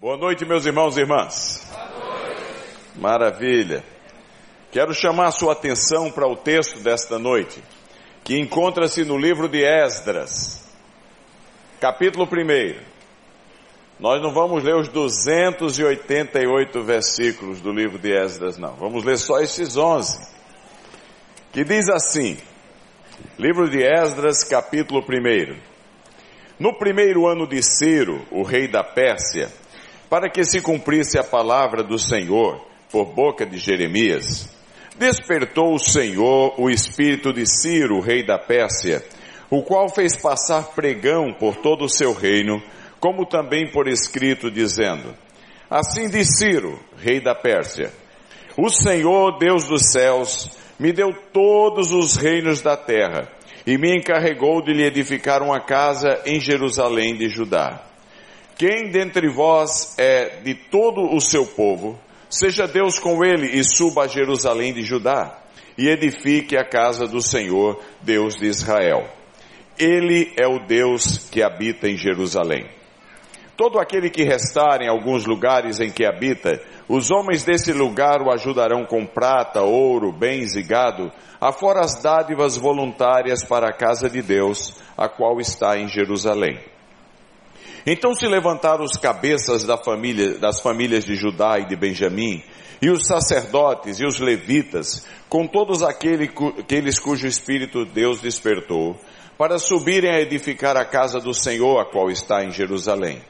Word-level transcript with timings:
Boa 0.00 0.16
noite, 0.16 0.44
meus 0.44 0.64
irmãos 0.64 0.96
e 0.96 1.00
irmãs. 1.00 1.66
Maravilha. 2.94 3.82
Quero 4.70 4.94
chamar 4.94 5.26
a 5.26 5.32
sua 5.32 5.54
atenção 5.54 6.08
para 6.08 6.24
o 6.24 6.36
texto 6.36 6.78
desta 6.78 7.18
noite, 7.18 7.60
que 8.22 8.38
encontra-se 8.38 9.04
no 9.04 9.18
livro 9.18 9.48
de 9.48 9.64
Esdras, 9.64 10.72
capítulo 11.80 12.26
1. 12.26 12.78
Nós 13.98 14.22
não 14.22 14.32
vamos 14.32 14.62
ler 14.62 14.76
os 14.76 14.86
288 14.86 16.80
versículos 16.84 17.60
do 17.60 17.72
livro 17.72 17.98
de 17.98 18.12
Esdras, 18.12 18.56
não. 18.56 18.76
Vamos 18.76 19.02
ler 19.02 19.18
só 19.18 19.40
esses 19.40 19.76
11. 19.76 20.16
Que 21.52 21.64
diz 21.64 21.88
assim: 21.88 22.38
Livro 23.36 23.68
de 23.68 23.82
Esdras, 23.82 24.44
capítulo 24.44 25.00
1. 25.00 25.58
No 26.56 26.78
primeiro 26.78 27.26
ano 27.26 27.48
de 27.48 27.60
Ciro, 27.64 28.24
o 28.30 28.44
rei 28.44 28.68
da 28.68 28.84
Pérsia, 28.84 29.50
para 30.08 30.30
que 30.30 30.44
se 30.44 30.60
cumprisse 30.60 31.18
a 31.18 31.24
palavra 31.24 31.82
do 31.82 31.98
Senhor 31.98 32.64
por 32.90 33.06
boca 33.06 33.44
de 33.44 33.58
Jeremias, 33.58 34.48
despertou 34.98 35.74
o 35.74 35.78
Senhor 35.78 36.54
o 36.58 36.70
espírito 36.70 37.32
de 37.32 37.44
Ciro, 37.46 38.00
rei 38.00 38.24
da 38.24 38.38
Pérsia, 38.38 39.04
o 39.50 39.62
qual 39.62 39.88
fez 39.88 40.16
passar 40.16 40.74
pregão 40.74 41.32
por 41.32 41.56
todo 41.56 41.84
o 41.84 41.88
seu 41.88 42.12
reino, 42.12 42.62
como 42.98 43.26
também 43.26 43.70
por 43.70 43.86
escrito, 43.86 44.50
dizendo: 44.50 45.14
Assim 45.70 46.08
diz 46.08 46.38
Ciro, 46.38 46.78
rei 46.96 47.20
da 47.20 47.34
Pérsia: 47.34 47.92
O 48.56 48.68
Senhor, 48.68 49.38
Deus 49.38 49.64
dos 49.64 49.92
céus, 49.92 50.50
me 50.78 50.92
deu 50.92 51.12
todos 51.32 51.92
os 51.92 52.16
reinos 52.16 52.62
da 52.62 52.76
terra 52.76 53.28
e 53.66 53.76
me 53.76 53.94
encarregou 53.96 54.62
de 54.62 54.72
lhe 54.72 54.84
edificar 54.84 55.42
uma 55.42 55.60
casa 55.60 56.22
em 56.24 56.40
Jerusalém 56.40 57.16
de 57.16 57.28
Judá. 57.28 57.87
Quem 58.58 58.90
dentre 58.90 59.28
vós 59.28 59.94
é 59.96 60.40
de 60.42 60.52
todo 60.52 61.14
o 61.14 61.20
seu 61.20 61.46
povo, 61.46 61.96
seja 62.28 62.66
Deus 62.66 62.98
com 62.98 63.24
ele 63.24 63.56
e 63.56 63.62
suba 63.62 64.02
a 64.02 64.08
Jerusalém 64.08 64.72
de 64.72 64.82
Judá 64.82 65.38
e 65.78 65.86
edifique 65.86 66.56
a 66.56 66.64
casa 66.64 67.06
do 67.06 67.22
Senhor, 67.22 67.80
Deus 68.02 68.34
de 68.34 68.46
Israel. 68.46 69.06
Ele 69.78 70.32
é 70.36 70.48
o 70.48 70.66
Deus 70.66 71.28
que 71.30 71.40
habita 71.40 71.88
em 71.88 71.96
Jerusalém. 71.96 72.66
Todo 73.56 73.78
aquele 73.78 74.10
que 74.10 74.24
restar 74.24 74.82
em 74.82 74.88
alguns 74.88 75.24
lugares 75.24 75.78
em 75.78 75.90
que 75.90 76.04
habita, 76.04 76.60
os 76.88 77.12
homens 77.12 77.44
desse 77.44 77.72
lugar 77.72 78.20
o 78.20 78.32
ajudarão 78.32 78.84
com 78.84 79.06
prata, 79.06 79.62
ouro, 79.62 80.10
bens 80.10 80.56
e 80.56 80.62
gado, 80.64 81.12
afora 81.40 81.80
as 81.84 82.02
dádivas 82.02 82.56
voluntárias 82.56 83.44
para 83.44 83.68
a 83.68 83.72
casa 83.72 84.10
de 84.10 84.20
Deus, 84.20 84.74
a 84.96 85.08
qual 85.08 85.38
está 85.38 85.78
em 85.78 85.86
Jerusalém. 85.86 86.58
Então 87.90 88.14
se 88.14 88.26
levantaram 88.26 88.84
os 88.84 88.98
cabeças 88.98 89.64
da 89.64 89.78
família, 89.78 90.38
das 90.38 90.60
famílias 90.60 91.06
de 91.06 91.14
Judá 91.14 91.58
e 91.58 91.64
de 91.64 91.74
Benjamim, 91.74 92.42
e 92.82 92.90
os 92.90 93.06
sacerdotes 93.06 93.98
e 93.98 94.04
os 94.04 94.20
levitas, 94.20 95.06
com 95.26 95.46
todos 95.46 95.82
aqueles, 95.82 96.98
cujo 97.00 97.26
espírito 97.26 97.86
Deus 97.86 98.20
despertou, 98.20 98.94
para 99.38 99.58
subirem 99.58 100.10
a 100.10 100.20
edificar 100.20 100.76
a 100.76 100.84
casa 100.84 101.18
do 101.18 101.32
Senhor, 101.32 101.80
a 101.80 101.86
qual 101.86 102.10
está 102.10 102.44
em 102.44 102.50
Jerusalém. 102.50 103.22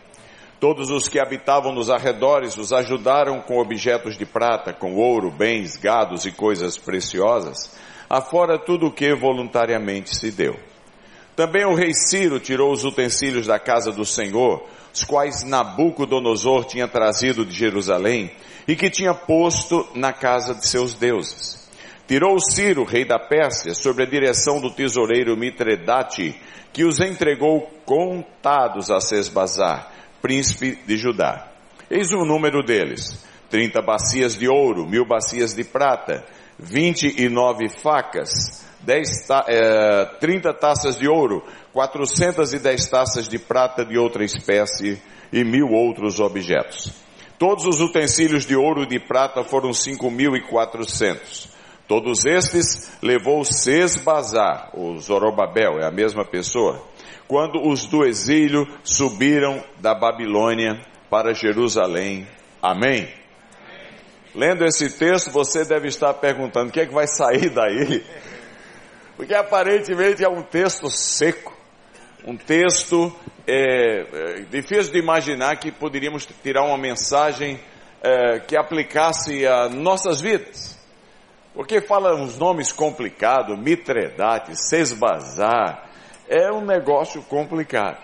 Todos 0.58 0.90
os 0.90 1.06
que 1.06 1.20
habitavam 1.20 1.72
nos 1.72 1.88
arredores 1.88 2.56
os 2.56 2.72
ajudaram 2.72 3.40
com 3.40 3.60
objetos 3.60 4.18
de 4.18 4.26
prata, 4.26 4.72
com 4.72 4.96
ouro, 4.96 5.30
bens, 5.30 5.76
gados 5.76 6.26
e 6.26 6.32
coisas 6.32 6.76
preciosas, 6.76 7.78
afora 8.10 8.58
tudo 8.58 8.88
o 8.88 8.92
que 8.92 9.14
voluntariamente 9.14 10.16
se 10.16 10.32
deu. 10.32 10.56
Também 11.39 11.64
o 11.64 11.72
rei 11.72 11.94
Ciro 11.94 12.41
tirou 12.41 12.72
os 12.72 12.83
utensílios 12.83 13.47
da 13.47 13.61
casa 13.61 13.92
do 13.92 14.05
Senhor, 14.05 14.61
os 14.92 15.05
quais 15.05 15.44
Nabucodonosor 15.44 16.64
tinha 16.64 16.89
trazido 16.89 17.47
de 17.47 17.55
Jerusalém 17.55 18.33
e 18.67 18.75
que 18.75 18.91
tinha 18.91 19.14
posto 19.14 19.86
na 19.94 20.12
casa 20.12 20.53
de 20.53 20.66
seus 20.66 20.94
deuses. 20.94 21.70
Tirou 22.09 22.41
Ciro, 22.41 22.83
rei 22.83 23.05
da 23.05 23.20
Pérsia, 23.20 23.72
sob 23.72 24.03
a 24.03 24.06
direção 24.06 24.60
do 24.60 24.72
tesoureiro 24.72 25.37
Mitredate, 25.37 26.34
que 26.72 26.82
os 26.82 26.98
entregou 26.98 27.71
contados 27.84 28.91
a 28.91 28.98
Sesbazar, 28.98 29.93
príncipe 30.21 30.77
de 30.88 30.97
Judá. 30.97 31.47
Eis 31.88 32.10
o 32.10 32.25
número 32.25 32.65
deles: 32.65 33.25
trinta 33.48 33.81
bacias 33.81 34.37
de 34.37 34.48
ouro, 34.48 34.88
mil 34.88 35.06
bacias 35.06 35.54
de 35.54 35.62
prata, 35.62 36.27
vinte 36.59 37.15
e 37.16 37.28
nove 37.28 37.69
facas, 37.69 38.66
10 38.81 39.27
ta, 39.27 39.44
é, 39.49 40.05
30 40.21 40.55
taças 40.55 40.99
de 40.99 41.09
ouro, 41.09 41.44
410 41.72 42.87
taças 42.89 43.28
de 43.28 43.39
prata 43.39 43.84
de 43.84 43.99
outra 43.99 44.25
espécie 44.25 45.00
e 45.33 45.44
mil 45.44 45.69
outros 45.69 46.21
objetos. 46.21 46.93
Todos 47.39 47.65
os 47.66 47.81
utensílios 47.81 48.44
de 48.44 48.56
ouro 48.56 48.83
e 48.83 48.89
de 48.89 48.99
prata 48.99 49.44
foram 49.44 49.72
cinco 49.72 50.11
mil 50.11 50.34
e 50.34 50.43
quatrocentos. 50.43 51.49
Todos 51.87 52.27
estes 52.27 52.91
levou 53.03 53.44
Sesbazar, 53.44 54.71
o 54.75 54.99
Zorobabel, 54.99 55.78
é 55.81 55.87
a 55.87 55.91
mesma 55.91 56.25
pessoa, 56.25 56.83
quando 57.27 57.66
os 57.66 57.87
do 57.87 58.05
exílio 58.05 58.66
subiram 58.83 59.62
da 59.78 59.95
Babilônia 59.95 60.81
para 61.09 61.33
Jerusalém. 61.33 62.27
Amém? 62.60 63.09
Lendo 64.34 64.65
esse 64.65 64.99
texto, 64.99 65.31
você 65.31 65.65
deve 65.65 65.89
estar 65.89 66.12
perguntando: 66.15 66.69
o 66.69 66.72
que 66.72 66.81
é 66.81 66.87
que 66.87 66.95
vai 66.95 67.06
sair 67.06 67.50
daí? 67.50 68.05
Porque 69.18 69.34
aparentemente 69.34 70.24
é 70.24 70.28
um 70.28 70.42
texto 70.42 70.88
seco, 70.88 71.52
um 72.24 72.36
texto 72.36 73.12
é, 73.48 74.02
é, 74.02 74.40
difícil 74.42 74.92
de 74.92 75.00
imaginar 75.00 75.56
que 75.56 75.72
poderíamos 75.72 76.24
tirar 76.40 76.62
uma 76.62 76.78
mensagem 76.78 77.58
é, 78.00 78.38
que 78.38 78.56
aplicasse 78.56 79.44
a 79.44 79.68
nossas 79.68 80.20
vidas. 80.20 80.78
Porque 81.52 81.80
fala 81.80 82.14
uns 82.14 82.38
nomes 82.38 82.70
complicados, 82.70 83.58
Mitredate, 83.58 84.54
Sesbazar, 84.54 85.90
é 86.28 86.52
um 86.52 86.64
negócio 86.64 87.20
complicado. 87.22 88.00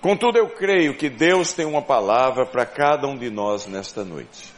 Contudo, 0.00 0.36
eu 0.36 0.48
creio 0.48 0.96
que 0.96 1.08
Deus 1.08 1.52
tem 1.52 1.64
uma 1.64 1.80
palavra 1.80 2.44
para 2.44 2.66
cada 2.66 3.06
um 3.06 3.16
de 3.16 3.30
nós 3.30 3.68
nesta 3.68 4.04
noite. 4.04 4.53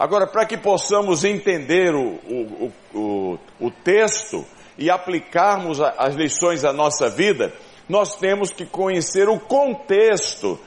Agora, 0.00 0.26
para 0.26 0.46
que 0.46 0.56
possamos 0.56 1.24
entender 1.24 1.94
o, 1.94 2.14
o, 2.26 2.72
o, 2.94 3.38
o 3.60 3.70
texto 3.70 4.46
e 4.78 4.88
aplicarmos 4.88 5.78
as 5.78 6.14
lições 6.14 6.64
à 6.64 6.72
nossa 6.72 7.10
vida, 7.10 7.52
nós 7.86 8.16
temos 8.16 8.50
que 8.50 8.64
conhecer 8.64 9.28
o 9.28 9.38
contexto 9.38 10.58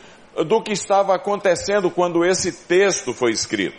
do 0.45 0.61
que 0.61 0.71
estava 0.71 1.15
acontecendo 1.15 1.89
quando 1.89 2.23
esse 2.23 2.67
texto 2.67 3.11
foi 3.11 3.31
escrito. 3.31 3.75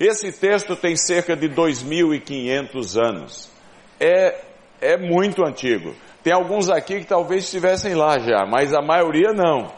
Esse 0.00 0.32
texto 0.32 0.74
tem 0.74 0.96
cerca 0.96 1.36
de 1.36 1.48
2.500 1.48 3.00
anos. 3.00 3.52
É, 4.00 4.40
é 4.80 4.96
muito 4.96 5.46
antigo. 5.46 5.94
Tem 6.24 6.32
alguns 6.32 6.68
aqui 6.68 6.98
que 6.98 7.06
talvez 7.06 7.44
estivessem 7.44 7.94
lá 7.94 8.18
já, 8.18 8.44
mas 8.46 8.74
a 8.74 8.82
maioria 8.82 9.32
não. 9.32 9.70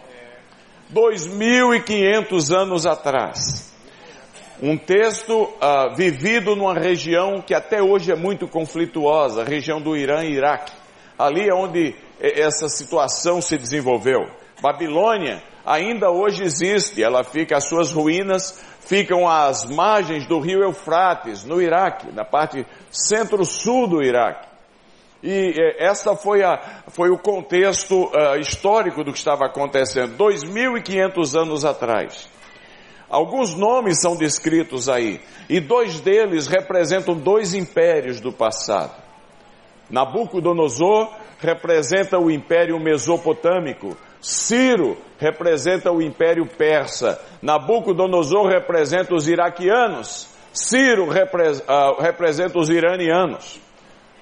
2.500 0.90 2.56
anos 2.56 2.86
atrás. 2.86 3.73
Um 4.66 4.78
texto 4.78 5.42
uh, 5.42 5.94
vivido 5.94 6.56
numa 6.56 6.72
região 6.72 7.42
que 7.42 7.52
até 7.52 7.82
hoje 7.82 8.10
é 8.10 8.16
muito 8.16 8.48
conflituosa, 8.48 9.42
a 9.42 9.44
região 9.44 9.78
do 9.78 9.94
Irã 9.94 10.24
e 10.24 10.32
Iraque. 10.32 10.72
Ali 11.18 11.46
é 11.46 11.54
onde 11.54 11.94
essa 12.18 12.66
situação 12.70 13.42
se 13.42 13.58
desenvolveu. 13.58 14.22
Babilônia 14.62 15.42
ainda 15.66 16.10
hoje 16.10 16.44
existe, 16.44 17.02
ela 17.02 17.22
fica, 17.22 17.58
as 17.58 17.68
suas 17.68 17.92
ruínas 17.92 18.58
ficam 18.80 19.28
às 19.28 19.66
margens 19.66 20.26
do 20.26 20.40
rio 20.40 20.62
Eufrates, 20.62 21.44
no 21.44 21.60
Iraque, 21.60 22.10
na 22.10 22.24
parte 22.24 22.66
centro-sul 22.90 23.86
do 23.86 24.02
Iraque. 24.02 24.48
E 25.22 25.60
eh, 25.60 25.84
esta 25.84 26.16
foi, 26.16 26.42
a, 26.42 26.58
foi 26.88 27.10
o 27.10 27.18
contexto 27.18 28.04
uh, 28.04 28.38
histórico 28.40 29.04
do 29.04 29.12
que 29.12 29.18
estava 29.18 29.44
acontecendo 29.44 30.16
2.500 30.16 31.38
anos 31.38 31.66
atrás. 31.66 32.32
Alguns 33.08 33.54
nomes 33.54 34.00
são 34.00 34.16
descritos 34.16 34.88
aí, 34.88 35.20
e 35.48 35.60
dois 35.60 36.00
deles 36.00 36.46
representam 36.46 37.14
dois 37.14 37.54
impérios 37.54 38.20
do 38.20 38.32
passado. 38.32 39.02
Nabucodonosor 39.90 41.10
representa 41.38 42.18
o 42.18 42.30
império 42.30 42.80
mesopotâmico, 42.80 43.96
Ciro 44.20 44.96
representa 45.18 45.92
o 45.92 46.00
império 46.00 46.46
persa, 46.46 47.20
Nabucodonosor 47.42 48.46
representa 48.46 49.14
os 49.14 49.28
iraquianos, 49.28 50.28
Ciro 50.52 51.08
repre 51.08 51.50
uh, 51.50 52.00
representa 52.00 52.58
os 52.58 52.70
iranianos. 52.70 53.60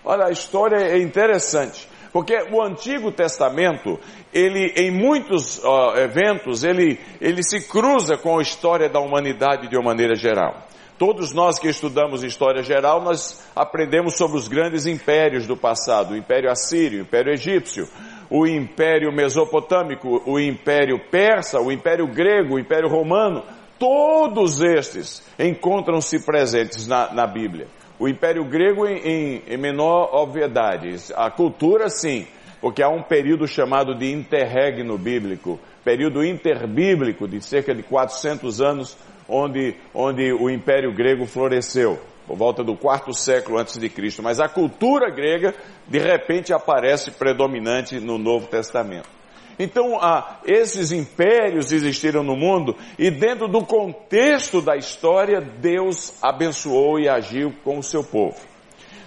Olha, 0.05 0.27
a 0.27 0.31
história 0.31 0.77
é 0.77 0.99
interessante. 0.99 1.89
Porque 2.13 2.37
o 2.53 2.63
Antigo 2.63 3.11
Testamento, 3.11 3.99
ele, 4.33 4.73
em 4.77 4.91
muitos 4.91 5.59
uh, 5.59 5.97
eventos, 5.97 6.63
ele, 6.63 7.01
ele 7.21 7.43
se 7.43 7.67
cruza 7.67 8.19
com 8.19 8.39
a 8.39 8.43
história 8.43 8.89
da 8.89 9.01
humanidade 9.01 9.69
de 9.69 9.77
uma 9.77 9.91
maneira 9.91 10.15
geral. 10.15 10.67
Todos 10.99 11.33
nós 11.33 11.59
que 11.59 11.69
estudamos 11.69 12.23
história 12.23 12.63
geral, 12.63 13.03
nós 13.03 13.43
aprendemos 13.57 14.17
sobre 14.17 14.37
os 14.37 14.47
grandes 14.47 14.87
impérios 14.87 15.47
do 15.47 15.57
passado, 15.57 16.13
o 16.13 16.17
Império 16.17 16.51
Assírio, 16.51 16.99
o 16.99 17.03
Império 17.03 17.33
Egípcio, 17.33 17.89
o 18.31 18.47
Império 18.47 19.11
Mesopotâmico, 19.13 20.23
o 20.25 20.39
Império 20.39 20.99
Persa, 21.11 21.61
o 21.61 21.73
Império 21.73 22.07
Grego, 22.07 22.55
o 22.55 22.59
Império 22.59 22.89
Romano, 22.89 23.43
todos 23.79 24.61
estes 24.61 25.23
encontram-se 25.39 26.25
presentes 26.25 26.87
na, 26.87 27.13
na, 27.13 27.27
Bíblia. 27.27 27.67
O 28.03 28.09
Império 28.09 28.45
Grego 28.45 28.85
em, 28.85 28.97
em, 28.99 29.43
em 29.47 29.57
menor 29.57 30.13
obviedade, 30.13 30.97
a 31.15 31.31
cultura 31.31 31.89
sim, 31.89 32.27
porque 32.61 32.83
há 32.83 32.89
um 32.89 33.01
período 33.01 33.47
chamado 33.47 33.95
de 33.95 34.11
interregno 34.11 34.99
bíblico, 34.99 35.61
período 35.85 36.25
interbíblico 36.25 37.29
de 37.29 37.41
cerca 37.41 37.73
de 37.73 37.85
400 37.85 38.61
anos, 38.61 38.99
onde, 39.29 39.77
onde 39.95 40.33
o 40.33 40.51
Império 40.51 40.93
Grego 40.93 41.27
floresceu 41.27 41.97
por 42.27 42.37
volta 42.37 42.65
do 42.65 42.77
quarto 42.77 43.15
século 43.15 43.61
antes 43.61 43.79
de 43.79 43.89
Cristo, 43.89 44.21
mas 44.21 44.41
a 44.41 44.49
cultura 44.49 45.09
grega 45.09 45.55
de 45.87 46.01
repente 46.01 46.53
aparece 46.53 47.13
predominante 47.13 48.01
no 48.01 48.19
Novo 48.19 48.49
Testamento. 48.49 49.22
Então, 49.59 49.99
ah, 50.01 50.39
esses 50.45 50.93
impérios 50.93 51.73
existiram 51.73 52.23
no 52.23 52.37
mundo 52.37 52.77
e 52.99 53.11
dentro 53.11 53.49
do 53.49 53.65
contexto 53.65 54.61
da 54.61 54.77
história, 54.77 55.41
Deus 55.41 56.15
abençoou 56.23 56.99
e 56.99 57.09
agiu 57.09 57.53
com 57.63 57.79
o 57.79 57.83
seu 57.83 58.03
povo. 58.03 58.37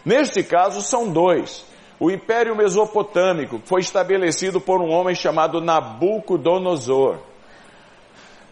Neste 0.05 0.43
caso, 0.43 0.81
são 0.81 1.11
dois. 1.11 1.65
O 1.99 2.11
Império 2.11 2.55
Mesopotâmico 2.55 3.61
foi 3.65 3.81
estabelecido 3.81 4.59
por 4.59 4.81
um 4.81 4.91
homem 4.91 5.15
chamado 5.15 5.61
Nabucodonosor. 5.61 7.17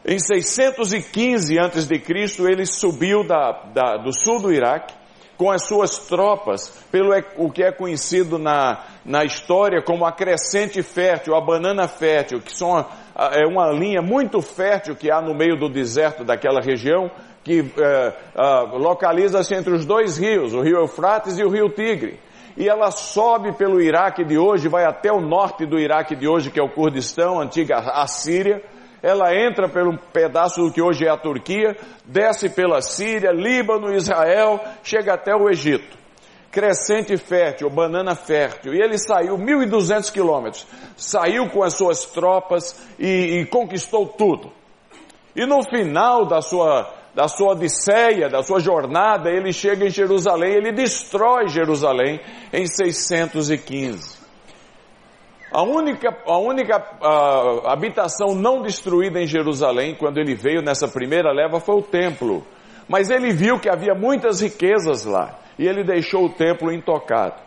Em 0.06 0.20
615 0.20 1.60
a.C., 1.60 2.04
ele 2.50 2.66
subiu 2.66 3.24
da, 3.26 3.52
da, 3.74 3.98
do 3.98 4.12
sul 4.12 4.42
do 4.42 4.52
Iraque 4.52 4.94
com 5.38 5.50
as 5.50 5.66
suas 5.66 5.98
tropas 5.98 6.70
pelo 6.92 7.14
o 7.38 7.52
que 7.52 7.64
é 7.64 7.72
conhecido 7.72 8.38
na, 8.38 8.84
na 9.06 9.24
história 9.24 9.82
como 9.82 10.06
a 10.06 10.12
crescente 10.12 10.82
fértil, 10.82 11.36
a 11.36 11.42
banana 11.42 11.88
fértil, 11.88 12.40
que 12.40 12.56
são 12.56 12.86
é 13.16 13.46
uma 13.46 13.72
linha 13.72 14.02
muito 14.02 14.42
fértil 14.42 14.96
que 14.96 15.12
há 15.12 15.22
no 15.22 15.36
meio 15.36 15.58
do 15.58 15.70
deserto 15.70 16.24
daquela 16.24 16.62
região, 16.62 17.12
que 17.44 17.60
é, 17.60 18.14
localiza-se 18.74 19.54
entre 19.54 19.74
os 19.74 19.86
dois 19.86 20.18
rios, 20.18 20.54
o 20.54 20.62
rio 20.62 20.78
Eufrates 20.78 21.38
e 21.38 21.44
o 21.44 21.50
rio 21.50 21.70
Tigre. 21.70 22.20
E 22.56 22.70
ela 22.70 22.92
sobe 22.92 23.52
pelo 23.54 23.82
Iraque 23.82 24.24
de 24.24 24.38
hoje, 24.38 24.70
vai 24.70 24.86
até 24.86 25.12
o 25.12 25.20
norte 25.20 25.66
do 25.66 25.80
Iraque 25.80 26.16
de 26.16 26.28
hoje, 26.28 26.50
que 26.50 26.60
é 26.60 26.64
o 26.64 26.70
Kurdistão, 26.70 27.42
antiga 27.42 27.78
Assíria, 27.78 28.64
ela 29.02 29.36
entra 29.36 29.68
pelo 29.68 29.98
pedaço 30.14 30.62
do 30.62 30.72
que 30.72 30.82
hoje 30.82 31.06
é 31.06 31.10
a 31.10 31.18
Turquia, 31.18 31.76
desce 32.06 32.50
pela 32.50 32.80
Síria, 32.82 33.32
Líbano, 33.32 33.94
Israel, 33.94 34.62
chega 34.82 35.14
até 35.14 35.36
o 35.36 35.50
Egito. 35.50 36.03
Crescente 36.54 37.18
fértil, 37.18 37.68
banana 37.68 38.14
fértil. 38.14 38.76
E 38.76 38.80
ele 38.80 38.96
saiu 39.00 39.40
1.200 39.40 40.12
quilômetros. 40.14 40.68
Saiu 40.96 41.50
com 41.50 41.64
as 41.64 41.74
suas 41.74 42.06
tropas 42.06 42.80
e, 43.00 43.40
e 43.40 43.46
conquistou 43.48 44.06
tudo. 44.06 44.52
E 45.36 45.48
no 45.48 45.64
final 45.64 46.28
da 46.28 46.42
sua, 46.42 46.94
da 47.16 47.28
sua 47.28 47.54
odisseia, 47.54 48.30
da 48.30 48.44
sua 48.44 48.60
jornada, 48.60 49.32
ele 49.32 49.52
chega 49.52 49.88
em 49.88 49.90
Jerusalém, 49.90 50.54
ele 50.54 50.72
destrói 50.72 51.48
Jerusalém 51.48 52.20
em 52.54 52.68
615. 52.68 54.22
A 55.52 55.64
única, 55.64 56.16
a 56.28 56.38
única 56.38 56.84
a, 57.02 57.74
habitação 57.74 58.36
não 58.36 58.62
destruída 58.62 59.20
em 59.20 59.26
Jerusalém, 59.26 59.96
quando 59.96 60.20
ele 60.20 60.36
veio 60.36 60.62
nessa 60.62 60.88
primeira 60.88 61.32
leva, 61.32 61.60
foi 61.60 61.78
o 61.78 61.82
templo. 61.82 62.46
Mas 62.88 63.10
ele 63.10 63.32
viu 63.34 63.60
que 63.60 63.70
havia 63.70 63.96
muitas 63.96 64.40
riquezas 64.40 65.04
lá, 65.04 65.40
e 65.58 65.68
ele 65.68 65.84
deixou 65.84 66.26
o 66.26 66.30
templo 66.30 66.72
intocado. 66.72 67.42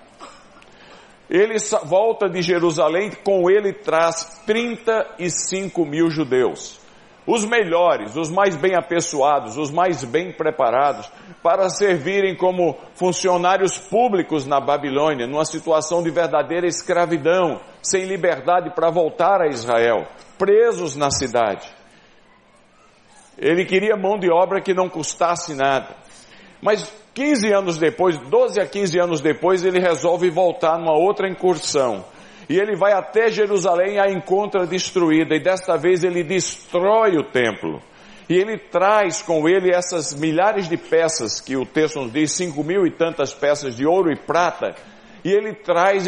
Ele 1.29 1.57
volta 1.85 2.29
de 2.29 2.41
Jerusalém, 2.41 3.11
com 3.25 3.51
ele 3.51 3.73
traz 3.73 4.43
35 4.47 5.85
mil 5.85 6.09
judeus 6.09 6.87
os 7.27 7.45
melhores, 7.45 8.15
os 8.15 8.31
mais 8.31 8.57
bem 8.57 8.77
apessoados, 8.77 9.59
os 9.59 9.71
mais 9.71 10.05
bem 10.05 10.33
preparados, 10.33 11.11
para 11.43 11.69
servirem 11.69 12.37
como 12.37 12.79
funcionários 12.95 13.77
públicos 13.77 14.47
na 14.47 14.61
Babilônia, 14.61 15.27
numa 15.27 15.45
situação 15.45 16.03
de 16.03 16.11
verdadeira 16.11 16.69
escravidão, 16.69 17.61
sem 17.83 18.05
liberdade 18.05 18.71
para 18.71 18.91
voltar 18.91 19.41
a 19.41 19.49
Israel, 19.49 20.07
presos 20.39 20.95
na 20.95 21.11
cidade. 21.11 21.69
Ele 23.37 23.65
queria 23.67 23.97
mão 23.97 24.19
de 24.19 24.31
obra 24.31 24.63
que 24.63 24.73
não 24.73 24.89
custasse 24.89 25.55
nada. 25.55 25.89
Mas 26.63 26.91
15 27.17 27.51
anos 27.51 27.79
depois, 27.79 28.19
12 28.19 28.61
a 28.61 28.67
15 28.67 29.01
anos 29.01 29.21
depois, 29.23 29.65
ele 29.65 29.81
resolve 29.81 30.29
voltar 30.29 30.79
numa 30.79 30.93
outra 30.93 31.27
incursão 31.27 32.05
e 32.47 32.59
ele 32.59 32.77
vai 32.77 32.93
até 32.93 33.31
Jerusalém 33.31 33.95
e 33.95 33.99
a 33.99 34.11
encontra 34.11 34.67
destruída, 34.67 35.35
e 35.35 35.41
desta 35.41 35.79
vez 35.79 36.05
ele 36.05 36.23
destrói 36.23 37.17
o 37.17 37.25
templo. 37.25 37.81
E 38.29 38.35
ele 38.35 38.59
traz 38.59 39.23
com 39.23 39.49
ele 39.49 39.75
essas 39.75 40.15
milhares 40.15 40.69
de 40.69 40.77
peças, 40.77 41.41
que 41.41 41.57
o 41.57 41.65
texto 41.65 42.01
nos 42.01 42.13
diz, 42.13 42.33
cinco 42.33 42.63
mil 42.63 42.87
e 42.87 42.91
tantas 42.91 43.33
peças 43.33 43.75
de 43.75 43.87
ouro 43.87 44.13
e 44.13 44.17
prata, 44.17 44.75
e 45.25 45.31
ele 45.33 45.55
traz 45.55 46.07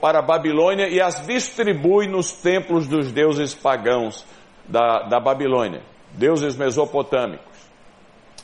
para 0.00 0.20
a 0.20 0.22
Babilônia 0.22 0.88
e 0.88 0.98
as 0.98 1.24
distribui 1.26 2.08
nos 2.08 2.32
templos 2.32 2.88
dos 2.88 3.12
deuses 3.12 3.54
pagãos 3.54 4.24
da, 4.66 5.08
da 5.08 5.20
Babilônia, 5.20 5.82
deuses 6.14 6.56
mesopotâmicos. 6.56 7.52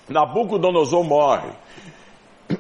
Nabucodonosor 0.09 1.05
morre. 1.05 1.51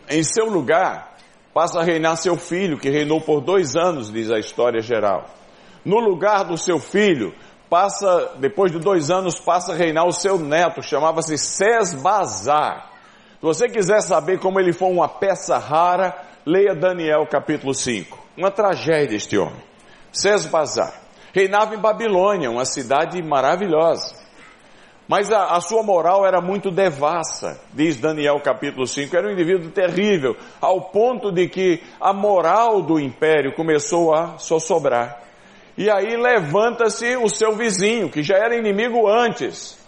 Em 0.08 0.22
seu 0.22 0.46
lugar, 0.46 1.16
passa 1.52 1.80
a 1.80 1.82
reinar 1.82 2.16
seu 2.16 2.36
filho, 2.36 2.78
que 2.78 2.90
reinou 2.90 3.20
por 3.20 3.40
dois 3.40 3.76
anos, 3.76 4.12
diz 4.12 4.30
a 4.30 4.38
história 4.38 4.80
geral. 4.80 5.26
No 5.84 5.98
lugar 5.98 6.44
do 6.44 6.56
seu 6.56 6.78
filho, 6.78 7.34
passa, 7.68 8.32
depois 8.38 8.72
de 8.72 8.78
dois 8.78 9.10
anos, 9.10 9.40
passa 9.40 9.72
a 9.72 9.76
reinar 9.76 10.06
o 10.06 10.12
seu 10.12 10.38
neto, 10.38 10.82
chamava-se 10.82 11.38
Sesbazar. 11.38 12.90
Se 13.38 13.42
você 13.42 13.68
quiser 13.68 14.00
saber 14.00 14.38
como 14.40 14.58
ele 14.58 14.72
foi 14.72 14.90
uma 14.90 15.08
peça 15.08 15.58
rara, 15.58 16.14
leia 16.44 16.74
Daniel 16.74 17.26
capítulo 17.26 17.72
5. 17.72 18.18
Uma 18.36 18.50
tragédia 18.50 19.16
este 19.16 19.38
homem. 19.38 19.62
Sesbazar. 20.12 20.92
Reinava 21.32 21.74
em 21.74 21.78
Babilônia, 21.78 22.50
uma 22.50 22.64
cidade 22.64 23.22
maravilhosa. 23.22 24.17
Mas 25.08 25.32
a, 25.32 25.56
a, 25.56 25.60
sua 25.62 25.82
moral 25.82 26.26
era 26.26 26.38
muito 26.38 26.70
devassa, 26.70 27.58
diz 27.72 27.96
Daniel 27.96 28.38
capítulo 28.40 28.86
5. 28.86 29.16
Era 29.16 29.28
um 29.28 29.32
indivíduo 29.32 29.70
terrível, 29.70 30.36
ao 30.60 30.82
ponto 30.90 31.32
de 31.32 31.48
que 31.48 31.82
a 31.98 32.12
moral 32.12 32.82
do 32.82 33.00
império 33.00 33.54
começou 33.54 34.14
a 34.14 34.36
sossobrar. 34.36 35.22
E 35.78 35.88
aí 35.88 36.14
levanta-se 36.14 37.16
o 37.16 37.28
seu 37.28 37.52
vizinho, 37.56 38.10
que 38.10 38.22
já 38.22 38.36
era 38.36 38.54
inimigo 38.54 39.08
antes, 39.08 39.78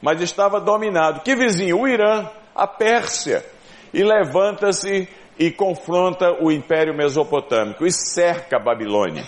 mas 0.00 0.22
estava 0.22 0.58
dominado. 0.58 1.20
Que 1.20 1.36
vizinho? 1.36 1.80
O 1.80 1.86
Irã, 1.86 2.30
a 2.54 2.66
Pérsia. 2.66 3.44
E 3.92 4.02
levanta-se 4.02 5.06
e 5.38 5.50
confronta 5.50 6.32
o 6.40 6.50
império 6.50 6.96
mesopotâmico 6.96 7.84
e 7.84 7.92
cerca 7.92 8.56
a 8.56 8.60
Babilônia. 8.60 9.24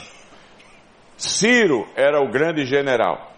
Ciro 1.18 1.86
era 1.94 2.18
o 2.22 2.30
grande 2.30 2.64
general. 2.64 3.33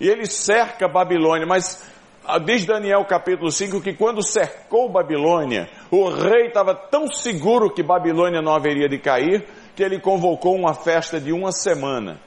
E 0.00 0.08
ele 0.08 0.26
cerca 0.26 0.86
Babilônia, 0.86 1.46
mas 1.46 1.82
ah, 2.24 2.38
diz 2.38 2.66
Daniel 2.66 3.04
capítulo 3.04 3.50
5 3.50 3.80
que 3.80 3.94
quando 3.94 4.22
cercou 4.22 4.90
Babilônia, 4.90 5.68
o 5.90 6.08
rei 6.08 6.48
estava 6.48 6.74
tão 6.74 7.06
seguro 7.06 7.72
que 7.72 7.82
Babilônia 7.82 8.42
não 8.42 8.54
haveria 8.54 8.88
de 8.88 8.98
cair, 8.98 9.46
que 9.74 9.82
ele 9.82 10.00
convocou 10.00 10.54
uma 10.54 10.74
festa 10.74 11.20
de 11.20 11.32
uma 11.32 11.52
semana. 11.52 12.18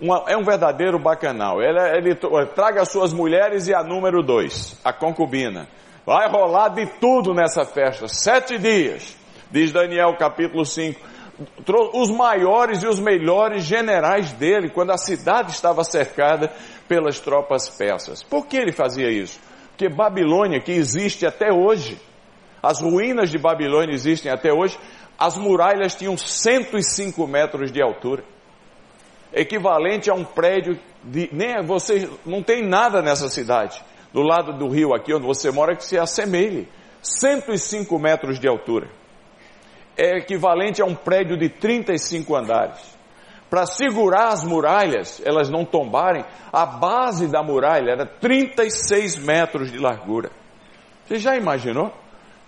Uma, 0.00 0.24
é 0.26 0.36
um 0.36 0.42
verdadeiro 0.42 0.98
bacanal. 0.98 1.62
Ele, 1.62 1.78
ele, 1.96 2.14
traga 2.54 2.82
as 2.82 2.90
suas 2.90 3.12
mulheres 3.12 3.68
e 3.68 3.74
a 3.74 3.84
número 3.84 4.22
dois, 4.22 4.80
a 4.84 4.92
concubina. 4.92 5.68
Vai 6.04 6.28
rolar 6.28 6.70
de 6.70 6.86
tudo 6.98 7.32
nessa 7.32 7.64
festa, 7.64 8.08
sete 8.08 8.58
dias, 8.58 9.16
diz 9.50 9.70
Daniel 9.70 10.16
capítulo 10.16 10.64
5 10.64 11.11
os 11.94 12.10
maiores 12.10 12.82
e 12.82 12.86
os 12.86 12.98
melhores 12.98 13.64
generais 13.64 14.32
dele, 14.32 14.70
quando 14.70 14.90
a 14.90 14.98
cidade 14.98 15.52
estava 15.52 15.84
cercada 15.84 16.52
pelas 16.88 17.20
tropas 17.20 17.68
persas. 17.70 18.22
Por 18.22 18.46
que 18.46 18.56
ele 18.56 18.72
fazia 18.72 19.10
isso? 19.10 19.40
Porque 19.70 19.88
Babilônia, 19.88 20.60
que 20.60 20.72
existe 20.72 21.26
até 21.26 21.52
hoje, 21.52 21.98
as 22.62 22.80
ruínas 22.80 23.30
de 23.30 23.38
Babilônia 23.38 23.94
existem 23.94 24.30
até 24.30 24.52
hoje, 24.52 24.78
as 25.18 25.36
muralhas 25.36 25.94
tinham 25.94 26.16
105 26.16 27.26
metros 27.26 27.70
de 27.70 27.82
altura, 27.82 28.24
equivalente 29.32 30.10
a 30.10 30.14
um 30.14 30.24
prédio 30.24 30.78
de. 31.02 31.28
Nem 31.32 31.64
você 31.64 32.08
não 32.24 32.42
tem 32.42 32.66
nada 32.66 33.00
nessa 33.00 33.28
cidade, 33.28 33.82
do 34.12 34.20
lado 34.20 34.52
do 34.52 34.68
rio 34.68 34.94
aqui 34.94 35.14
onde 35.14 35.26
você 35.26 35.50
mora, 35.50 35.76
que 35.76 35.84
se 35.84 35.98
assemelhe. 35.98 36.68
105 37.02 37.98
metros 37.98 38.38
de 38.38 38.46
altura 38.46 39.01
é 39.96 40.18
equivalente 40.18 40.80
a 40.80 40.84
um 40.84 40.94
prédio 40.94 41.36
de 41.36 41.48
35 41.48 42.34
andares. 42.36 42.92
Para 43.48 43.66
segurar 43.66 44.28
as 44.28 44.42
muralhas, 44.44 45.20
elas 45.24 45.50
não 45.50 45.64
tombarem, 45.64 46.24
a 46.50 46.64
base 46.64 47.28
da 47.28 47.42
muralha 47.42 47.90
era 47.90 48.06
36 48.06 49.18
metros 49.18 49.70
de 49.70 49.78
largura. 49.78 50.30
Você 51.06 51.18
já 51.18 51.36
imaginou? 51.36 51.92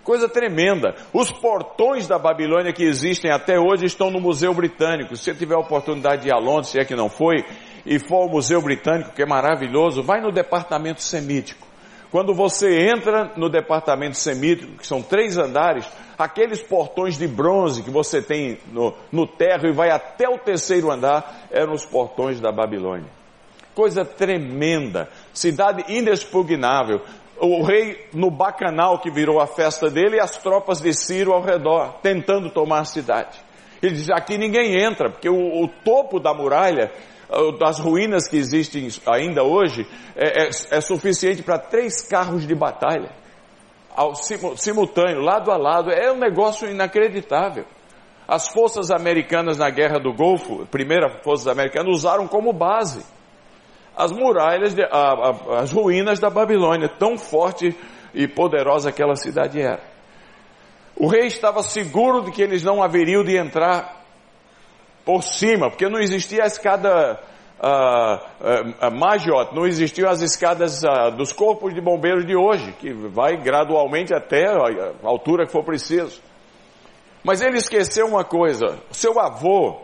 Coisa 0.02 0.28
tremenda. 0.28 0.94
Os 1.12 1.30
portões 1.30 2.06
da 2.06 2.18
Babilônia 2.18 2.72
que 2.72 2.84
existem 2.84 3.30
até 3.30 3.58
hoje 3.58 3.86
estão 3.86 4.10
no 4.10 4.20
Museu 4.20 4.54
Britânico. 4.54 5.16
Se 5.16 5.24
você 5.24 5.34
tiver 5.34 5.54
a 5.54 5.60
oportunidade 5.60 6.22
de 6.22 6.28
ir 6.28 6.32
a 6.32 6.38
Londres, 6.38 6.68
se 6.68 6.78
é 6.78 6.84
que 6.84 6.94
não 6.94 7.08
foi, 7.08 7.44
e 7.84 7.98
for 7.98 8.22
ao 8.22 8.28
Museu 8.28 8.62
Britânico, 8.62 9.12
que 9.12 9.22
é 9.22 9.26
maravilhoso, 9.26 10.02
vai 10.02 10.20
no 10.20 10.32
departamento 10.32 11.02
semítico. 11.02 11.66
Quando 12.14 12.32
você 12.32 12.78
entra 12.78 13.32
no 13.36 13.48
departamento 13.48 14.16
semítico, 14.16 14.76
que 14.78 14.86
são 14.86 15.02
três 15.02 15.36
andares, 15.36 15.84
aqueles 16.16 16.62
portões 16.62 17.18
de 17.18 17.26
bronze 17.26 17.82
que 17.82 17.90
você 17.90 18.22
tem 18.22 18.56
no, 18.70 18.94
no 19.10 19.26
terra 19.26 19.68
e 19.68 19.72
vai 19.72 19.90
até 19.90 20.28
o 20.28 20.38
terceiro 20.38 20.92
andar, 20.92 21.48
eram 21.50 21.72
os 21.72 21.84
portões 21.84 22.38
da 22.38 22.52
Babilônia. 22.52 23.10
Coisa 23.74 24.04
tremenda, 24.04 25.08
cidade 25.32 25.92
inexpugnável. 25.92 27.00
O 27.36 27.64
rei 27.64 28.06
no 28.12 28.30
bacanal 28.30 29.00
que 29.00 29.10
virou 29.10 29.40
a 29.40 29.48
festa 29.48 29.90
dele 29.90 30.18
e 30.18 30.20
as 30.20 30.38
tropas 30.38 30.80
de 30.80 30.94
Ciro 30.94 31.32
ao 31.32 31.42
redor, 31.42 31.94
tentando 32.00 32.48
tomar 32.48 32.82
a 32.82 32.84
cidade. 32.84 33.40
Ele 33.82 33.96
diz: 33.96 34.08
aqui 34.08 34.38
ninguém 34.38 34.80
entra, 34.80 35.10
porque 35.10 35.28
o, 35.28 35.64
o 35.64 35.66
topo 35.66 36.20
da 36.20 36.32
muralha 36.32 36.92
das 37.58 37.78
ruínas 37.78 38.28
que 38.28 38.36
existem 38.36 38.88
ainda 39.06 39.42
hoje, 39.42 39.86
é, 40.16 40.44
é, 40.44 40.50
é 40.70 40.80
suficiente 40.80 41.42
para 41.42 41.58
três 41.58 42.02
carros 42.02 42.46
de 42.46 42.54
batalha, 42.54 43.10
ao, 43.94 44.14
simultâneo, 44.14 45.20
lado 45.20 45.50
a 45.50 45.56
lado. 45.56 45.90
É 45.90 46.12
um 46.12 46.18
negócio 46.18 46.68
inacreditável. 46.68 47.64
As 48.26 48.48
forças 48.48 48.90
americanas 48.90 49.58
na 49.58 49.68
Guerra 49.70 49.98
do 49.98 50.12
Golfo, 50.12 50.66
primeira 50.66 51.20
forças 51.22 51.46
americanas, 51.46 51.94
usaram 51.94 52.26
como 52.26 52.52
base 52.52 53.04
as 53.96 54.10
muralhas, 54.10 54.74
de, 54.74 54.82
a, 54.82 54.88
a, 54.88 55.60
as 55.60 55.70
ruínas 55.70 56.18
da 56.18 56.28
Babilônia, 56.28 56.88
tão 56.88 57.16
forte 57.16 57.76
e 58.12 58.26
poderosa 58.26 58.88
aquela 58.88 59.14
cidade 59.14 59.60
era. 59.60 59.82
O 60.96 61.06
rei 61.06 61.26
estava 61.26 61.62
seguro 61.62 62.22
de 62.22 62.32
que 62.32 62.42
eles 62.42 62.62
não 62.62 62.82
haveriam 62.82 63.24
de 63.24 63.36
entrar 63.36 64.03
por 65.04 65.22
cima, 65.22 65.68
porque 65.70 65.88
não 65.88 66.00
existia 66.00 66.44
a 66.44 66.46
escada 66.46 67.20
uh, 67.60 68.86
uh, 68.86 68.90
Majot, 68.90 69.54
não 69.54 69.66
existiam 69.66 70.08
as 70.08 70.22
escadas 70.22 70.82
uh, 70.82 71.10
dos 71.16 71.32
corpos 71.32 71.74
de 71.74 71.80
bombeiros 71.80 72.26
de 72.26 72.36
hoje, 72.36 72.72
que 72.72 72.92
vai 72.92 73.36
gradualmente 73.36 74.14
até 74.14 74.46
a 74.46 75.06
altura 75.06 75.46
que 75.46 75.52
for 75.52 75.64
preciso. 75.64 76.22
Mas 77.22 77.40
ele 77.40 77.58
esqueceu 77.58 78.06
uma 78.06 78.24
coisa, 78.24 78.78
seu 78.90 79.18
avô, 79.18 79.80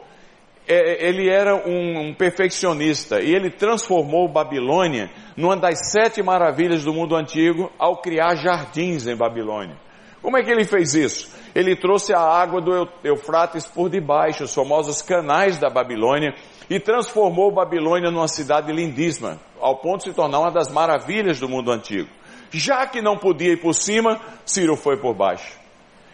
é, 0.69 1.09
ele 1.09 1.29
era 1.29 1.57
um, 1.57 2.09
um 2.09 2.15
perfeccionista 2.15 3.21
e 3.21 3.35
ele 3.35 3.51
transformou 3.51 4.29
Babilônia 4.29 5.11
numa 5.37 5.57
das 5.57 5.91
sete 5.91 6.23
maravilhas 6.23 6.85
do 6.85 6.93
mundo 6.93 7.17
antigo 7.17 7.73
ao 7.79 7.97
criar 7.97 8.37
jardins 8.37 9.07
em 9.07 9.17
Babilônia. 9.17 9.77
Como 10.23 10.37
é 10.37 10.43
que 10.43 10.51
ele 10.51 10.65
fez 10.65 10.95
isso? 10.95 11.31
Ele 11.55 11.75
trouxe 11.75 12.13
a 12.13 12.21
água 12.21 12.61
do 12.61 12.89
Eufrates 13.03 13.67
por 13.67 13.89
debaixo, 13.89 14.45
os 14.45 14.55
famosos 14.55 15.03
canais 15.03 15.59
da 15.59 15.71
Babilônia, 15.71 16.35
e 16.69 16.79
transformou 16.79 17.51
Babilônia 17.51 18.11
numa 18.11 18.29
cidade 18.29 18.71
lindíssima, 18.73 19.39
ao 19.61 19.77
ponto 19.79 20.05
de 20.05 20.11
se 20.11 20.15
tornar 20.15 20.41
uma 20.41 20.51
das 20.51 20.71
maravilhas 20.71 21.41
do 21.41 21.49
mundo 21.49 21.73
antigo. 21.73 22.09
Já 22.51 22.87
que 22.87 23.01
não 23.01 23.17
podia 23.17 23.53
ir 23.53 23.61
por 23.61 23.75
cima, 23.75 24.21
Ciro 24.45 24.77
foi 24.77 24.97
por 24.97 25.15
baixo. 25.15 25.59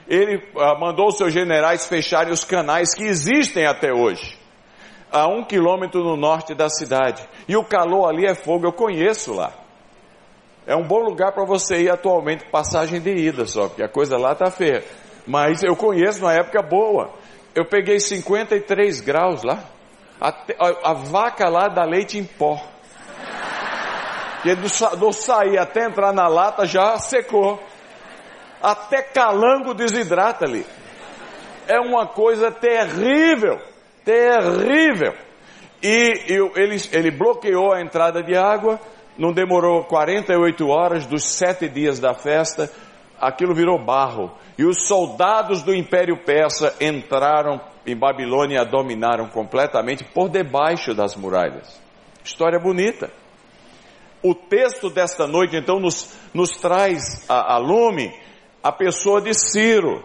Ele 0.08 0.40
ah, 0.56 0.78
mandou 0.78 1.10
seus 1.10 1.32
generais 1.32 1.86
fecharem 1.86 2.32
os 2.32 2.44
canais 2.44 2.94
que 2.94 3.02
existem 3.02 3.66
até 3.66 3.92
hoje, 3.92 4.38
a 5.10 5.26
um 5.26 5.44
quilômetro 5.44 6.04
no 6.04 6.16
norte 6.16 6.54
da 6.54 6.68
cidade. 6.68 7.26
E 7.48 7.56
o 7.56 7.64
calor 7.64 8.08
ali 8.08 8.24
é 8.24 8.34
fogo, 8.34 8.66
eu 8.66 8.72
conheço 8.72 9.34
lá. 9.34 9.65
É 10.66 10.74
um 10.74 10.82
bom 10.82 10.98
lugar 10.98 11.32
para 11.32 11.44
você 11.44 11.82
ir 11.82 11.90
atualmente, 11.90 12.44
passagem 12.50 13.00
de 13.00 13.14
ida 13.14 13.46
só, 13.46 13.68
porque 13.68 13.84
a 13.84 13.88
coisa 13.88 14.18
lá 14.18 14.32
está 14.32 14.50
feia. 14.50 14.82
Mas 15.24 15.62
eu 15.62 15.76
conheço 15.76 16.24
uma 16.24 16.32
época 16.32 16.60
boa. 16.60 17.10
Eu 17.54 17.64
peguei 17.64 18.00
53 18.00 19.00
graus 19.00 19.44
lá. 19.44 19.62
A, 20.20 20.28
a, 20.28 20.90
a 20.90 20.92
vaca 20.92 21.48
lá 21.48 21.68
dá 21.68 21.84
leite 21.84 22.18
em 22.18 22.24
pó. 22.24 22.60
E 24.44 24.54
do, 24.54 24.96
do 24.96 25.12
sair 25.12 25.58
até 25.58 25.86
entrar 25.86 26.12
na 26.12 26.26
lata 26.26 26.66
já 26.66 26.98
secou. 26.98 27.62
Até 28.60 29.02
calango 29.02 29.72
desidrata 29.72 30.44
ali. 30.46 30.66
É 31.68 31.78
uma 31.78 32.08
coisa 32.08 32.50
terrível. 32.50 33.60
Terrível. 34.04 35.14
E 35.82 36.24
eu, 36.28 36.52
ele, 36.56 36.76
ele 36.92 37.10
bloqueou 37.10 37.72
a 37.72 37.80
entrada 37.80 38.22
de 38.22 38.36
água 38.36 38.80
não 39.18 39.32
demorou 39.32 39.84
48 39.84 40.68
horas 40.68 41.06
dos 41.06 41.24
sete 41.24 41.68
dias 41.68 41.98
da 41.98 42.14
festa, 42.14 42.70
aquilo 43.18 43.54
virou 43.54 43.82
barro. 43.82 44.30
E 44.58 44.64
os 44.64 44.86
soldados 44.86 45.62
do 45.62 45.74
Império 45.74 46.16
Persa 46.24 46.74
entraram 46.80 47.60
em 47.86 47.96
Babilônia 47.96 48.62
e 48.62 48.70
dominaram 48.70 49.28
completamente 49.28 50.04
por 50.04 50.28
debaixo 50.28 50.94
das 50.94 51.14
muralhas. 51.14 51.80
História 52.24 52.58
bonita. 52.58 53.10
O 54.22 54.34
texto 54.34 54.90
desta 54.90 55.26
noite, 55.26 55.56
então, 55.56 55.78
nos, 55.78 56.18
nos 56.34 56.50
traz 56.56 57.24
a, 57.28 57.54
a 57.54 57.58
lume 57.58 58.12
a 58.62 58.72
pessoa 58.72 59.20
de 59.20 59.32
Ciro, 59.32 60.02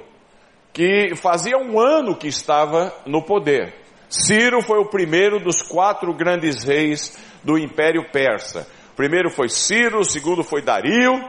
que 0.71 1.15
fazia 1.15 1.57
um 1.57 1.79
ano 1.79 2.15
que 2.15 2.27
estava 2.27 2.93
no 3.05 3.23
poder. 3.23 3.73
Ciro 4.07 4.61
foi 4.61 4.77
o 4.77 4.89
primeiro 4.89 5.39
dos 5.39 5.61
quatro 5.61 6.13
grandes 6.13 6.63
reis 6.63 7.17
do 7.43 7.57
Império 7.57 8.11
Persa 8.11 8.67
primeiro 8.95 9.29
foi 9.29 9.49
Ciro, 9.49 9.99
o 9.99 10.05
segundo 10.05 10.43
foi 10.43 10.61
Dario, 10.61 11.23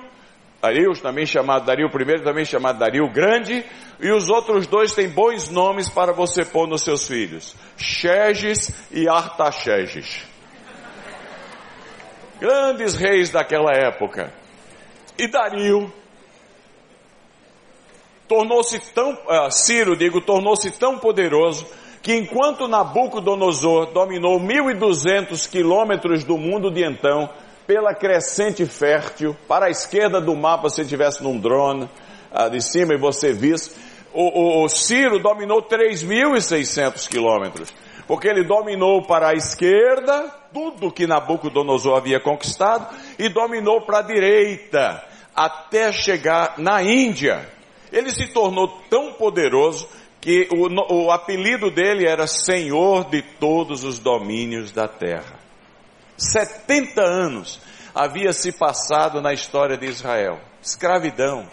Dario 0.61 0.92
também 1.00 1.26
chamado 1.26 1.66
Dario 1.66 1.88
I, 1.88 2.23
também 2.23 2.45
chamado 2.45 2.78
Dario 2.78 3.11
Grande, 3.12 3.64
e 4.00 4.11
os 4.12 4.28
outros 4.28 4.66
dois 4.66 4.95
têm 4.95 5.09
bons 5.09 5.49
nomes 5.49 5.88
para 5.88 6.12
você 6.12 6.45
pôr 6.45 6.69
nos 6.69 6.83
seus 6.83 7.07
filhos, 7.07 7.57
Xerxes 7.76 8.88
e 8.92 9.09
Artaxerxes. 9.09 10.25
Grandes 12.40 12.97
reis 12.97 13.31
daquela 13.31 13.73
época. 13.73 14.33
E 15.19 15.26
Dario 15.28 15.92
tornou-se 18.26 18.78
tão, 18.92 19.12
uh, 19.12 19.50
Ciro, 19.50 19.97
digo, 19.97 20.21
tornou-se 20.21 20.71
tão 20.71 20.99
poderoso 20.99 21.66
que 22.02 22.14
enquanto 22.16 22.66
Nabucodonosor 22.66 23.92
dominou 23.92 24.40
1.200 24.40 25.49
quilômetros 25.49 26.25
do 26.25 26.37
mundo 26.37 26.71
de 26.71 26.85
então, 26.85 27.31
pela 27.66 27.95
crescente 27.95 28.66
fértil, 28.66 29.37
para 29.49 29.66
a 29.66 29.71
esquerda 29.71 30.21
do 30.21 30.35
mapa, 30.35 30.69
se 30.69 30.85
tivesse 30.85 31.23
num 31.23 31.38
drone 31.38 31.88
ah, 32.33 32.49
de 32.49 32.61
cima 32.61 32.95
e 32.95 32.99
você 32.99 33.33
visse, 33.33 33.71
o, 34.12 34.61
o, 34.61 34.64
o 34.64 34.69
Ciro 34.69 35.19
dominou 35.19 35.62
3.600 35.62 37.09
quilômetros, 37.09 37.73
porque 38.07 38.28
ele 38.28 38.45
dominou 38.45 39.02
para 39.07 39.31
a 39.31 39.35
esquerda 39.35 40.28
tudo 40.52 40.92
que 40.92 41.07
Nabucodonosor 41.07 41.97
havia 41.97 42.21
conquistado 42.21 42.95
e 43.19 43.28
dominou 43.28 43.83
para 43.87 44.00
a 44.00 44.02
direita 44.02 45.02
até 45.35 45.90
chegar 45.92 46.59
na 46.59 46.83
Índia. 46.83 47.49
Ele 47.90 48.11
se 48.11 48.28
tornou 48.28 48.69
tão 48.90 49.14
poderoso 49.14 49.88
que 50.21 50.49
o, 50.52 51.04
o 51.07 51.11
apelido 51.11 51.71
dele 51.71 52.07
era 52.07 52.26
Senhor 52.26 53.09
de 53.09 53.23
todos 53.23 53.83
os 53.83 53.99
domínios 53.99 54.71
da 54.71 54.87
terra. 54.87 55.41
70 56.16 57.00
anos 57.00 57.61
havia 57.95 58.33
se 58.33 58.52
passado 58.52 59.21
na 59.21 59.33
história 59.33 59.76
de 59.76 59.87
Israel. 59.87 60.40
Escravidão. 60.62 61.49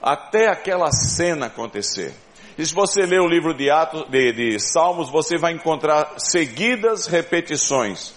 Até 0.00 0.48
aquela 0.48 0.90
cena 0.92 1.46
acontecer. 1.46 2.14
E 2.56 2.64
se 2.64 2.74
você 2.74 3.02
ler 3.02 3.20
o 3.20 3.28
livro 3.28 3.54
de, 3.54 3.70
Atos, 3.70 4.04
de, 4.08 4.32
de 4.32 4.60
Salmos, 4.60 5.10
você 5.10 5.36
vai 5.38 5.52
encontrar 5.52 6.14
seguidas 6.18 7.06
repetições 7.06 8.14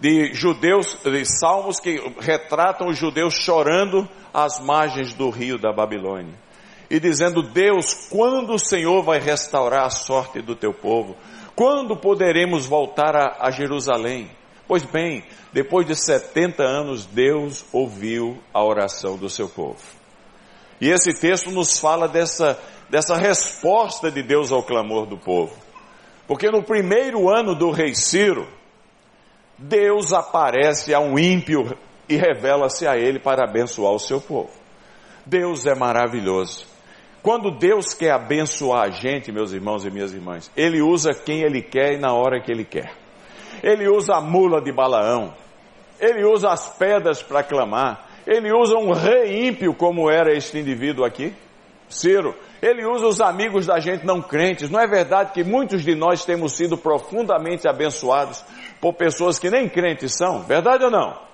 de 0.00 0.32
judeus, 0.32 0.96
de 1.02 1.24
salmos 1.24 1.80
que 1.80 2.00
retratam 2.20 2.88
os 2.88 2.96
judeus 2.96 3.34
chorando 3.34 4.08
às 4.32 4.60
margens 4.60 5.12
do 5.12 5.28
rio 5.30 5.58
da 5.58 5.72
Babilônia. 5.72 6.34
E 6.90 6.98
dizendo, 7.00 7.42
Deus, 7.42 8.08
quando 8.08 8.54
o 8.54 8.58
Senhor 8.58 9.02
vai 9.02 9.18
restaurar 9.18 9.84
a 9.84 9.90
sorte 9.90 10.40
do 10.40 10.54
teu 10.54 10.72
povo? 10.72 11.16
Quando 11.54 11.96
poderemos 11.96 12.66
voltar 12.66 13.14
a, 13.16 13.36
a 13.40 13.50
Jerusalém? 13.50 14.30
Pois 14.68 14.84
bem, 14.84 15.24
depois 15.50 15.86
de 15.86 15.96
70 15.96 16.62
anos, 16.62 17.06
Deus 17.06 17.64
ouviu 17.72 18.38
a 18.52 18.62
oração 18.62 19.16
do 19.16 19.30
seu 19.30 19.48
povo. 19.48 19.82
E 20.78 20.90
esse 20.90 21.14
texto 21.14 21.50
nos 21.50 21.80
fala 21.80 22.06
dessa, 22.06 22.60
dessa 22.90 23.16
resposta 23.16 24.10
de 24.10 24.22
Deus 24.22 24.52
ao 24.52 24.62
clamor 24.62 25.06
do 25.06 25.16
povo. 25.16 25.56
Porque 26.26 26.50
no 26.50 26.62
primeiro 26.62 27.30
ano 27.30 27.54
do 27.54 27.70
rei 27.70 27.94
Ciro, 27.94 28.46
Deus 29.56 30.12
aparece 30.12 30.92
a 30.92 31.00
um 31.00 31.18
ímpio 31.18 31.74
e 32.06 32.16
revela-se 32.16 32.86
a 32.86 32.94
ele 32.96 33.18
para 33.18 33.48
abençoar 33.48 33.92
o 33.92 33.98
seu 33.98 34.20
povo. 34.20 34.52
Deus 35.24 35.64
é 35.64 35.74
maravilhoso. 35.74 36.66
Quando 37.22 37.50
Deus 37.50 37.94
quer 37.94 38.12
abençoar 38.12 38.84
a 38.84 38.90
gente, 38.90 39.32
meus 39.32 39.52
irmãos 39.52 39.84
e 39.84 39.90
minhas 39.90 40.12
irmãs, 40.12 40.50
Ele 40.56 40.80
usa 40.80 41.12
quem 41.12 41.42
Ele 41.42 41.60
quer 41.60 41.94
e 41.94 41.98
na 41.98 42.12
hora 42.12 42.40
que 42.40 42.52
Ele 42.52 42.64
quer. 42.64 42.94
Ele 43.62 43.88
usa 43.88 44.14
a 44.16 44.20
mula 44.20 44.60
de 44.60 44.72
Balaão. 44.72 45.34
Ele 46.00 46.24
usa 46.24 46.50
as 46.50 46.68
pedras 46.76 47.22
para 47.22 47.42
clamar. 47.42 48.06
ele 48.26 48.52
usa 48.52 48.76
um 48.76 48.92
rei 48.92 49.48
ímpio 49.48 49.74
como 49.74 50.10
era 50.10 50.32
este 50.32 50.58
indivíduo 50.58 51.04
aqui, 51.04 51.34
Ciro. 51.88 52.34
Ele 52.60 52.84
usa 52.84 53.06
os 53.06 53.20
amigos 53.20 53.66
da 53.66 53.78
gente 53.78 54.04
não 54.04 54.20
crentes. 54.20 54.68
Não 54.68 54.80
é 54.80 54.86
verdade 54.86 55.32
que 55.32 55.44
muitos 55.44 55.82
de 55.82 55.94
nós 55.94 56.24
temos 56.24 56.56
sido 56.56 56.76
profundamente 56.76 57.68
abençoados 57.68 58.44
por 58.80 58.94
pessoas 58.94 59.38
que 59.38 59.50
nem 59.50 59.68
crentes 59.68 60.16
são? 60.16 60.42
Verdade 60.42 60.84
ou 60.84 60.90
não? 60.90 61.28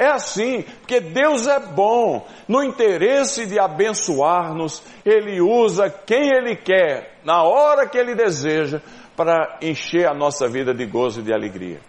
É 0.00 0.06
assim, 0.06 0.62
porque 0.80 0.98
Deus 0.98 1.46
é 1.46 1.60
bom. 1.60 2.26
No 2.48 2.62
interesse 2.62 3.44
de 3.44 3.58
abençoar-nos, 3.58 4.82
Ele 5.04 5.42
usa 5.42 5.90
quem 5.90 6.30
Ele 6.34 6.56
quer, 6.56 7.18
na 7.22 7.42
hora 7.42 7.86
que 7.86 7.98
Ele 7.98 8.14
deseja, 8.14 8.80
para 9.20 9.58
encher 9.60 10.08
a 10.08 10.14
nossa 10.14 10.48
vida 10.48 10.72
de 10.72 10.86
gozo 10.86 11.20
e 11.20 11.22
de 11.22 11.32
alegria. 11.32 11.80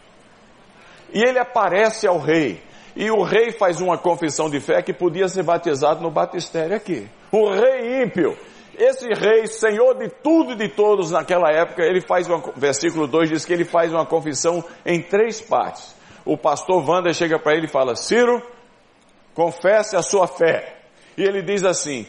E 1.14 1.24
Ele 1.24 1.40
aparece 1.40 2.06
ao 2.06 2.18
rei. 2.18 2.62
E 2.94 3.10
o 3.10 3.24
rei 3.24 3.52
faz 3.52 3.80
uma 3.80 3.98
confissão 3.98 4.50
de 4.50 4.60
fé 4.60 4.82
que 4.82 4.92
podia 4.92 5.30
ser 5.30 5.44
batizado 5.44 6.02
no 6.02 6.12
batistério 6.12 6.76
aqui. 6.76 7.08
O 7.32 7.50
rei 7.50 8.04
ímpio. 8.04 8.38
Esse 8.78 9.08
rei, 9.14 9.48
senhor 9.48 9.94
de 9.98 10.10
tudo 10.10 10.52
e 10.52 10.56
de 10.56 10.68
todos 10.68 11.12
naquela 11.12 11.50
época, 11.52 11.84
ele 11.84 12.02
faz 12.02 12.28
uma, 12.28 12.42
versículo 12.58 13.08
2 13.08 13.30
diz 13.30 13.46
que 13.46 13.54
ele 13.54 13.64
faz 13.64 13.94
uma 13.94 14.06
confissão 14.06 14.62
em 14.86 15.02
três 15.02 15.40
partes 15.40 15.96
o 16.26 16.38
pastor 16.38 16.88
Wander 16.88 17.14
chega 17.14 17.40
para 17.40 17.56
ele 17.56 17.66
e 17.66 17.70
fala: 17.70 17.96
Ciro, 17.96 18.42
confesse 19.34 19.96
a 19.96 20.02
sua 20.02 20.28
fé. 20.28 20.78
E 21.18 21.24
ele 21.24 21.42
diz 21.42 21.64
assim: 21.64 22.06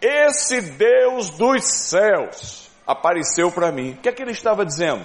Esse 0.00 0.60
Deus 0.60 1.30
dos 1.30 1.64
céus 1.64 2.61
apareceu 2.86 3.50
para 3.50 3.72
mim. 3.72 3.92
O 3.92 3.96
que 3.96 4.08
é 4.08 4.12
que 4.12 4.22
ele 4.22 4.32
estava 4.32 4.64
dizendo? 4.64 5.04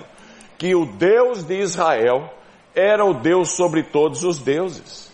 Que 0.57 0.75
o 0.75 0.85
Deus 0.85 1.43
de 1.43 1.59
Israel 1.59 2.31
era 2.75 3.03
o 3.05 3.13
Deus 3.13 3.55
sobre 3.55 3.83
todos 3.83 4.23
os 4.23 4.39
deuses. 4.39 5.11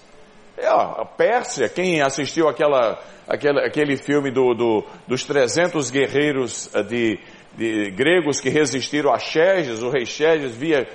É, 0.57 0.67
a 0.67 1.05
Pérsia, 1.05 1.67
quem 1.67 2.01
assistiu 2.01 2.47
aquela, 2.47 2.99
aquela, 3.27 3.65
aquele 3.65 3.97
filme 3.97 4.31
do, 4.31 4.53
do, 4.53 4.85
dos 5.07 5.23
300 5.23 5.89
guerreiros 5.89 6.69
eh, 6.75 6.83
de, 6.83 7.19
de 7.57 7.91
gregos 7.91 8.39
que 8.39 8.49
resistiram 8.49 9.11
a 9.11 9.17
Xerxes, 9.17 9.81
o 9.81 9.89
rei 9.89 10.05
Xerxes 10.05 10.55
via 10.55 10.87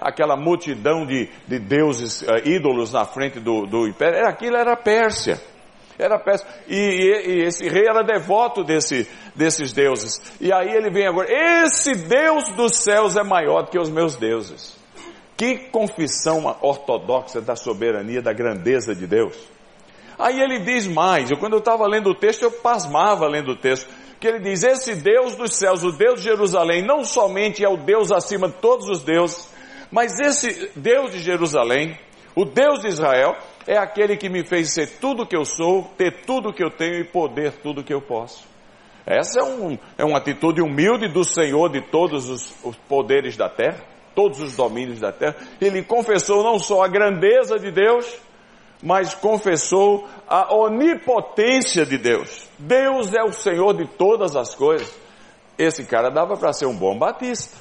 aquela 0.00 0.36
multidão 0.36 1.06
de, 1.06 1.28
de 1.46 1.58
deuses, 1.58 2.22
uh, 2.22 2.36
ídolos 2.44 2.92
na 2.92 3.04
frente 3.04 3.38
do, 3.38 3.64
do 3.66 3.86
império, 3.86 4.26
aquilo 4.26 4.56
era 4.56 4.76
Pérsia. 4.76 5.40
Era 5.98 6.18
Pérsia. 6.18 6.46
E, 6.68 6.76
e, 6.76 7.30
e, 7.30 7.42
esse 7.44 7.68
rei 7.68 7.86
era 7.88 8.02
devoto 8.02 8.62
desse, 8.62 9.08
desses 9.34 9.72
deuses. 9.72 10.20
E 10.40 10.52
aí 10.52 10.68
ele 10.68 10.90
vem 10.90 11.06
agora, 11.06 11.28
esse 11.30 11.94
Deus 11.94 12.50
dos 12.50 12.76
céus 12.76 13.16
é 13.16 13.22
maior 13.22 13.62
do 13.62 13.70
que 13.70 13.78
os 13.78 13.88
meus 13.88 14.16
deuses. 14.16 14.76
Que 15.36 15.70
confissão 15.70 16.56
ortodoxa 16.60 17.40
da 17.40 17.56
soberania, 17.56 18.22
da 18.22 18.32
grandeza 18.32 18.94
de 18.94 19.06
Deus. 19.06 19.36
Aí 20.18 20.40
ele 20.40 20.60
diz 20.60 20.86
mais, 20.86 21.30
eu, 21.30 21.36
quando 21.36 21.54
eu 21.54 21.58
estava 21.58 21.86
lendo 21.86 22.10
o 22.10 22.14
texto, 22.14 22.42
eu 22.42 22.50
pasmava 22.50 23.26
lendo 23.26 23.52
o 23.52 23.56
texto 23.56 23.88
que 24.18 24.26
ele 24.26 24.40
diz: 24.40 24.62
Esse 24.62 24.94
Deus 24.94 25.36
dos 25.36 25.56
céus, 25.56 25.84
o 25.84 25.92
Deus 25.92 26.20
de 26.20 26.24
Jerusalém, 26.28 26.82
não 26.82 27.04
somente 27.04 27.64
é 27.64 27.68
o 27.68 27.76
Deus 27.76 28.10
acima 28.10 28.48
de 28.48 28.54
todos 28.54 28.88
os 28.88 29.02
deuses, 29.02 29.48
mas 29.90 30.18
esse 30.18 30.70
Deus 30.74 31.12
de 31.12 31.20
Jerusalém, 31.20 31.98
o 32.34 32.44
Deus 32.44 32.80
de 32.80 32.88
Israel, 32.88 33.36
é 33.66 33.76
aquele 33.76 34.16
que 34.16 34.28
me 34.28 34.44
fez 34.46 34.72
ser 34.72 34.98
tudo 34.98 35.22
o 35.24 35.26
que 35.26 35.36
eu 35.36 35.44
sou, 35.44 35.90
ter 35.96 36.24
tudo 36.24 36.50
o 36.50 36.52
que 36.52 36.62
eu 36.62 36.70
tenho 36.70 37.00
e 37.00 37.04
poder 37.04 37.52
tudo 37.52 37.80
o 37.80 37.84
que 37.84 37.92
eu 37.92 38.00
posso. 38.00 38.44
Essa 39.04 39.40
é, 39.40 39.42
um, 39.44 39.78
é 39.98 40.04
uma 40.04 40.18
atitude 40.18 40.60
humilde 40.60 41.08
do 41.08 41.24
Senhor 41.24 41.70
de 41.70 41.80
todos 41.80 42.28
os, 42.28 42.54
os 42.64 42.76
poderes 42.88 43.36
da 43.36 43.48
terra, 43.48 43.80
todos 44.14 44.40
os 44.40 44.56
domínios 44.56 45.00
da 45.00 45.12
terra. 45.12 45.36
Ele 45.60 45.82
confessou 45.82 46.42
não 46.42 46.58
só 46.58 46.82
a 46.82 46.88
grandeza 46.88 47.56
de 47.56 47.70
Deus, 47.70 48.18
mas 48.82 49.14
confessou 49.14 50.08
a 50.28 50.54
onipotência 50.54 51.86
de 51.86 51.98
Deus. 51.98 52.48
Deus 52.58 53.14
é 53.14 53.22
o 53.22 53.32
Senhor 53.32 53.74
de 53.74 53.86
todas 53.86 54.36
as 54.36 54.54
coisas. 54.54 54.92
Esse 55.58 55.84
cara 55.84 56.10
dava 56.10 56.36
para 56.36 56.52
ser 56.52 56.66
um 56.66 56.76
bom 56.76 56.98
batista. 56.98 57.56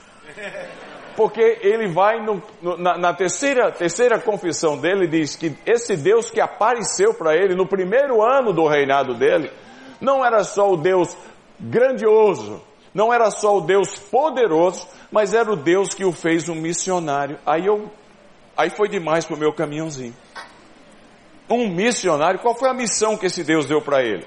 Porque 1.16 1.60
ele 1.62 1.88
vai 1.88 2.22
no, 2.22 2.42
no, 2.62 2.78
na, 2.78 2.98
na, 2.98 3.14
terceira, 3.14 3.72
terceira 3.72 4.20
confissão 4.20 4.78
dele, 4.78 5.08
diz 5.08 5.36
que 5.36 5.56
esse 5.66 5.96
Deus 5.96 6.30
que 6.30 6.42
apareceu 6.42 7.14
para 7.14 7.36
ele 7.36 7.56
no 7.56 7.68
primeiro 7.68 8.22
ano 8.22 8.52
do 8.52 8.68
reinado 8.68 9.14
dele, 9.14 9.52
não 10.02 10.26
era 10.26 10.44
só 10.44 10.72
o 10.72 10.78
Deus 10.78 11.16
grandioso, 11.60 12.62
não 12.94 13.14
era 13.14 13.32
só 13.32 13.58
o 13.58 13.62
Deus 13.62 13.98
poderoso, 13.98 14.88
mas 15.12 15.34
era 15.34 15.52
o 15.52 15.56
Deus 15.56 15.94
que 15.94 16.04
o 16.04 16.12
fez 16.12 16.50
um 16.50 16.56
missionário. 16.56 17.38
Aí 17.46 17.66
eu, 17.66 17.90
aí 18.58 18.70
foi 18.70 18.90
demais 18.90 19.26
para 19.26 19.36
o 19.36 19.40
meu 19.40 19.54
caminhãozinho 19.54 20.14
um 21.50 21.70
missionário, 21.70 22.40
qual 22.40 22.56
foi 22.56 22.70
a 22.70 22.74
missão 22.74 23.18
que 23.18 23.26
esse 23.26 23.44
Deus 23.44 23.66
deu 23.66 23.82
para 23.82 24.04
ele? 24.04 24.26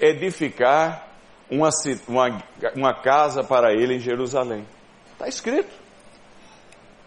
Edificar 0.00 1.06
uma, 1.50 1.68
uma, 2.08 2.42
uma 2.76 2.94
casa 2.94 3.42
para 3.42 3.72
ele 3.72 3.96
em 3.96 3.98
Jerusalém. 3.98 4.64
Está 5.12 5.28
escrito. 5.28 5.79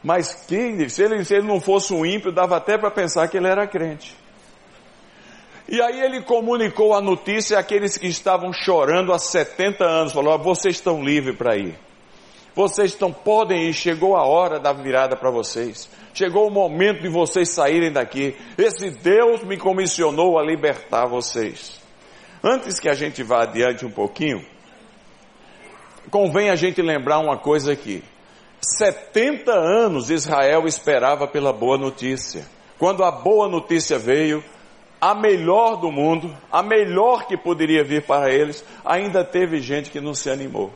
Mas 0.04 0.34
que, 0.34 0.89
se, 0.89 1.02
ele, 1.04 1.24
se 1.24 1.34
ele 1.36 1.48
não 1.48 1.62
fosse 1.62 1.94
um 1.94 2.06
ímpio, 2.06 2.32
dava 2.32 2.58
até 2.58 2.78
para 2.78 2.92
pensar 2.92 3.28
que 3.28 3.38
ele 3.38 3.48
era 3.48 3.66
crente. 3.66 4.16
E 5.68 5.82
aí 5.82 6.02
ele 6.02 6.22
comunicou 6.22 6.94
a 6.94 7.02
notícia 7.02 7.58
àqueles 7.58 7.98
que 7.98 8.08
estavam 8.08 8.52
chorando 8.52 9.13
há 9.13 9.20
70 9.20 9.86
anos, 9.86 10.13
falou, 10.13 10.38
vocês 10.38 10.76
estão 10.76 11.02
livres 11.02 11.38
para 11.38 11.56
ir. 11.56 11.74
Vocês 12.54 12.92
estão, 12.92 13.12
podem 13.12 13.70
ir, 13.70 13.74
chegou 13.74 14.16
a 14.16 14.28
hora 14.28 14.60
da 14.60 14.74
virada 14.74 15.16
para 15.16 15.32
vocês. 15.32 15.89
Chegou 16.13 16.48
o 16.48 16.52
momento 16.52 17.02
de 17.02 17.10
vocês 17.10 17.50
saírem 17.50 17.92
daqui. 17.92 18.36
Esse 18.58 18.92
Deus 18.92 19.44
me 19.44 19.58
comissionou 19.58 20.38
a 20.38 20.44
libertar 20.44 21.08
vocês. 21.08 21.82
Antes 22.44 22.80
que 22.80 22.89
a 22.89 22.94
gente 22.94 23.24
vá 23.24 23.44
adiante 23.44 23.86
um 23.86 23.89
pouquinho, 23.89 24.46
convém 26.12 26.50
a 26.50 26.56
gente 26.56 26.82
lembrar 26.82 27.20
uma 27.20 27.38
coisa 27.38 27.72
aqui. 27.72 28.04
70 28.63 29.52
anos 29.52 30.10
Israel 30.10 30.65
esperava 30.65 31.28
pela 31.28 31.52
boa 31.52 31.78
notícia. 31.78 32.45
Quando 32.80 33.04
a 33.04 33.12
boa 33.12 33.47
notícia 33.47 33.99
veio, 33.99 34.43
a 34.99 35.13
melhor 35.13 35.76
do 35.76 35.91
mundo, 35.91 36.36
a 36.49 36.63
melhor 36.63 37.28
que 37.28 37.36
poderia 37.36 37.84
vir 37.84 38.04
para 38.04 38.32
eles, 38.32 38.63
ainda 38.86 39.23
teve 39.23 39.60
gente 39.60 39.91
que 39.91 39.99
não 39.99 40.15
se 40.15 40.30
animou. 40.30 40.71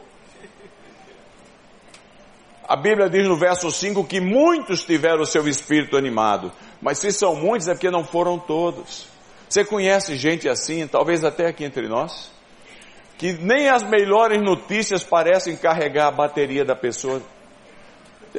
A 2.68 2.76
Bíblia 2.76 3.10
diz 3.10 3.26
no 3.26 3.38
verso 3.38 3.72
5 3.72 4.04
que 4.04 4.20
muitos 4.20 4.84
tiveram 4.84 5.22
o 5.22 5.26
seu 5.26 5.48
espírito 5.48 5.96
animado, 5.96 6.52
mas 6.82 6.98
se 6.98 7.14
são 7.14 7.34
muitos 7.34 7.70
é 7.70 7.74
porque 7.74 7.90
não 7.90 8.04
foram 8.04 8.38
todos. 8.38 9.08
Você 9.48 9.64
conhece 9.64 10.18
gente 10.18 10.50
assim, 10.50 10.86
talvez 10.86 11.24
até 11.24 11.48
aqui 11.48 11.64
entre 11.64 11.88
nós, 11.88 12.30
que 13.18 13.32
nem 13.32 13.70
as 13.70 13.84
melhores 13.84 14.42
notícias 14.42 15.06
parecem 15.06 15.56
carregar 15.56 16.08
a 16.08 16.12
bateria 16.12 16.66
da 16.66 16.76
pessoa. 16.76 17.22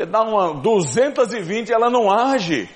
Dá 0.08 0.22
uma 0.22 0.54
220 0.54 1.72
ela 1.72 1.90
não 1.90 2.10
age. 2.10 2.68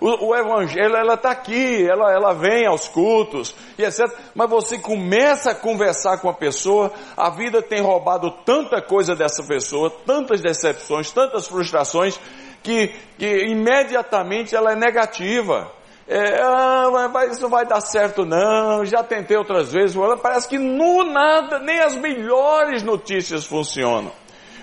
O, 0.00 0.28
o 0.28 0.34
evangelho, 0.34 0.96
ela 0.96 1.12
está 1.12 1.30
aqui, 1.30 1.86
ela, 1.86 2.10
ela 2.10 2.32
vem 2.32 2.66
aos 2.66 2.88
cultos 2.88 3.54
e 3.78 3.84
etc. 3.84 4.10
Mas 4.34 4.48
você 4.48 4.78
começa 4.78 5.50
a 5.50 5.54
conversar 5.54 6.18
com 6.18 6.28
a 6.30 6.32
pessoa, 6.32 6.90
a 7.14 7.28
vida 7.28 7.60
tem 7.60 7.82
roubado 7.82 8.30
tanta 8.46 8.80
coisa 8.80 9.14
dessa 9.14 9.42
pessoa, 9.42 9.90
tantas 10.06 10.40
decepções, 10.40 11.10
tantas 11.10 11.46
frustrações, 11.46 12.18
que, 12.62 12.88
que 13.18 13.44
imediatamente 13.46 14.56
ela 14.56 14.72
é 14.72 14.76
negativa. 14.76 15.70
É, 16.08 16.42
ah, 16.42 17.26
isso 17.30 17.42
não 17.42 17.50
vai 17.50 17.64
dar 17.64 17.80
certo 17.80 18.24
não, 18.24 18.84
já 18.84 19.00
tentei 19.04 19.36
outras 19.36 19.72
vezes, 19.72 19.96
parece 20.20 20.48
que 20.48 20.58
no 20.58 21.04
nada, 21.04 21.60
nem 21.60 21.78
as 21.78 21.94
melhores 21.94 22.82
notícias 22.82 23.44
funcionam. 23.44 24.10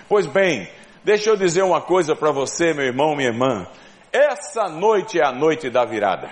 Pois 0.08 0.26
bem, 0.26 0.68
deixa 1.04 1.30
eu 1.30 1.36
dizer 1.36 1.62
uma 1.62 1.80
coisa 1.80 2.14
para 2.14 2.30
você, 2.30 2.72
meu 2.72 2.84
irmão, 2.84 3.14
minha 3.14 3.28
irmã. 3.28 3.66
Essa 4.12 4.68
noite 4.68 5.20
é 5.20 5.24
a 5.24 5.32
noite 5.32 5.70
da 5.70 5.84
virada. 5.84 6.30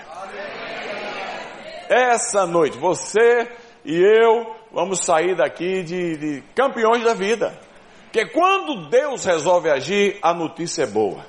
Essa 1.88 2.46
noite, 2.46 2.76
você 2.78 3.48
e 3.84 3.94
eu 3.96 4.54
vamos 4.72 5.00
sair 5.00 5.36
daqui 5.36 5.82
de, 5.82 6.16
de 6.16 6.42
campeões 6.54 7.04
da 7.04 7.14
vida. 7.14 7.58
Porque 8.04 8.26
quando 8.26 8.88
Deus 8.88 9.24
resolve 9.24 9.70
agir, 9.70 10.18
a 10.22 10.34
notícia 10.34 10.84
é 10.84 10.86
boa. 10.86 11.24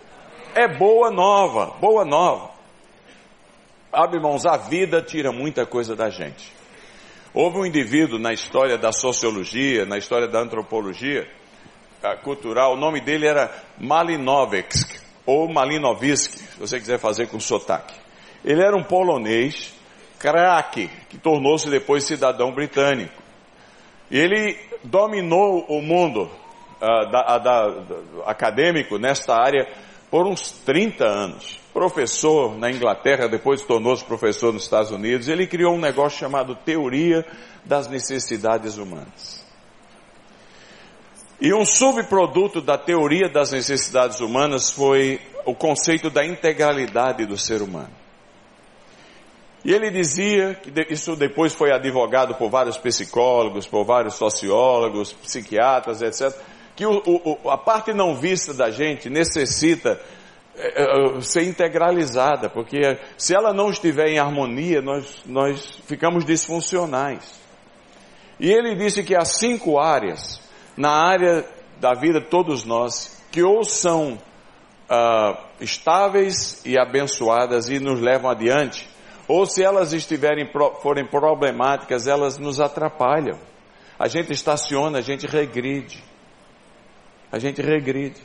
É 0.55 0.67
boa 0.67 1.11
nova, 1.11 1.67
boa 1.79 2.03
nova. 2.03 2.51
Sabe, 3.91 4.17
irmãos, 4.17 4.45
a 4.45 4.57
vida 4.57 5.01
tira 5.01 5.31
muita 5.31 5.65
coisa 5.65 5.95
da 5.95 6.09
gente. 6.09 6.51
Houve 7.33 7.59
um 7.59 7.65
indivíduo 7.65 8.17
na 8.17 8.33
história 8.33 8.77
da 8.77 8.91
sociologia, 8.91 9.85
na 9.85 9.97
história 9.97 10.27
da 10.27 10.39
antropologia 10.39 11.27
cultural, 12.15 12.73
o 12.73 12.77
nome 12.77 13.01
dele 13.01 13.27
era 13.27 13.51
Malinovski 13.77 14.99
ou 15.25 15.47
Malinovski, 15.47 16.39
se 16.39 16.59
você 16.59 16.79
quiser 16.79 16.99
fazer 16.99 17.27
com 17.27 17.39
sotaque. 17.39 17.93
Ele 18.45 18.61
era 18.61 18.75
um 18.75 18.83
polonês, 18.83 19.73
craque, 20.17 20.89
que 21.09 21.17
tornou-se 21.17 21.69
depois 21.69 22.05
cidadão 22.05 22.53
britânico. 22.53 23.21
Ele 24.09 24.57
dominou 24.83 25.65
o 25.67 25.81
mundo 25.81 26.29
uh, 26.81 27.11
da, 27.11 27.37
da, 27.37 27.73
acadêmico 28.25 28.97
nesta 28.97 29.35
área 29.35 29.67
por 30.09 30.25
uns 30.25 30.51
30 30.51 31.03
anos. 31.03 31.59
Professor 31.73 32.57
na 32.57 32.71
Inglaterra, 32.71 33.27
depois 33.27 33.61
tornou-se 33.63 34.03
professor 34.05 34.53
nos 34.53 34.63
Estados 34.63 34.91
Unidos, 34.91 35.27
ele 35.27 35.45
criou 35.45 35.75
um 35.75 35.79
negócio 35.79 36.19
chamado 36.19 36.55
Teoria 36.55 37.25
das 37.65 37.87
Necessidades 37.87 38.77
Humanas. 38.77 39.46
E 41.39 41.53
um 41.53 41.63
subproduto 41.63 42.61
da 42.61 42.77
teoria 42.77 43.29
das 43.29 43.51
necessidades 43.51 44.19
humanas 44.19 44.71
foi 44.71 45.21
o 45.45 45.53
conceito 45.53 46.09
da 46.09 46.25
integralidade 46.25 47.25
do 47.25 47.37
ser 47.37 47.61
humano. 47.61 47.91
E 49.63 49.71
ele 49.71 49.91
dizia, 49.91 50.55
que 50.55 50.93
isso 50.93 51.15
depois 51.15 51.53
foi 51.53 51.71
advogado 51.71 52.35
por 52.35 52.49
vários 52.49 52.77
psicólogos, 52.77 53.67
por 53.67 53.83
vários 53.83 54.15
sociólogos, 54.15 55.13
psiquiatras, 55.13 56.01
etc., 56.01 56.35
que 56.75 56.85
o, 56.85 57.01
o, 57.05 57.49
a 57.49 57.57
parte 57.57 57.91
não 57.91 58.15
vista 58.15 58.53
da 58.53 58.69
gente 58.69 59.09
necessita 59.09 59.99
é, 60.55 61.21
ser 61.21 61.43
integralizada, 61.43 62.49
porque 62.49 62.99
se 63.17 63.35
ela 63.35 63.51
não 63.53 63.69
estiver 63.69 64.07
em 64.07 64.19
harmonia, 64.19 64.81
nós, 64.81 65.23
nós 65.25 65.81
ficamos 65.85 66.23
disfuncionais. 66.23 67.39
E 68.39 68.51
ele 68.51 68.75
disse 68.75 69.03
que 69.03 69.15
há 69.15 69.25
cinco 69.25 69.79
áreas 69.79 70.39
na 70.77 70.91
área 70.91 71.43
da 71.79 71.93
vida 71.93 72.21
todos 72.21 72.63
nós 72.63 73.17
que 73.31 73.43
ou 73.43 73.63
são 73.63 74.13
uh, 74.13 75.37
estáveis 75.59 76.61
e 76.65 76.77
abençoadas 76.77 77.69
e 77.69 77.79
nos 77.79 77.99
levam 77.99 78.31
adiante, 78.31 78.87
ou 79.27 79.45
se 79.45 79.61
elas 79.61 79.91
estiverem 79.91 80.49
forem 80.81 81.05
problemáticas, 81.05 82.07
elas 82.07 82.37
nos 82.37 82.61
atrapalham. 82.61 83.37
A 83.99 84.07
gente 84.07 84.31
estaciona, 84.31 84.99
a 84.99 85.01
gente 85.01 85.27
regride. 85.27 86.01
A 87.31 87.39
gente 87.39 87.61
regride. 87.61 88.21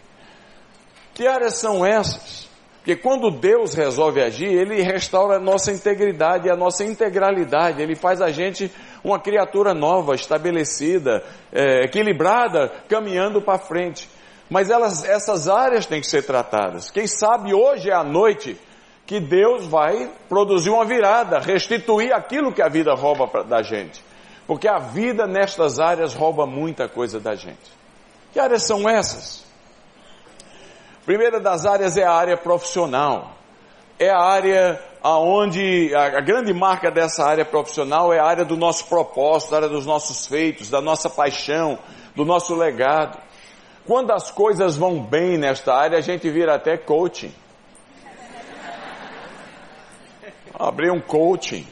Que 1.14 1.26
áreas 1.26 1.58
são 1.58 1.84
essas? 1.84 2.48
Porque 2.82 2.96
quando 2.96 3.30
Deus 3.30 3.74
resolve 3.74 4.20
agir, 4.20 4.48
Ele 4.48 4.82
restaura 4.82 5.36
a 5.36 5.40
nossa 5.40 5.70
integridade 5.70 6.50
a 6.50 6.56
nossa 6.56 6.84
integralidade. 6.84 7.80
Ele 7.80 7.94
faz 7.94 8.20
a 8.20 8.30
gente 8.30 8.72
uma 9.04 9.20
criatura 9.20 9.72
nova, 9.72 10.16
estabelecida, 10.16 11.22
é, 11.52 11.84
equilibrada, 11.84 12.72
caminhando 12.88 13.40
para 13.40 13.56
frente. 13.56 14.08
Mas 14.50 14.68
elas, 14.68 15.04
essas 15.04 15.48
áreas 15.48 15.86
têm 15.86 16.00
que 16.00 16.08
ser 16.08 16.26
tratadas. 16.26 16.90
Quem 16.90 17.06
sabe 17.06 17.54
hoje 17.54 17.88
é 17.88 17.94
a 17.94 18.02
noite 18.02 18.58
que 19.06 19.20
Deus 19.20 19.64
vai 19.64 20.10
produzir 20.28 20.70
uma 20.70 20.84
virada, 20.84 21.38
restituir 21.38 22.12
aquilo 22.12 22.52
que 22.52 22.62
a 22.62 22.68
vida 22.68 22.92
rouba 22.94 23.44
da 23.44 23.62
gente. 23.62 24.02
Porque 24.44 24.66
a 24.66 24.78
vida 24.78 25.24
nestas 25.24 25.78
áreas 25.78 26.14
rouba 26.14 26.46
muita 26.46 26.88
coisa 26.88 27.20
da 27.20 27.36
gente. 27.36 27.70
Que 28.32 28.40
áreas 28.40 28.64
são 28.64 28.88
essas? 28.88 29.41
A 31.02 31.04
primeira 31.04 31.40
das 31.40 31.66
áreas 31.66 31.96
é 31.96 32.04
a 32.04 32.12
área 32.12 32.36
profissional. 32.36 33.32
É 33.98 34.08
a 34.08 34.20
área 34.20 34.80
aonde 35.02 35.92
a, 35.96 36.18
a 36.18 36.20
grande 36.20 36.54
marca 36.54 36.92
dessa 36.92 37.24
área 37.24 37.44
profissional 37.44 38.12
é 38.12 38.20
a 38.20 38.24
área 38.24 38.44
do 38.44 38.56
nosso 38.56 38.86
propósito, 38.86 39.52
a 39.52 39.56
área 39.56 39.68
dos 39.68 39.84
nossos 39.84 40.28
feitos, 40.28 40.70
da 40.70 40.80
nossa 40.80 41.10
paixão, 41.10 41.76
do 42.14 42.24
nosso 42.24 42.54
legado. 42.54 43.18
Quando 43.84 44.12
as 44.12 44.30
coisas 44.30 44.76
vão 44.76 45.02
bem 45.02 45.36
nesta 45.36 45.74
área, 45.74 45.98
a 45.98 46.00
gente 46.00 46.30
vira 46.30 46.54
até 46.54 46.76
coaching. 46.76 47.34
Abrir 50.54 50.92
um 50.92 51.00
coaching. 51.00 51.66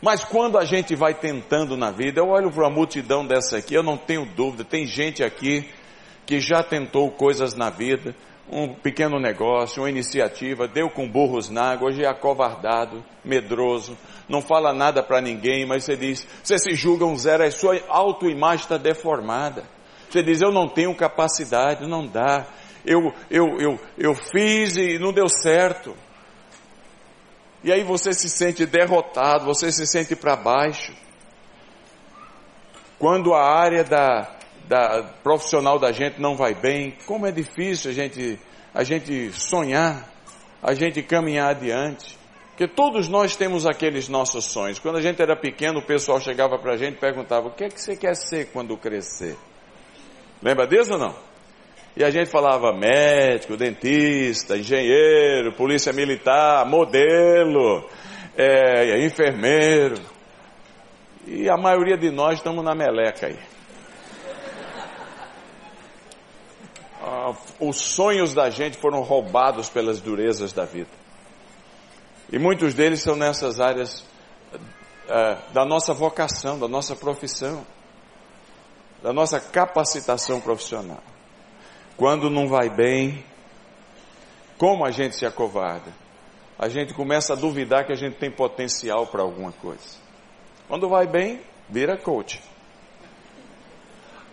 Mas 0.00 0.22
quando 0.22 0.56
a 0.58 0.64
gente 0.64 0.94
vai 0.94 1.12
tentando 1.12 1.76
na 1.76 1.90
vida, 1.90 2.20
eu 2.20 2.28
olho 2.28 2.52
para 2.52 2.62
uma 2.62 2.70
multidão 2.70 3.26
dessa 3.26 3.56
aqui, 3.56 3.74
eu 3.74 3.82
não 3.82 3.96
tenho 3.96 4.24
dúvida, 4.24 4.62
tem 4.62 4.86
gente 4.86 5.24
aqui 5.24 5.68
que 6.24 6.38
já 6.38 6.62
tentou 6.62 7.10
coisas 7.10 7.54
na 7.54 7.68
vida, 7.68 8.14
um 8.50 8.74
pequeno 8.74 9.18
negócio, 9.20 9.82
uma 9.82 9.90
iniciativa, 9.90 10.66
deu 10.66 10.88
com 10.88 11.08
burros 11.08 11.50
na 11.50 11.72
água, 11.72 11.88
hoje 11.88 12.02
é 12.02 12.08
acovardado, 12.08 13.04
medroso, 13.24 13.96
não 14.28 14.40
fala 14.40 14.72
nada 14.72 15.02
para 15.02 15.20
ninguém, 15.20 15.66
mas 15.66 15.84
você 15.84 15.96
diz, 15.96 16.26
você 16.42 16.58
se 16.58 16.74
julga 16.74 17.04
um 17.04 17.16
zero, 17.16 17.44
a 17.44 17.50
sua 17.50 17.80
autoimagem 17.88 18.64
está 18.64 18.76
deformada. 18.76 19.64
Você 20.08 20.22
diz, 20.22 20.40
eu 20.40 20.50
não 20.50 20.68
tenho 20.68 20.94
capacidade, 20.94 21.86
não 21.86 22.06
dá. 22.06 22.46
Eu, 22.84 23.12
eu, 23.30 23.58
eu, 23.58 23.80
eu 23.98 24.14
fiz 24.14 24.76
e 24.76 24.98
não 24.98 25.12
deu 25.12 25.28
certo. 25.28 25.94
E 27.62 27.72
aí 27.72 27.82
você 27.82 28.12
se 28.14 28.28
sente 28.28 28.64
derrotado, 28.64 29.44
você 29.44 29.70
se 29.70 29.86
sente 29.86 30.16
para 30.16 30.36
baixo. 30.36 30.94
Quando 32.98 33.34
a 33.34 33.42
área 33.42 33.84
da, 33.84 34.37
da, 34.68 35.02
profissional 35.22 35.78
da 35.78 35.90
gente 35.90 36.20
não 36.20 36.36
vai 36.36 36.54
bem, 36.54 36.96
como 37.06 37.26
é 37.26 37.32
difícil 37.32 37.90
a 37.90 37.94
gente, 37.94 38.38
a 38.74 38.84
gente 38.84 39.32
sonhar, 39.32 40.06
a 40.62 40.74
gente 40.74 41.02
caminhar 41.02 41.50
adiante. 41.50 42.18
Porque 42.50 42.68
todos 42.68 43.08
nós 43.08 43.36
temos 43.36 43.66
aqueles 43.66 44.08
nossos 44.08 44.44
sonhos. 44.44 44.78
Quando 44.78 44.98
a 44.98 45.00
gente 45.00 45.22
era 45.22 45.36
pequeno, 45.36 45.78
o 45.78 45.86
pessoal 45.86 46.20
chegava 46.20 46.58
para 46.58 46.72
a 46.72 46.76
gente 46.76 46.96
e 46.96 47.00
perguntava: 47.00 47.48
o 47.48 47.52
que 47.52 47.64
é 47.64 47.68
que 47.68 47.80
você 47.80 47.96
quer 47.96 48.14
ser 48.14 48.50
quando 48.52 48.76
crescer? 48.76 49.36
Lembra 50.42 50.66
disso 50.66 50.94
ou 50.94 50.98
não? 50.98 51.14
E 51.96 52.04
a 52.04 52.10
gente 52.10 52.30
falava 52.30 52.72
médico, 52.72 53.56
dentista, 53.56 54.56
engenheiro, 54.56 55.52
polícia 55.52 55.92
militar, 55.92 56.66
modelo, 56.66 57.88
é, 58.36 59.04
enfermeiro. 59.04 60.00
E 61.26 61.48
a 61.48 61.56
maioria 61.56 61.96
de 61.96 62.10
nós 62.10 62.38
estamos 62.38 62.64
na 62.64 62.74
meleca 62.74 63.26
aí. 63.26 63.38
Ah, 67.08 67.34
os 67.58 67.80
sonhos 67.80 68.34
da 68.34 68.50
gente 68.50 68.76
foram 68.76 69.00
roubados 69.00 69.70
pelas 69.70 69.98
durezas 69.98 70.52
da 70.52 70.66
vida. 70.66 70.90
E 72.30 72.38
muitos 72.38 72.74
deles 72.74 73.00
são 73.00 73.16
nessas 73.16 73.58
áreas 73.60 74.04
ah, 75.08 75.38
da 75.54 75.64
nossa 75.64 75.94
vocação, 75.94 76.58
da 76.58 76.68
nossa 76.68 76.94
profissão, 76.94 77.66
da 79.02 79.10
nossa 79.10 79.40
capacitação 79.40 80.38
profissional. 80.38 81.02
Quando 81.96 82.28
não 82.28 82.46
vai 82.46 82.68
bem, 82.68 83.24
como 84.58 84.84
a 84.84 84.90
gente 84.90 85.16
se 85.16 85.24
acovarda? 85.24 85.90
A 86.58 86.68
gente 86.68 86.92
começa 86.92 87.32
a 87.32 87.36
duvidar 87.36 87.86
que 87.86 87.92
a 87.92 87.96
gente 87.96 88.16
tem 88.18 88.30
potencial 88.30 89.06
para 89.06 89.22
alguma 89.22 89.52
coisa. 89.52 89.96
Quando 90.66 90.88
vai 90.88 91.06
bem, 91.06 91.40
vira 91.70 91.96
coach. 91.96 92.42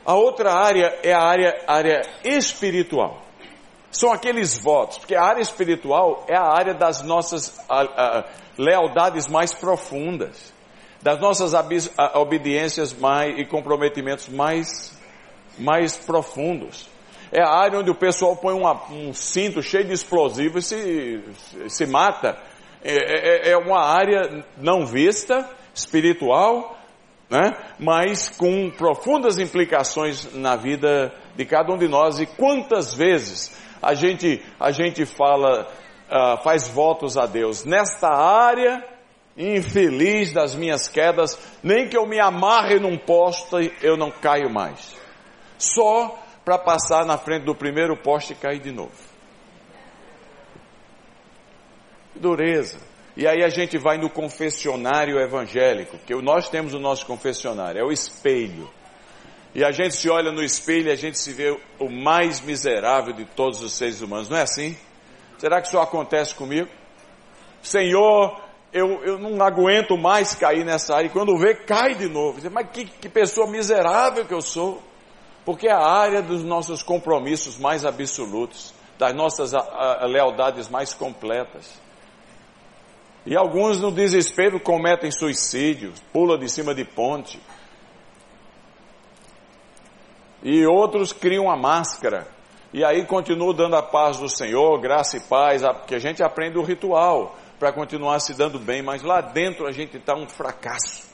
A 0.05 0.13
outra 0.13 0.53
área 0.53 0.99
é 1.01 1.11
a 1.11 1.21
área, 1.21 1.63
área 1.67 2.01
espiritual. 2.23 3.21
São 3.91 4.11
aqueles 4.11 4.57
votos, 4.57 4.99
porque 4.99 5.15
a 5.15 5.23
área 5.23 5.41
espiritual 5.41 6.25
é 6.27 6.35
a 6.35 6.43
área 6.43 6.73
das 6.73 7.01
nossas 7.01 7.57
a, 7.67 7.81
a, 7.81 8.25
lealdades 8.57 9.27
mais 9.27 9.53
profundas, 9.53 10.53
das 11.01 11.19
nossas 11.19 11.53
obediências 12.13 12.93
mais, 12.93 13.39
e 13.39 13.45
comprometimentos 13.45 14.29
mais, 14.29 14.95
mais 15.57 15.97
profundos. 15.97 16.87
É 17.31 17.41
a 17.41 17.49
área 17.49 17.79
onde 17.79 17.89
o 17.89 17.95
pessoal 17.95 18.35
põe 18.35 18.53
uma, 18.53 18.83
um 18.91 19.13
cinto 19.13 19.61
cheio 19.61 19.85
de 19.85 19.93
explosivos 19.93 20.71
e 20.71 21.19
se, 21.33 21.69
se 21.69 21.85
mata. 21.85 22.37
É, 22.83 23.49
é, 23.49 23.51
é 23.51 23.57
uma 23.57 23.79
área 23.79 24.45
não 24.57 24.85
vista, 24.85 25.49
espiritual, 25.73 26.74
né? 27.29 27.51
mas 27.79 28.29
com 28.29 28.69
profundas 28.69 29.39
implicações 29.39 30.33
na 30.33 30.55
vida 30.55 31.13
de 31.35 31.45
cada 31.45 31.73
um 31.73 31.77
de 31.77 31.87
nós. 31.87 32.19
E 32.19 32.25
quantas 32.25 32.93
vezes 32.93 33.55
a 33.81 33.93
gente, 33.93 34.43
a 34.59 34.71
gente 34.71 35.05
fala, 35.05 35.67
uh, 36.09 36.43
faz 36.43 36.67
votos 36.67 37.17
a 37.17 37.25
Deus, 37.25 37.63
nesta 37.65 38.09
área 38.09 38.83
infeliz 39.37 40.31
das 40.31 40.55
minhas 40.55 40.87
quedas, 40.87 41.37
nem 41.61 41.89
que 41.89 41.97
eu 41.97 42.05
me 42.07 42.19
amarre 42.19 42.79
num 42.79 42.97
poste, 42.97 43.73
eu 43.81 43.97
não 43.97 44.09
caio 44.09 44.49
mais. 44.49 44.95
Só 45.57 46.17
para 46.43 46.57
passar 46.57 47.05
na 47.05 47.17
frente 47.17 47.43
do 47.43 47.55
primeiro 47.55 47.97
poste 47.97 48.33
e 48.33 48.35
cair 48.35 48.59
de 48.59 48.71
novo. 48.71 48.93
Dureza. 52.15 52.94
E 53.17 53.25
aí 53.25 53.43
a 53.43 53.49
gente 53.49 53.77
vai 53.77 53.97
no 53.97 54.09
confessionário 54.09 55.17
evangélico, 55.19 55.97
que 55.99 56.13
nós 56.15 56.49
temos 56.49 56.73
o 56.73 56.79
nosso 56.79 57.05
confessionário, 57.05 57.79
é 57.79 57.83
o 57.83 57.91
espelho. 57.91 58.69
E 59.53 59.63
a 59.63 59.71
gente 59.71 59.95
se 59.95 60.09
olha 60.09 60.33
no 60.33 60.43
espelho 60.43 60.89
e 60.89 60.91
a 60.91 60.97
gente 60.97 61.17
se 61.17 61.31
vê 61.31 61.57
o 61.79 61.89
mais 61.89 62.41
miserável 62.41 63.13
de 63.13 63.23
todos 63.23 63.61
os 63.61 63.71
seres 63.71 64.01
humanos, 64.01 64.27
não 64.27 64.37
é 64.37 64.41
assim? 64.41 64.77
Será 65.37 65.61
que 65.61 65.67
isso 65.67 65.79
acontece 65.79 66.35
comigo? 66.35 66.69
Senhor, 67.61 68.37
eu, 68.73 69.01
eu 69.05 69.17
não 69.17 69.41
aguento 69.41 69.97
mais 69.97 70.35
cair 70.35 70.65
nessa 70.65 70.95
área, 70.95 71.07
e 71.07 71.09
quando 71.09 71.37
vê, 71.37 71.55
cai 71.55 71.95
de 71.95 72.09
novo. 72.09 72.39
Mas 72.51 72.69
que, 72.71 72.83
que 72.83 73.07
pessoa 73.07 73.49
miserável 73.49 74.25
que 74.25 74.33
eu 74.33 74.41
sou. 74.41 74.83
Porque 75.45 75.67
é 75.67 75.71
a 75.71 75.79
área 75.79 76.21
dos 76.21 76.43
nossos 76.43 76.83
compromissos 76.83 77.57
mais 77.57 77.85
absolutos, 77.85 78.73
das 78.97 79.15
nossas 79.15 79.53
a, 79.53 79.59
a, 79.59 80.05
lealdades 80.05 80.67
mais 80.67 80.93
completas. 80.93 81.84
E 83.25 83.35
alguns 83.35 83.79
no 83.81 83.91
desespero 83.91 84.59
cometem 84.59 85.09
suicídio, 85.09 85.93
pulam 86.13 86.37
de 86.37 86.47
cima 86.47 86.75
de 86.75 86.85
ponte. 86.85 87.41
E 90.43 90.63
outros 90.65 91.11
criam 91.11 91.49
a 91.49 91.57
máscara. 91.57 92.27
E 92.71 92.83
aí 92.83 93.03
continuo 93.05 93.51
dando 93.51 93.75
a 93.75 93.81
paz 93.81 94.17
do 94.17 94.29
Senhor, 94.29 94.79
graça 94.79 95.17
e 95.17 95.21
paz, 95.21 95.63
porque 95.63 95.95
a 95.95 95.99
gente 95.99 96.21
aprende 96.21 96.57
o 96.57 96.63
ritual 96.63 97.35
para 97.57 97.71
continuar 97.71 98.19
se 98.19 98.33
dando 98.33 98.59
bem, 98.59 98.83
mas 98.83 99.01
lá 99.01 99.21
dentro 99.21 99.65
a 99.65 99.71
gente 99.71 99.97
está 99.97 100.13
um 100.13 100.27
fracasso. 100.27 101.09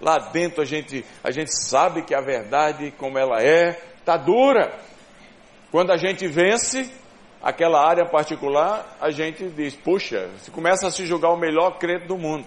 Lá 0.00 0.18
dentro 0.18 0.62
a 0.62 0.64
gente, 0.64 1.04
a 1.22 1.30
gente 1.30 1.50
sabe 1.52 2.02
que 2.02 2.14
a 2.14 2.20
verdade, 2.20 2.92
como 2.92 3.18
ela 3.18 3.42
é, 3.42 3.78
está 3.98 4.16
dura. 4.16 4.72
Quando 5.70 5.90
a 5.90 5.96
gente 5.98 6.26
vence 6.26 6.90
aquela 7.42 7.86
área 7.86 8.04
particular, 8.06 8.96
a 9.00 9.10
gente 9.10 9.48
diz, 9.50 9.74
puxa, 9.74 10.28
se 10.38 10.50
começa 10.50 10.86
a 10.86 10.90
se 10.90 11.06
julgar 11.06 11.30
o 11.30 11.36
melhor 11.36 11.78
crente 11.78 12.06
do 12.06 12.18
mundo. 12.18 12.46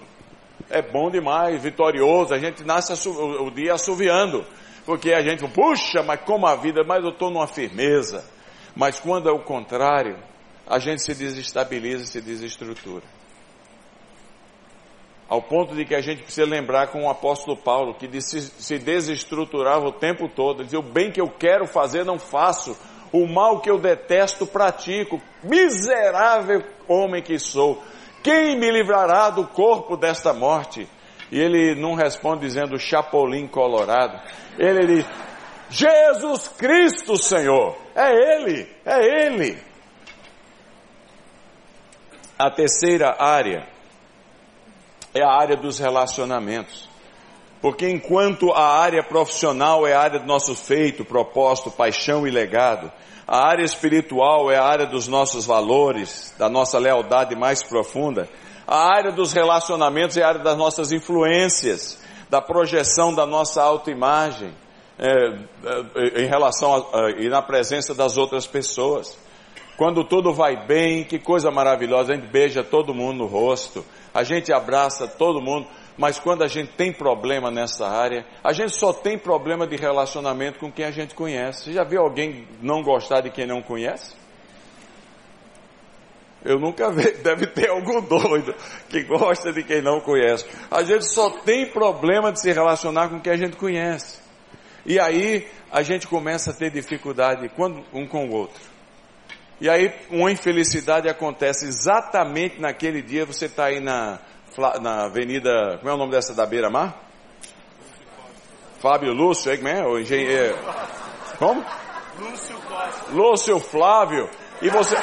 É 0.70 0.82
bom 0.82 1.10
demais, 1.10 1.62
vitorioso, 1.62 2.34
a 2.34 2.38
gente 2.38 2.64
nasce 2.64 2.94
o 3.10 3.50
dia 3.50 3.74
assoviando. 3.74 4.46
Porque 4.86 5.14
a 5.14 5.22
gente, 5.22 5.48
puxa, 5.48 6.02
mas 6.04 6.22
como 6.22 6.48
a 6.48 6.56
vida, 6.56 6.84
mas 6.84 7.04
eu 7.04 7.12
estou 7.12 7.30
numa 7.30 7.48
firmeza. 7.48 8.26
Mas 8.76 9.00
quando 9.00 9.30
é 9.30 9.32
o 9.32 9.40
contrário, 9.40 10.18
a 10.68 10.80
gente 10.80 11.02
se 11.02 11.14
desestabiliza, 11.14 12.06
se 12.06 12.22
desestrutura. 12.22 13.04
Ao 15.30 15.42
ponto 15.42 15.76
de 15.76 15.86
que 15.86 15.96
a 15.96 16.02
gente 16.02 16.24
precisa 16.24 16.46
lembrar 16.46 16.88
com 16.88 17.06
o 17.06 17.10
apóstolo 17.10 17.56
Paulo, 17.56 17.94
que 17.94 18.10
se 18.22 18.78
desestruturava 18.80 19.86
o 19.86 19.94
tempo 19.94 20.28
todo. 20.28 20.58
Ele 20.58 20.66
dizia, 20.66 20.80
o 20.80 20.84
bem 20.84 21.12
que 21.12 21.22
eu 21.22 21.30
quero 21.30 21.66
fazer 21.66 22.04
não 22.04 22.20
faço, 22.20 22.78
o 23.12 23.28
mal 23.28 23.60
que 23.60 23.70
eu 23.70 23.78
detesto 23.78 24.46
pratico. 24.46 25.22
Miserável 25.44 26.64
homem 26.88 27.22
que 27.22 27.38
sou, 27.40 27.82
quem 28.24 28.58
me 28.58 28.70
livrará 28.72 29.30
do 29.30 29.48
corpo 29.48 29.98
desta 29.98 30.34
morte? 30.34 30.88
E 31.32 31.40
ele 31.40 31.76
não 31.76 31.96
responde 31.96 32.42
dizendo 32.42 32.78
Chapolin 32.78 33.48
Colorado. 33.48 34.22
Ele 34.60 34.86
diz, 34.86 35.06
Jesus 35.70 36.50
Cristo, 36.50 37.18
Senhor. 37.18 37.78
É 37.96 38.12
Ele, 38.12 38.70
é 38.86 39.26
Ele. 39.26 39.58
A 42.38 42.52
terceira 42.52 43.16
área 43.18 43.68
é 45.14 45.24
a 45.24 45.32
área 45.32 45.56
dos 45.56 45.80
relacionamentos. 45.80 46.91
Porque 47.62 47.88
enquanto 47.88 48.52
a 48.52 48.80
área 48.80 49.04
profissional 49.04 49.86
é 49.86 49.94
a 49.94 50.02
área 50.02 50.20
do 50.20 50.26
nosso 50.26 50.56
feito, 50.56 51.06
propósito, 51.06 51.70
paixão 51.70 52.26
e 52.26 52.32
legado, 52.32 52.92
a 53.28 53.48
área 53.48 53.64
espiritual 53.64 54.52
é 54.52 54.58
a 54.58 54.64
área 54.64 54.88
dos 54.88 55.08
nossos 55.08 55.46
valores, 55.46 56.34
da 56.40 56.50
nossa 56.50 56.80
lealdade 56.80 57.36
mais 57.36 57.62
profunda, 57.62 58.28
a 58.68 58.94
área 58.96 59.12
dos 59.12 59.32
relacionamentos 59.32 60.18
é 60.18 60.24
a 60.24 60.30
área 60.30 60.42
das 60.42 60.58
nossas 60.58 60.92
influências, 60.92 62.02
da 62.30 62.42
projeção 62.42 63.14
da 63.14 63.26
nossa 63.26 63.62
autoimagem 63.62 64.54
é, 64.98 65.10
é, 65.10 66.24
em 66.24 66.28
relação 66.28 66.88
a, 66.94 67.12
e 67.12 67.28
na 67.28 67.42
presença 67.42 67.94
das 67.94 68.18
outras 68.18 68.48
pessoas. 68.48 69.18
Quando 69.78 70.04
tudo 70.04 70.34
vai 70.34 70.66
bem, 70.66 71.04
que 71.04 71.20
coisa 71.20 71.50
maravilhosa, 71.52 72.14
a 72.14 72.16
gente 72.16 72.28
beija 72.28 72.64
todo 72.64 72.94
mundo 72.94 73.18
no 73.18 73.26
rosto, 73.26 73.84
a 74.14 74.24
gente 74.24 74.54
abraça 74.54 75.08
todo 75.08 75.42
mundo, 75.42 75.68
mas 76.02 76.18
quando 76.18 76.44
a 76.44 76.48
gente 76.48 76.72
tem 76.72 76.92
problema 76.92 77.52
nessa 77.52 77.88
área, 77.88 78.26
a 78.44 78.52
gente 78.52 78.76
só 78.76 78.92
tem 78.92 79.20
problema 79.20 79.68
de 79.68 79.76
relacionamento 79.76 80.58
com 80.58 80.72
quem 80.72 80.84
a 80.84 80.90
gente 80.90 81.14
conhece. 81.14 81.66
Você 81.66 81.74
já 81.74 81.84
viu 81.84 82.02
alguém 82.02 82.48
não 82.60 82.82
gostar 82.82 83.22
de 83.22 83.30
quem 83.30 83.46
não 83.46 83.62
conhece? 83.62 84.16
Eu 86.44 86.58
nunca 86.58 86.92
vi, 86.92 87.12
deve 87.22 87.46
ter 87.46 87.70
algum 87.70 88.02
doido 88.02 88.52
que 88.90 89.04
gosta 89.04 89.54
de 89.54 89.64
quem 89.64 89.80
não 89.80 90.02
conhece. 90.02 90.44
A 90.72 90.82
gente 90.82 91.06
só 91.06 91.30
tem 91.30 91.70
problema 91.70 92.32
de 92.32 92.42
se 92.42 92.52
relacionar 92.52 93.08
com 93.10 93.20
quem 93.20 93.34
a 93.34 93.38
gente 93.38 93.56
conhece. 93.56 94.20
E 94.84 95.00
aí 95.00 95.48
a 95.72 95.84
gente 95.84 96.08
começa 96.08 96.50
a 96.50 96.54
ter 96.56 96.72
dificuldade 96.72 97.48
um 97.94 98.08
com 98.08 98.28
o 98.28 98.32
outro. 98.32 98.60
E 99.62 99.70
aí 99.70 99.94
uma 100.10 100.32
infelicidade 100.32 101.08
acontece 101.08 101.68
exatamente 101.68 102.60
naquele 102.60 103.04
dia, 103.04 103.24
você 103.24 103.46
está 103.46 103.66
aí 103.66 103.80
na, 103.80 104.20
na 104.82 105.06
avenida, 105.06 105.78
como 105.78 105.90
é 105.90 105.94
o 105.94 105.98
nome 105.98 106.12
dessa 106.12 106.34
da 106.34 106.46
beira-mar? 106.46 106.96
Fábio 108.80 109.14
Lúcio, 109.14 109.56
como 109.56 109.68
é? 109.68 109.86
O 109.86 110.00
engenheiro. 110.00 110.58
Como? 111.38 111.64
Lúcio 112.20 112.56
Costa. 112.68 113.12
Lúcio 113.12 113.60
Flávio. 113.60 114.30
E 114.62 114.70
você. 114.70 114.96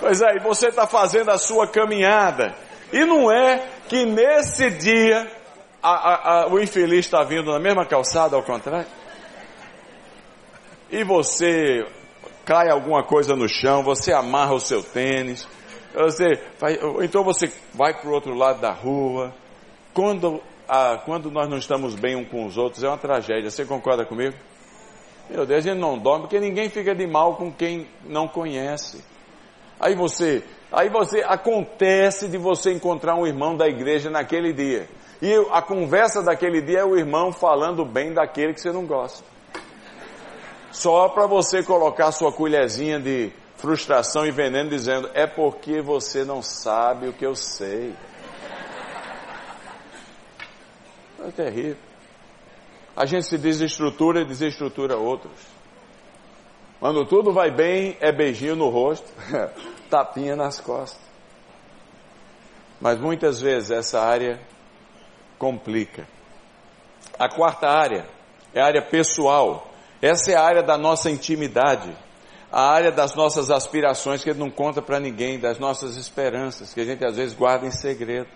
Pois 0.00 0.20
é, 0.20 0.36
e 0.36 0.40
você 0.40 0.68
está 0.68 0.86
fazendo 0.86 1.30
a 1.30 1.38
sua 1.38 1.66
caminhada. 1.66 2.54
E 2.92 3.04
não 3.04 3.32
é 3.32 3.66
que 3.88 4.04
nesse 4.04 4.70
dia 4.70 5.30
a, 5.82 5.90
a, 5.90 6.42
a, 6.42 6.48
o 6.48 6.60
infeliz 6.60 7.06
está 7.06 7.22
vindo 7.22 7.50
na 7.50 7.58
mesma 7.58 7.86
calçada, 7.86 8.36
ao 8.36 8.42
contrário. 8.42 8.86
E 10.90 11.02
você 11.02 11.84
cai 12.44 12.70
alguma 12.70 13.02
coisa 13.04 13.34
no 13.34 13.48
chão, 13.48 13.82
você 13.82 14.12
amarra 14.12 14.54
o 14.54 14.60
seu 14.60 14.82
tênis, 14.82 15.48
você 16.04 16.38
então 17.02 17.24
você 17.24 17.50
vai 17.72 17.94
para 17.94 18.08
o 18.08 18.12
outro 18.12 18.34
lado 18.34 18.60
da 18.60 18.70
rua. 18.70 19.34
Quando, 19.94 20.42
quando 21.06 21.30
nós 21.30 21.48
não 21.48 21.56
estamos 21.56 21.94
bem 21.94 22.14
um 22.14 22.24
com 22.24 22.44
os 22.44 22.58
outros, 22.58 22.84
é 22.84 22.88
uma 22.88 22.98
tragédia. 22.98 23.50
Você 23.50 23.64
concorda 23.64 24.04
comigo? 24.04 24.36
Meu 25.30 25.46
Deus, 25.46 25.64
a 25.64 25.68
gente 25.70 25.80
não 25.80 25.98
dorme 25.98 26.22
porque 26.22 26.38
ninguém 26.38 26.68
fica 26.68 26.94
de 26.94 27.06
mal 27.06 27.36
com 27.36 27.50
quem 27.50 27.88
não 28.04 28.28
conhece. 28.28 29.02
Aí 29.80 29.94
você, 29.94 30.44
aí 30.70 30.88
você 30.88 31.22
acontece 31.22 32.28
de 32.28 32.38
você 32.38 32.72
encontrar 32.72 33.16
um 33.16 33.26
irmão 33.26 33.56
da 33.56 33.66
igreja 33.66 34.10
naquele 34.10 34.52
dia. 34.52 34.88
E 35.20 35.32
a 35.50 35.62
conversa 35.62 36.22
daquele 36.22 36.60
dia 36.60 36.80
é 36.80 36.84
o 36.84 36.96
irmão 36.96 37.32
falando 37.32 37.84
bem 37.84 38.12
daquele 38.12 38.52
que 38.52 38.60
você 38.60 38.70
não 38.70 38.86
gosta. 38.86 39.24
Só 40.70 41.08
para 41.08 41.26
você 41.26 41.62
colocar 41.62 42.12
sua 42.12 42.30
colherzinha 42.30 43.00
de 43.00 43.32
frustração 43.56 44.26
e 44.26 44.30
veneno 44.30 44.70
dizendo, 44.70 45.10
é 45.14 45.26
porque 45.26 45.80
você 45.80 46.24
não 46.24 46.42
sabe 46.42 47.08
o 47.08 47.12
que 47.12 47.24
eu 47.24 47.34
sei. 47.34 47.94
É 51.24 51.30
terrível. 51.30 51.76
A 52.96 53.04
gente 53.04 53.26
se 53.26 53.36
desestrutura 53.36 54.22
e 54.22 54.24
desestrutura 54.24 54.96
outros. 54.96 55.56
Quando 56.78 57.04
tudo 57.06 57.32
vai 57.32 57.50
bem, 57.50 57.96
é 58.00 58.12
beijinho 58.12 58.54
no 58.54 58.68
rosto, 58.68 59.10
tapinha 59.90 60.36
nas 60.36 60.60
costas. 60.60 61.00
Mas 62.80 62.98
muitas 62.98 63.40
vezes 63.40 63.70
essa 63.70 64.00
área 64.00 64.38
complica. 65.38 66.06
A 67.18 67.28
quarta 67.28 67.68
área 67.68 68.06
é 68.54 68.60
a 68.60 68.66
área 68.66 68.82
pessoal. 68.82 69.70
Essa 70.00 70.32
é 70.32 70.34
a 70.34 70.42
área 70.42 70.62
da 70.62 70.76
nossa 70.76 71.10
intimidade, 71.10 71.96
a 72.50 72.62
área 72.70 72.92
das 72.92 73.14
nossas 73.14 73.50
aspirações 73.50 74.22
que 74.22 74.32
não 74.32 74.50
conta 74.50 74.80
para 74.80 75.00
ninguém, 75.00 75.38
das 75.38 75.58
nossas 75.58 75.96
esperanças 75.96 76.72
que 76.72 76.80
a 76.80 76.84
gente 76.84 77.04
às 77.04 77.16
vezes 77.16 77.34
guarda 77.34 77.66
em 77.66 77.70
segredo. 77.70 78.28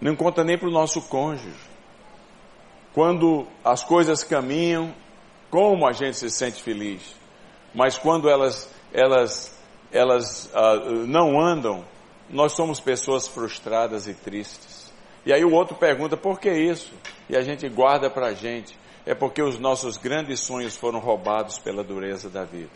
Não 0.00 0.14
conta 0.14 0.44
nem 0.44 0.56
para 0.56 0.68
o 0.68 0.72
nosso 0.72 1.02
cônjuge. 1.02 1.68
Quando 2.94 3.46
as 3.64 3.82
coisas 3.82 4.22
caminham, 4.22 4.94
como 5.50 5.86
a 5.86 5.92
gente 5.92 6.16
se 6.16 6.30
sente 6.30 6.62
feliz. 6.62 7.16
Mas 7.74 7.98
quando 7.98 8.28
elas, 8.28 8.70
elas, 8.92 9.56
elas 9.92 10.50
uh, 10.54 11.06
não 11.06 11.40
andam, 11.40 11.84
nós 12.30 12.52
somos 12.52 12.80
pessoas 12.80 13.26
frustradas 13.26 14.06
e 14.06 14.14
tristes. 14.14 14.92
E 15.26 15.32
aí 15.32 15.44
o 15.44 15.52
outro 15.52 15.74
pergunta, 15.76 16.16
por 16.16 16.40
que 16.40 16.50
isso? 16.50 16.92
E 17.28 17.36
a 17.36 17.42
gente 17.42 17.68
guarda 17.68 18.08
para 18.08 18.28
a 18.28 18.34
gente. 18.34 18.78
É 19.08 19.14
porque 19.14 19.40
os 19.40 19.58
nossos 19.58 19.96
grandes 19.96 20.40
sonhos 20.40 20.76
foram 20.76 20.98
roubados 20.98 21.58
pela 21.58 21.82
dureza 21.82 22.28
da 22.28 22.44
vida. 22.44 22.68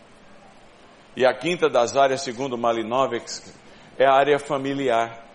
E 1.15 1.23
a 1.23 1.31
quinta 1.31 1.69
das 1.69 1.95
áreas, 1.95 2.23
segundo 2.23 2.57
Malinovics, 2.57 3.53
é 3.99 4.07
a 4.07 4.13
área 4.13 4.39
familiar. 4.39 5.27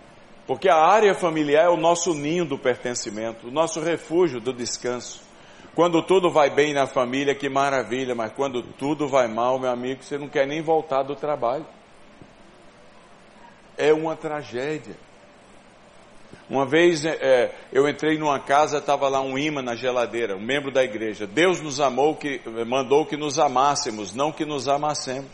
Porque 0.44 0.68
a 0.68 0.74
área 0.74 1.14
familiar 1.14 1.66
é 1.66 1.68
o 1.68 1.76
nosso 1.76 2.12
ninho 2.14 2.44
do 2.44 2.58
pertencimento, 2.58 3.46
o 3.46 3.50
nosso 3.52 3.80
refúgio 3.80 4.40
do 4.40 4.52
descanso. 4.52 5.22
Quando 5.72 6.02
tudo 6.02 6.32
vai 6.32 6.50
bem 6.50 6.74
na 6.74 6.88
família, 6.88 7.32
que 7.32 7.48
maravilha, 7.48 8.12
mas 8.16 8.32
quando 8.32 8.61
tudo 8.61 9.06
vai 9.06 9.28
mal, 9.28 9.56
meu 9.56 9.70
amigo, 9.70 10.02
você 10.02 10.18
não 10.18 10.28
quer 10.28 10.48
nem 10.48 10.61
voltar 10.62 11.04
do 11.04 11.14
trabalho. 11.14 11.64
É 13.76 13.92
uma 13.92 14.16
tragédia. 14.16 14.96
Uma 16.48 16.64
vez 16.64 17.04
é, 17.04 17.54
eu 17.70 17.87
entrei 17.87 18.16
numa 18.16 18.40
casa, 18.40 18.78
estava 18.78 19.06
lá 19.08 19.20
um 19.20 19.38
imã 19.38 19.61
na 19.61 19.74
geladeira, 19.74 20.34
um 20.34 20.40
membro 20.40 20.70
da 20.70 20.82
igreja. 20.82 21.26
Deus 21.26 21.61
nos 21.61 21.78
amou, 21.78 22.16
que 22.16 22.40
mandou 22.66 23.04
que 23.04 23.16
nos 23.16 23.38
amássemos, 23.38 24.14
não 24.14 24.32
que 24.32 24.46
nos 24.46 24.66
amassemos. 24.66 25.30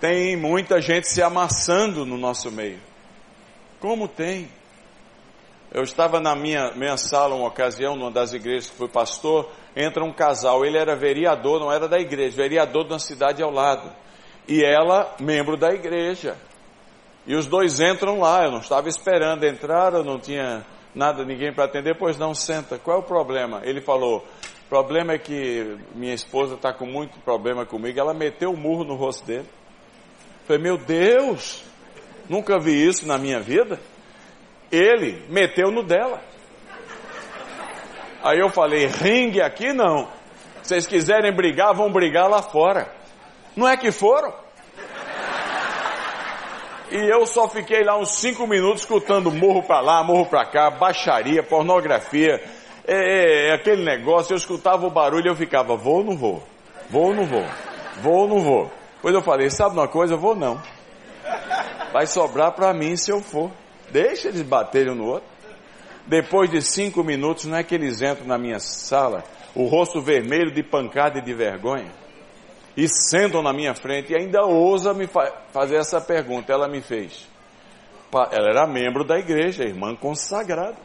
Tem 0.00 0.36
muita 0.36 0.80
gente 0.80 1.08
se 1.08 1.20
amassando 1.20 2.06
no 2.06 2.16
nosso 2.16 2.52
meio. 2.52 2.78
Como 3.80 4.06
tem? 4.06 4.48
Eu 5.72 5.82
estava 5.82 6.20
na 6.20 6.36
minha, 6.36 6.70
minha 6.76 6.96
sala, 6.96 7.34
uma 7.34 7.48
ocasião, 7.48 7.96
numa 7.96 8.10
das 8.10 8.32
igrejas 8.32 8.70
que 8.70 8.76
fui 8.76 8.88
pastor, 8.88 9.50
entra 9.74 10.04
um 10.04 10.12
casal, 10.12 10.64
ele 10.64 10.78
era 10.78 10.94
vereador, 10.94 11.58
não 11.58 11.72
era 11.72 11.88
da 11.88 11.98
igreja, 11.98 12.36
vereador 12.36 12.84
de 12.84 12.92
uma 12.92 12.98
cidade 12.98 13.42
ao 13.42 13.50
lado. 13.50 13.90
E 14.46 14.64
ela, 14.64 15.16
membro 15.18 15.56
da 15.56 15.72
igreja. 15.74 16.36
E 17.26 17.34
os 17.34 17.46
dois 17.46 17.80
entram 17.80 18.20
lá, 18.20 18.44
eu 18.44 18.52
não 18.52 18.60
estava 18.60 18.88
esperando 18.88 19.44
entrar, 19.44 19.92
eu 19.92 20.04
não 20.04 20.18
tinha 20.18 20.64
nada, 20.94 21.24
ninguém 21.24 21.52
para 21.52 21.64
atender, 21.64 21.96
pois 21.98 22.16
não, 22.16 22.32
senta. 22.34 22.78
Qual 22.78 22.96
é 22.96 23.00
o 23.00 23.02
problema? 23.02 23.60
Ele 23.64 23.80
falou, 23.80 24.24
O 24.66 24.68
problema 24.68 25.12
é 25.12 25.18
que 25.18 25.76
minha 25.94 26.12
esposa 26.12 26.54
está 26.54 26.72
com 26.72 26.86
muito 26.86 27.20
problema 27.20 27.64
comigo. 27.64 27.98
Ela 28.00 28.12
meteu 28.12 28.50
o 28.50 28.56
murro 28.56 28.82
no 28.82 28.96
rosto 28.96 29.24
dele. 29.24 29.48
Falei, 30.44 30.60
meu 30.60 30.76
Deus, 30.76 31.64
nunca 32.28 32.58
vi 32.58 32.84
isso 32.84 33.06
na 33.06 33.16
minha 33.16 33.38
vida. 33.38 33.78
Ele 34.70 35.24
meteu 35.28 35.70
no 35.70 35.84
dela. 35.84 36.20
Aí 38.24 38.40
eu 38.40 38.48
falei, 38.50 38.86
ringue 38.86 39.40
aqui 39.40 39.72
não. 39.72 40.08
Se 40.62 40.70
vocês 40.70 40.86
quiserem 40.88 41.32
brigar, 41.32 41.72
vão 41.72 41.92
brigar 41.92 42.28
lá 42.28 42.42
fora. 42.42 42.92
Não 43.54 43.68
é 43.68 43.76
que 43.76 43.92
foram? 43.92 44.34
E 46.90 46.96
eu 46.96 47.26
só 47.26 47.48
fiquei 47.48 47.82
lá 47.82 47.98
uns 47.98 48.10
cinco 48.18 48.46
minutos 48.46 48.82
escutando 48.82 49.30
morro 49.30 49.62
para 49.62 49.80
lá, 49.80 50.04
morro 50.04 50.26
para 50.26 50.44
cá, 50.46 50.70
baixaria, 50.70 51.42
pornografia, 51.42 52.40
é, 52.86 52.94
é, 52.94 53.48
é, 53.48 53.54
aquele 53.54 53.84
negócio. 53.84 54.32
Eu 54.32 54.36
escutava 54.36 54.86
o 54.86 54.90
barulho 54.90 55.26
e 55.26 55.28
eu 55.28 55.36
ficava, 55.36 55.76
vou 55.76 55.96
ou 55.96 56.04
não 56.04 56.16
vou? 56.16 56.42
Vou 56.88 57.06
ou 57.06 57.14
não 57.14 57.24
vou? 57.24 57.44
Vou 58.00 58.14
ou 58.14 58.28
não 58.28 58.38
vou? 58.38 58.70
Depois 58.96 59.14
eu 59.14 59.22
falei, 59.22 59.50
sabe 59.50 59.74
uma 59.74 59.88
coisa? 59.88 60.16
Vou 60.16 60.36
não. 60.36 60.62
Vai 61.92 62.06
sobrar 62.06 62.52
para 62.52 62.72
mim 62.72 62.96
se 62.96 63.10
eu 63.10 63.20
for. 63.20 63.50
Deixa 63.90 64.28
eles 64.28 64.42
baterem 64.42 64.92
um 64.92 64.96
no 64.96 65.06
outro. 65.06 65.28
Depois 66.06 66.48
de 66.48 66.62
cinco 66.62 67.02
minutos, 67.02 67.46
não 67.46 67.56
é 67.56 67.64
que 67.64 67.74
eles 67.74 68.00
entram 68.00 68.26
na 68.26 68.38
minha 68.38 68.60
sala, 68.60 69.24
o 69.56 69.66
rosto 69.66 70.00
vermelho 70.00 70.52
de 70.52 70.62
pancada 70.62 71.18
e 71.18 71.22
de 71.22 71.34
vergonha, 71.34 71.90
e 72.76 72.86
sentam 72.88 73.42
na 73.42 73.52
minha 73.52 73.74
frente 73.74 74.12
e 74.12 74.16
ainda 74.16 74.44
ousa 74.44 74.92
me 74.92 75.06
fa 75.06 75.32
fazer 75.52 75.76
essa 75.76 76.00
pergunta. 76.00 76.52
Ela 76.52 76.68
me 76.68 76.82
fez. 76.82 77.26
Ela 78.12 78.50
era 78.50 78.66
membro 78.66 79.04
da 79.04 79.18
igreja, 79.18 79.64
irmã 79.64 79.94
consagrada. 79.96 80.76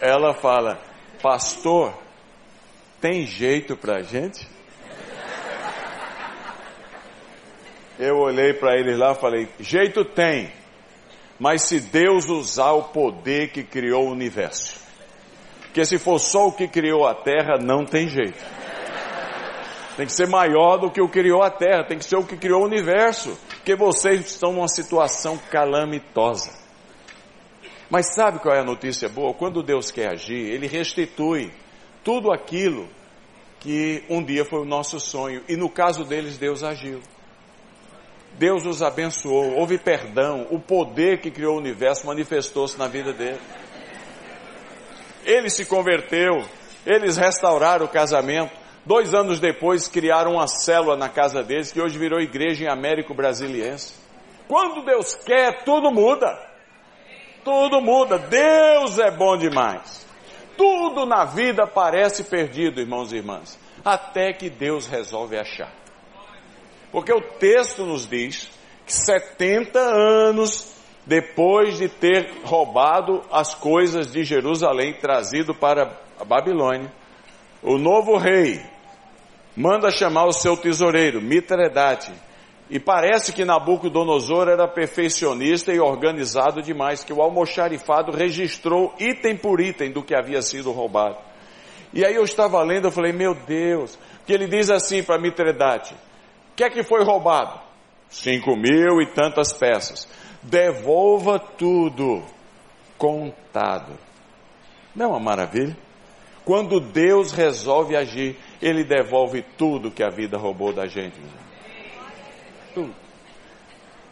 Ela 0.00 0.34
fala, 0.34 0.80
pastor, 1.22 1.94
tem 3.00 3.24
jeito 3.26 3.76
pra 3.76 4.02
gente? 4.02 4.46
Eu 7.98 8.18
olhei 8.18 8.52
para 8.52 8.76
eles 8.76 8.98
lá 8.98 9.12
e 9.12 9.16
falei: 9.16 9.48
jeito 9.60 10.04
tem, 10.04 10.50
mas 11.38 11.62
se 11.62 11.78
Deus 11.78 12.28
usar 12.28 12.72
o 12.72 12.84
poder 12.84 13.50
que 13.50 13.62
criou 13.62 14.06
o 14.06 14.10
universo, 14.10 14.80
porque 15.62 15.84
se 15.84 15.98
for 15.98 16.18
só 16.18 16.48
o 16.48 16.52
que 16.52 16.66
criou 16.66 17.06
a 17.06 17.14
terra, 17.14 17.58
não 17.60 17.84
tem 17.84 18.08
jeito. 18.08 18.61
Tem 19.96 20.06
que 20.06 20.12
ser 20.12 20.26
maior 20.26 20.78
do 20.78 20.90
que 20.90 21.00
o 21.00 21.08
que 21.08 21.20
criou 21.20 21.42
a 21.42 21.50
terra, 21.50 21.84
tem 21.84 21.98
que 21.98 22.04
ser 22.04 22.16
o 22.16 22.24
que 22.24 22.36
criou 22.36 22.62
o 22.62 22.66
universo, 22.66 23.38
porque 23.48 23.76
vocês 23.76 24.20
estão 24.20 24.52
numa 24.52 24.68
situação 24.68 25.38
calamitosa. 25.50 26.50
Mas 27.90 28.14
sabe 28.14 28.38
qual 28.38 28.54
é 28.54 28.60
a 28.60 28.64
notícia 28.64 29.08
boa? 29.08 29.34
Quando 29.34 29.62
Deus 29.62 29.90
quer 29.90 30.12
agir, 30.12 30.50
Ele 30.50 30.66
restitui 30.66 31.52
tudo 32.02 32.32
aquilo 32.32 32.88
que 33.60 34.02
um 34.08 34.24
dia 34.24 34.44
foi 34.44 34.60
o 34.60 34.64
nosso 34.64 34.98
sonho. 34.98 35.42
E 35.46 35.56
no 35.56 35.68
caso 35.68 36.04
deles, 36.04 36.38
Deus 36.38 36.64
agiu. 36.64 37.00
Deus 38.38 38.64
os 38.64 38.82
abençoou, 38.82 39.56
houve 39.56 39.76
perdão, 39.76 40.46
o 40.50 40.58
poder 40.58 41.20
que 41.20 41.30
criou 41.30 41.54
o 41.54 41.58
universo 41.58 42.06
manifestou-se 42.06 42.78
na 42.78 42.88
vida 42.88 43.12
dele. 43.12 43.38
Ele 45.24 45.50
se 45.50 45.66
converteu, 45.66 46.42
eles 46.86 47.16
restauraram 47.16 47.84
o 47.84 47.88
casamento. 47.88 48.61
Dois 48.84 49.14
anos 49.14 49.38
depois 49.38 49.86
criaram 49.86 50.34
uma 50.34 50.48
célula 50.48 50.96
na 50.96 51.08
casa 51.08 51.42
deles 51.42 51.70
que 51.70 51.80
hoje 51.80 51.98
virou 51.98 52.20
igreja 52.20 52.64
em 52.64 52.68
Américo 52.68 53.14
Brasiliense. 53.14 53.94
Quando 54.48 54.84
Deus 54.84 55.14
quer, 55.14 55.62
tudo 55.64 55.90
muda. 55.92 56.36
Tudo 57.44 57.80
muda. 57.80 58.18
Deus 58.18 58.98
é 58.98 59.10
bom 59.10 59.36
demais. 59.36 60.06
Tudo 60.56 61.06
na 61.06 61.24
vida 61.24 61.66
parece 61.66 62.24
perdido, 62.24 62.80
irmãos 62.80 63.12
e 63.12 63.16
irmãs, 63.16 63.58
até 63.84 64.32
que 64.32 64.50
Deus 64.50 64.86
resolve 64.86 65.38
achar. 65.38 65.72
Porque 66.90 67.12
o 67.12 67.20
texto 67.20 67.86
nos 67.86 68.06
diz 68.06 68.50
que 68.84 68.92
70 68.92 69.78
anos 69.78 70.72
depois 71.06 71.78
de 71.78 71.88
ter 71.88 72.42
roubado 72.44 73.22
as 73.30 73.54
coisas 73.54 74.12
de 74.12 74.22
Jerusalém, 74.22 74.94
trazido 74.94 75.54
para 75.54 75.98
a 76.18 76.24
Babilônia, 76.24 76.92
o 77.62 77.78
novo 77.78 78.16
rei 78.16 78.60
manda 79.56 79.90
chamar 79.90 80.26
o 80.26 80.32
seu 80.32 80.56
tesoureiro, 80.56 81.20
Mitredate, 81.20 82.12
e 82.68 82.80
parece 82.80 83.32
que 83.32 83.44
Nabucodonosor 83.44 84.48
era 84.48 84.66
perfeccionista 84.66 85.72
e 85.72 85.78
organizado 85.78 86.62
demais, 86.62 87.04
que 87.04 87.12
o 87.12 87.20
almoxarifado 87.20 88.12
registrou 88.12 88.94
item 88.98 89.36
por 89.36 89.60
item 89.60 89.92
do 89.92 90.02
que 90.02 90.14
havia 90.14 90.40
sido 90.40 90.72
roubado. 90.72 91.18
E 91.92 92.04
aí 92.04 92.14
eu 92.14 92.24
estava 92.24 92.62
lendo, 92.62 92.88
eu 92.88 92.90
falei, 92.90 93.12
meu 93.12 93.34
Deus, 93.34 93.98
que 94.26 94.32
ele 94.32 94.48
diz 94.48 94.70
assim 94.70 95.02
para 95.02 95.20
Mitredate, 95.20 95.94
o 95.94 96.56
que 96.56 96.64
é 96.64 96.70
que 96.70 96.82
foi 96.82 97.04
roubado? 97.04 97.60
Cinco 98.08 98.56
mil 98.56 99.02
e 99.02 99.06
tantas 99.06 99.52
peças. 99.52 100.08
Devolva 100.42 101.38
tudo 101.38 102.22
contado. 102.96 103.98
Não 104.94 105.06
é 105.06 105.08
uma 105.08 105.20
maravilha? 105.20 105.76
Quando 106.44 106.80
Deus 106.80 107.32
resolve 107.32 107.96
agir, 107.96 108.36
Ele 108.60 108.82
devolve 108.82 109.42
tudo 109.56 109.90
que 109.90 110.02
a 110.02 110.10
vida 110.10 110.36
roubou 110.36 110.72
da 110.72 110.86
gente. 110.86 111.20
Tudo. 112.74 112.94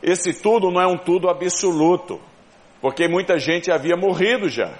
Esse 0.02 0.32
tudo 0.32 0.70
não 0.70 0.80
é 0.80 0.86
um 0.86 0.96
tudo 0.96 1.28
absoluto, 1.28 2.20
porque 2.80 3.08
muita 3.08 3.38
gente 3.38 3.70
havia 3.70 3.96
morrido 3.96 4.48
já. 4.48 4.78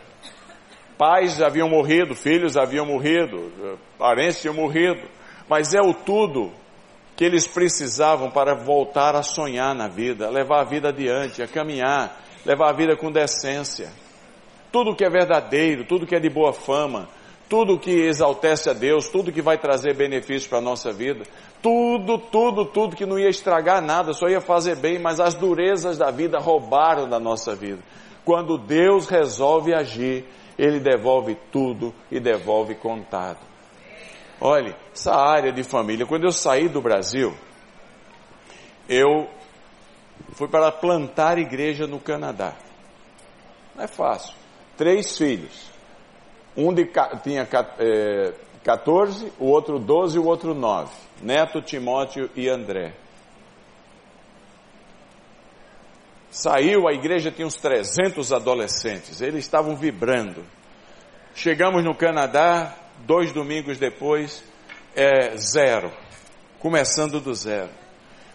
Pais 0.97 1.41
haviam 1.43 1.69
morrido, 1.69 2.15
filhos 2.15 2.57
haviam 2.57 2.87
morrido, 2.87 3.51
parentes 3.99 4.41
tinham 4.41 4.55
morrido, 4.55 5.09
mas 5.49 5.75
é 5.75 5.81
o 5.81 5.95
tudo 5.95 6.53
que 7.17 7.25
eles 7.25 7.47
precisavam 7.47 8.31
para 8.31 8.55
voltar 8.55 9.15
a 9.15 9.23
sonhar 9.23 9.75
na 9.75 9.89
vida, 9.89 10.31
levar 10.31 10.61
a 10.61 10.65
vida 10.65 10.89
adiante, 10.89 11.43
a 11.43 11.49
caminhar, 11.49 12.19
levar 12.47 12.71
a 12.71 12.73
vida 12.73 12.97
com 12.97 13.11
decência. 13.11 13.91
Tudo 14.73 14.95
que 14.95 15.05
é 15.05 15.11
verdadeiro, 15.11 15.85
tudo 15.85 16.07
que 16.07 16.15
é 16.15 16.21
de 16.21 16.31
boa 16.31 16.53
fama, 16.53 17.09
tudo 17.51 17.81
que 17.81 17.91
exaltece 17.91 18.71
a 18.71 18.73
Deus, 18.73 19.09
tudo 19.09 19.33
que 19.33 19.43
vai 19.43 19.59
trazer 19.59 19.97
benefícios 19.97 20.47
para 20.47 20.59
a 20.59 20.63
nossa 20.63 20.93
vida, 20.93 21.25
tudo, 21.61 22.17
tudo, 22.17 22.65
tudo 22.65 22.95
que 22.95 23.05
não 23.05 23.19
ia 23.19 23.29
estragar 23.29 23.83
nada, 23.83 24.13
só 24.13 24.29
ia 24.29 24.41
fazer 24.41 24.77
bem, 24.77 25.01
mas 25.01 25.19
as 25.19 25.35
durezas 25.35 25.99
da 25.99 26.13
vida 26.13 26.39
roubaram 26.39 27.09
da 27.09 27.19
nossa 27.19 27.57
vida. 27.57 27.83
Quando 28.25 28.57
Deus 28.57 29.09
resolve 29.09 29.75
agir, 29.75 30.25
Ele 30.57 30.79
devolve 30.79 31.37
tudo 31.51 31.93
e 32.09 32.21
devolve 32.21 32.77
contado. 32.77 33.41
Olhe, 34.41 34.73
essa 34.95 35.13
área 35.13 35.53
de 35.53 35.65
família, 35.65 36.07
quando 36.07 36.27
eu 36.27 36.33
saí 36.33 36.69
do 36.69 36.81
Brasil, 36.81 37.35
eu 38.89 39.29
fui 40.35 40.47
para 40.47 40.71
plantar 40.71 41.37
igreja 41.37 41.85
no 41.89 41.99
Canadá. 41.99 42.55
Não 43.75 43.83
é 43.83 43.89
fácil. 43.89 44.35
Três 44.77 45.19
filhos. 45.19 45.70
Um 46.57 46.73
de, 46.73 46.91
tinha 47.23 47.49
é, 47.79 48.33
14, 48.65 49.33
o 49.39 49.47
outro 49.47 49.79
12 49.79 50.17
e 50.17 50.21
o 50.21 50.27
outro 50.27 50.55
9. 50.55 50.93
Neto, 51.23 51.63
Timóteo 51.63 52.31
e 52.35 52.49
André. 52.49 52.95
Saiu, 56.31 56.87
a 56.87 56.93
igreja 56.93 57.31
tinha 57.31 57.47
uns 57.47 57.57
300 57.57 58.33
adolescentes. 58.33 59.21
Eles 59.21 59.45
estavam 59.45 59.75
vibrando. 59.75 60.45
Chegamos 61.35 61.85
no 61.85 61.95
Canadá, 61.95 62.77
dois 63.01 63.33
domingos 63.33 63.79
depois, 63.79 64.45
é 64.95 65.37
zero, 65.37 65.93
começando 66.59 67.21
do 67.21 67.35
zero. 67.35 67.71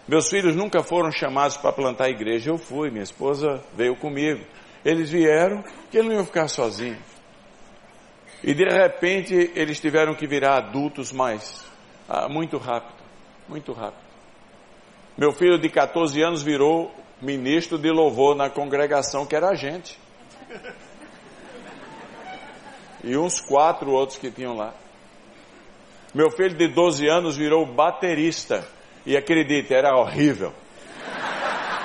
Meus 0.08 0.28
filhos 0.28 0.54
nunca 0.54 0.82
foram 0.82 1.10
chamados 1.10 1.56
para 1.56 1.72
plantar 1.72 2.04
a 2.04 2.10
igreja, 2.10 2.50
eu 2.50 2.58
fui, 2.58 2.90
minha 2.90 3.02
esposa 3.02 3.62
veio 3.74 3.96
comigo. 3.96 4.44
Eles 4.84 5.10
vieram, 5.10 5.62
que 5.90 5.98
eles 5.98 6.08
não 6.08 6.16
iam 6.16 6.24
ficar 6.24 6.48
sozinhos. 6.48 7.15
E 8.46 8.54
de 8.54 8.64
repente 8.64 9.50
eles 9.54 9.78
tiveram 9.78 10.14
que 10.14 10.26
virar 10.26 10.56
adultos 10.56 11.12
mais, 11.12 11.62
ah, 12.08 12.28
muito 12.28 12.56
rápido, 12.56 13.02
muito 13.48 13.72
rápido. 13.72 14.06
Meu 15.18 15.32
filho 15.32 15.58
de 15.58 15.68
14 15.68 16.22
anos 16.22 16.42
virou 16.42 16.94
ministro 17.20 17.76
de 17.76 17.90
louvor 17.90 18.34
na 18.34 18.48
congregação 18.48 19.26
que 19.26 19.34
era 19.34 19.48
a 19.48 19.54
gente 19.54 19.98
e 23.06 23.16
uns 23.16 23.40
quatro 23.40 23.92
outros 23.92 24.18
que 24.18 24.30
tinham 24.30 24.54
lá. 24.56 24.74
Meu 26.12 26.30
filho 26.30 26.56
de 26.56 26.68
12 26.68 27.06
anos 27.08 27.36
virou 27.36 27.64
baterista. 27.64 28.66
E 29.04 29.16
acredite, 29.16 29.72
era 29.72 29.94
horrível. 29.96 30.52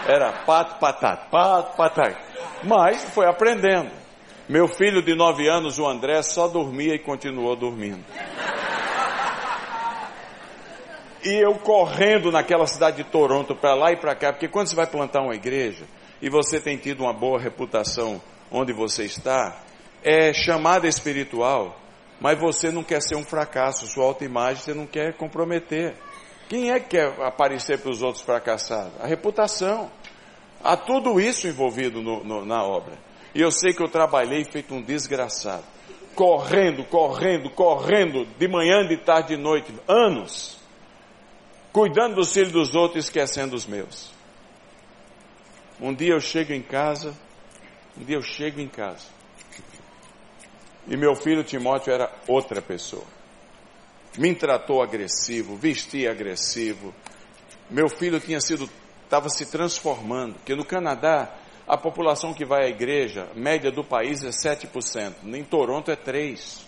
Era 0.08 0.32
pato, 0.46 0.80
patata, 0.80 1.28
pato, 1.30 1.78
patata. 1.78 2.18
Mas 2.64 3.04
foi 3.14 3.28
aprendendo. 3.28 4.01
Meu 4.52 4.68
filho 4.68 5.02
de 5.02 5.16
9 5.16 5.48
anos, 5.48 5.80
o 5.80 5.88
André, 5.88 6.22
só 6.22 6.46
dormia 6.46 6.94
e 6.94 7.00
continuou 7.00 7.56
dormindo. 7.56 8.04
E 11.24 11.30
eu 11.42 11.56
correndo 11.60 12.30
naquela 12.34 12.68
cidade 12.68 12.98
de 12.98 13.06
Toronto 13.06 13.56
para 13.56 13.74
lá 13.74 13.94
e 13.94 13.96
para 13.96 14.14
cá, 14.14 14.34
porque 14.34 14.50
quando 14.50 14.68
você 14.68 14.76
vai 14.76 14.88
plantar 14.88 15.22
uma 15.22 15.36
igreja 15.36 15.86
e 16.22 16.30
você 16.30 16.60
tem 16.60 16.76
tido 16.76 17.00
uma 17.04 17.14
boa 17.14 17.40
reputação 17.40 18.22
onde 18.52 18.74
você 18.74 19.06
está, 19.06 19.58
é 20.04 20.34
chamada 20.34 20.86
espiritual, 20.86 21.80
mas 22.20 22.38
você 22.38 22.70
não 22.72 22.84
quer 22.84 23.02
ser 23.02 23.16
um 23.16 23.24
fracasso, 23.24 23.88
sua 23.88 24.04
autoimagem 24.04 24.62
você 24.62 24.74
não 24.74 24.86
quer 24.86 25.14
comprometer. 25.14 25.96
Quem 26.50 26.72
é 26.72 26.80
que 26.82 26.98
quer 26.98 27.14
aparecer 27.22 27.80
para 27.80 27.90
os 27.90 28.02
outros 28.02 28.22
fracassados? 28.22 29.00
A 29.00 29.08
reputação. 29.08 29.90
Há 30.62 30.76
tudo 30.76 31.22
isso 31.22 31.48
envolvido 31.48 32.02
no, 32.02 32.22
no, 32.22 32.46
na 32.46 32.62
obra. 32.66 33.11
E 33.34 33.42
eu 33.42 33.52
sei 33.52 33.74
que 33.74 33.82
eu 33.82 33.88
trabalhei 33.88 34.44
feito 34.44 34.74
um 34.74 34.82
desgraçado. 34.82 35.64
Correndo, 36.16 36.84
correndo, 36.86 37.50
correndo, 37.50 38.26
de 38.38 38.48
manhã, 38.48 38.86
de 38.86 38.98
tarde, 38.98 39.36
de 39.36 39.42
noite, 39.42 39.74
anos. 39.88 40.60
Cuidando 41.72 42.16
dos 42.16 42.34
filhos 42.34 42.52
dos 42.52 42.76
outros 42.76 43.06
esquecendo 43.06 43.56
os 43.56 43.66
meus. 43.66 44.12
Um 45.80 45.94
dia 45.94 46.14
eu 46.14 46.20
chego 46.20 46.52
em 46.54 46.62
casa, 46.62 47.18
um 47.98 48.04
dia 48.04 48.18
eu 48.18 48.22
chego 48.22 48.60
em 48.60 48.68
casa. 48.68 49.08
E 50.88 50.98
meu 50.98 51.16
filho 51.16 51.44
Timóteo 51.44 51.94
era 51.94 52.12
outra 52.28 52.62
pessoa. 52.62 53.06
Me 54.18 54.36
tratou 54.36 54.82
agressivo, 54.82 55.56
vestia 55.56 56.12
agressivo. 56.12 56.94
Meu 57.70 57.88
filho 57.88 58.20
tinha 58.20 58.42
sido, 58.42 58.70
estava 59.06 59.30
se 59.30 59.50
transformando, 59.50 60.36
porque 60.36 60.54
no 60.54 60.66
Canadá 60.66 61.34
a 61.68 61.78
população 61.78 62.34
que 62.34 62.46
vai 62.46 62.66
à 62.66 62.70
igreja, 62.70 63.28
média 63.36 63.72
do 63.72 63.84
país 63.84 64.24
é 64.24 64.30
7%, 64.30 65.14
em 65.34 65.44
Toronto 65.44 65.92
é 65.92 65.96
3%. 65.96 66.66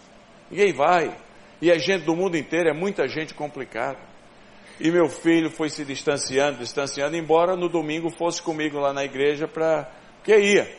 Ninguém 0.50 0.74
vai. 0.74 1.18
E 1.62 1.72
a 1.72 1.78
gente 1.78 2.06
do 2.06 2.16
mundo 2.16 2.38
inteiro, 2.38 2.70
é 2.70 2.74
muita 2.74 3.08
gente 3.08 3.34
complicada. 3.34 4.00
E 4.80 4.91
meu 4.91 5.08
filho 5.08 5.50
foi 5.50 5.70
se 5.70 5.86
distanciando, 5.86 6.60
distanciando, 6.60 7.16
embora 7.16 7.56
no 7.56 7.70
domingo 7.70 8.10
fosse 8.10 8.41
comigo 8.41 8.80
lá 8.80 8.91
na 8.91 9.04
igreja 9.04 9.48
para. 9.48 9.89
Porque 10.18 10.38
ia. 10.38 10.70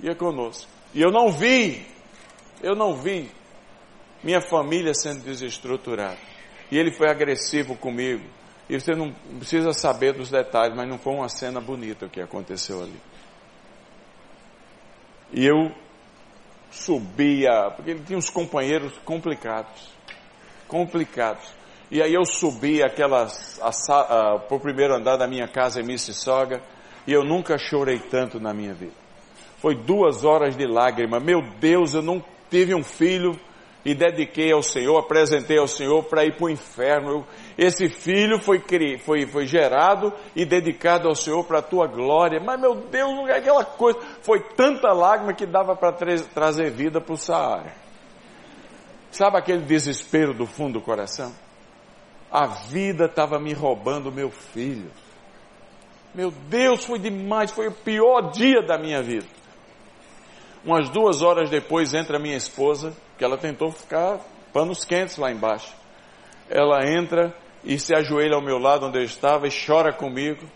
Ia 0.00 0.14
conosco. 0.14 0.70
E 0.94 1.00
eu 1.00 1.10
não 1.10 1.30
vi, 1.30 1.84
eu 2.62 2.74
não 2.74 2.94
vi 2.94 3.30
minha 4.22 4.40
família 4.40 4.94
sendo 4.94 5.24
desestruturada. 5.24 6.18
E 6.70 6.78
ele 6.78 6.90
foi 6.90 7.08
agressivo 7.10 7.76
comigo. 7.76 8.24
E 8.68 8.80
você 8.80 8.94
não 8.94 9.12
precisa 9.38 9.72
saber 9.72 10.12
dos 10.12 10.30
detalhes, 10.30 10.76
mas 10.76 10.88
não 10.88 10.98
foi 10.98 11.14
uma 11.14 11.28
cena 11.28 11.60
bonita 11.60 12.06
o 12.06 12.10
que 12.10 12.20
aconteceu 12.20 12.82
ali. 12.82 13.00
E 15.32 15.46
eu 15.46 15.72
subia, 16.70 17.70
porque 17.74 17.92
ele 17.92 18.02
tinha 18.04 18.18
uns 18.18 18.30
companheiros 18.30 18.92
complicados. 19.04 19.94
Complicados. 20.66 21.48
E 21.90 22.02
aí 22.02 22.12
eu 22.12 22.24
subi 22.24 22.82
aquelas, 22.82 23.60
para 24.48 24.56
o 24.56 24.60
primeiro 24.60 24.94
andar 24.94 25.16
da 25.16 25.28
minha 25.28 25.46
casa 25.46 25.80
em 25.80 25.84
Mississauga, 25.84 26.60
e 27.06 27.12
eu 27.12 27.22
nunca 27.24 27.56
chorei 27.56 28.00
tanto 28.00 28.40
na 28.40 28.52
minha 28.52 28.74
vida. 28.74 28.94
Foi 29.58 29.76
duas 29.76 30.24
horas 30.24 30.56
de 30.56 30.66
lágrima. 30.66 31.20
Meu 31.20 31.40
Deus, 31.60 31.94
eu 31.94 32.02
não 32.02 32.22
tive 32.50 32.74
um 32.74 32.82
filho 32.82 33.38
e 33.84 33.94
dediquei 33.94 34.52
ao 34.52 34.62
Senhor, 34.62 34.98
apresentei 34.98 35.58
ao 35.58 35.68
Senhor 35.68 36.02
para 36.04 36.24
ir 36.24 36.36
para 36.36 36.46
o 36.46 36.50
inferno. 36.50 37.10
Eu, 37.10 37.26
esse 37.58 37.88
filho 37.88 38.38
foi, 38.38 38.62
foi, 38.98 39.26
foi 39.26 39.46
gerado 39.46 40.12
e 40.34 40.44
dedicado 40.44 41.08
ao 41.08 41.14
Senhor 41.14 41.42
para 41.44 41.60
a 41.60 41.62
tua 41.62 41.86
glória. 41.86 42.38
Mas 42.38 42.60
meu 42.60 42.74
Deus, 42.74 43.14
não 43.14 43.26
é 43.26 43.38
aquela 43.38 43.64
coisa. 43.64 43.98
Foi 44.20 44.40
tanta 44.54 44.92
lágrima 44.92 45.32
que 45.32 45.46
dava 45.46 45.74
para 45.74 45.92
tra 45.92 46.14
trazer 46.34 46.70
vida 46.70 47.00
para 47.00 47.14
o 47.14 47.16
Saara. 47.16 47.72
Sabe 49.10 49.38
aquele 49.38 49.62
desespero 49.62 50.34
do 50.34 50.46
fundo 50.46 50.74
do 50.74 50.82
coração? 50.82 51.32
A 52.30 52.46
vida 52.46 53.06
estava 53.06 53.38
me 53.38 53.54
roubando 53.54 54.12
meu 54.12 54.30
filho. 54.30 54.90
Meu 56.14 56.30
Deus, 56.30 56.84
foi 56.84 56.98
demais, 56.98 57.50
foi 57.50 57.68
o 57.68 57.72
pior 57.72 58.30
dia 58.32 58.62
da 58.66 58.76
minha 58.76 59.02
vida. 59.02 59.26
Umas 60.62 60.90
duas 60.90 61.22
horas 61.22 61.48
depois 61.48 61.94
entra 61.94 62.18
minha 62.18 62.36
esposa, 62.36 62.94
que 63.16 63.24
ela 63.24 63.38
tentou 63.38 63.70
ficar 63.70 64.18
panos 64.52 64.84
quentes 64.84 65.16
lá 65.16 65.30
embaixo. 65.30 65.74
Ela 66.50 66.86
entra 66.86 67.34
e 67.66 67.78
se 67.80 67.92
ajoelha 67.92 68.36
ao 68.36 68.40
meu 68.40 68.58
lado 68.58 68.86
onde 68.86 68.98
eu 68.98 69.02
estava 69.02 69.48
e 69.48 69.50
chora 69.50 69.92
comigo. 69.92 70.46